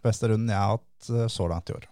beste 0.07 0.31
runden 0.31 0.55
jeg 0.55 0.63
har 0.63 0.77
hatt 0.79 1.31
så 1.35 1.51
langt 1.51 1.67
i 1.67 1.81
år. 1.81 1.91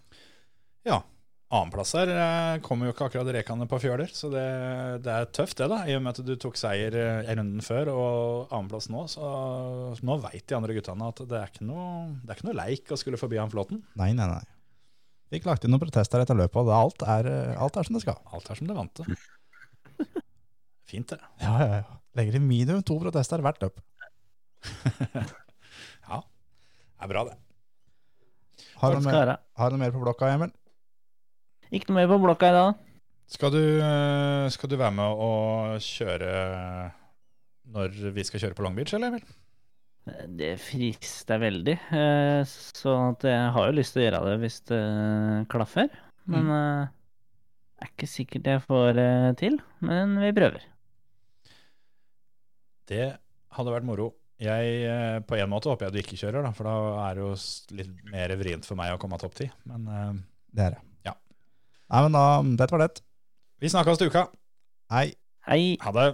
Ja. 0.88 1.02
Annenplass 1.48 1.94
her 1.96 2.10
eh, 2.12 2.58
kommer 2.66 2.90
jo 2.90 2.92
ikke 2.92 3.06
akkurat 3.08 3.30
rekende 3.32 3.68
på 3.72 3.78
fjøler, 3.80 4.10
så 4.12 4.28
det, 4.34 4.42
det 5.06 5.14
er 5.14 5.30
tøft 5.32 5.56
det, 5.62 5.70
da. 5.72 5.78
I 5.88 5.94
og 5.96 6.02
med 6.04 6.18
at 6.18 6.28
du 6.28 6.34
tok 6.44 6.58
seier 6.60 6.96
eh, 7.00 7.30
i 7.32 7.36
runden 7.40 7.64
før 7.64 7.92
og 7.94 8.52
annenplass 8.52 8.90
nå, 8.92 9.06
så 9.12 9.30
nå 10.04 10.18
veit 10.26 10.44
de 10.44 10.58
andre 10.58 10.76
guttene 10.76 11.08
at 11.08 11.22
det 11.24 11.40
er 11.40 11.48
ikke 11.54 11.68
noe, 11.70 11.86
det 12.20 12.34
er 12.34 12.40
ikke 12.42 12.50
noe 12.50 12.58
leik 12.60 12.92
å 12.92 13.00
skulle 13.00 13.20
forbi 13.22 13.40
han 13.40 13.54
Flåten. 13.54 13.80
Nei, 14.00 14.10
nei, 14.18 14.28
nei. 14.34 14.44
Fikk 15.32 15.48
lagt 15.48 15.64
inn 15.68 15.72
noen 15.76 15.86
protester 15.86 16.20
etter 16.24 16.36
løpet, 16.40 16.60
og 16.60 16.68
det- 16.68 16.76
alt 16.82 17.08
er, 17.16 17.32
eh, 17.32 17.56
alt 17.64 17.80
er 17.80 17.88
som 17.88 17.96
det 17.96 18.04
skal. 18.04 18.20
Alt 18.36 18.52
er 18.52 18.60
som 18.60 18.68
det 18.68 18.76
vante. 18.82 19.08
Fint, 20.92 21.10
det. 21.16 21.20
Ja, 21.44 21.56
ja, 21.64 21.80
ja. 21.80 21.98
Legger 22.20 22.36
inn 22.42 22.48
minimum 22.48 22.84
to 22.88 23.00
protester 23.00 23.40
hvert 23.44 23.64
løp. 23.64 23.80
Ja, 26.08 26.22
det 26.24 27.04
er 27.04 27.10
bra, 27.12 27.22
det. 27.28 27.34
Har 28.80 28.94
du 28.96 29.02
noe 29.04 29.12
mer, 29.12 29.32
har 29.60 29.74
du 29.74 29.78
mer 29.80 29.92
på 29.92 30.00
blokka, 30.02 30.30
Emil? 30.32 30.52
Ikke 31.74 31.90
noe 31.92 32.00
mer 32.02 32.12
på 32.12 32.20
blokka 32.24 32.50
i 32.52 32.56
dag. 32.56 32.84
Skal 33.28 33.52
du, 33.52 33.62
eh, 33.84 34.46
skal 34.54 34.70
du 34.72 34.78
være 34.80 34.96
med 34.96 35.24
å 35.26 35.32
kjøre 35.84 36.30
når 37.76 37.98
vi 38.16 38.24
skal 38.24 38.40
kjøre 38.46 38.56
på 38.56 38.64
Long 38.64 38.78
Beach, 38.78 38.94
eller, 38.96 39.12
Emil? 39.12 39.26
Det 40.40 40.54
frister 40.64 41.42
veldig. 41.42 41.74
eh, 41.92 42.44
Så 42.48 42.94
at 43.10 43.26
jeg 43.28 43.50
har 43.58 43.68
jo 43.68 43.76
lyst 43.76 43.94
til 43.98 44.04
å 44.04 44.06
gjøre 44.08 44.22
det 44.30 44.38
hvis 44.46 44.62
det 44.70 44.84
klaffer. 45.52 45.90
Men 46.32 46.48
eh, 46.56 46.88
er 47.84 47.92
ikke 47.92 48.08
sikkert 48.08 48.48
jeg 48.48 48.64
får 48.64 49.02
til. 49.44 49.60
Men 49.84 50.16
vi 50.24 50.32
prøver. 50.32 50.64
Det 52.88 53.10
hadde 53.58 53.74
vært 53.76 53.88
moro. 53.90 54.14
Jeg, 54.40 54.74
eh, 54.88 55.20
på 55.28 55.36
en 55.36 55.50
måte 55.52 55.68
håper 55.68 55.88
jeg 55.90 55.96
du 55.98 56.00
ikke 56.04 56.20
kjører, 56.24 56.46
da, 56.46 56.52
for 56.56 56.70
da 56.70 56.76
er 57.10 57.18
det 57.18 57.24
jo 57.26 57.32
litt 57.76 58.04
mer 58.14 58.34
vrient 58.40 58.68
for 58.70 58.78
meg 58.80 58.94
å 58.94 59.00
komme 59.02 59.18
av 59.18 59.24
topp 59.26 59.36
ti. 59.36 59.50
Men 59.68 59.88
eh, 59.92 60.14
Det 60.56 60.64
er 60.70 60.78
det. 60.78 60.84
Ja. 61.88 61.96
Nei, 61.96 62.04
men 62.04 62.16
da, 62.18 62.24
dette 62.64 62.76
var 62.76 62.84
det. 62.88 63.04
vi 63.62 63.70
snakkes 63.72 63.98
til 63.98 64.08
uka. 64.12 64.26
Hei. 64.92 65.14
Hei! 65.48 65.78
Ha 65.82 65.92
det. 65.96 66.08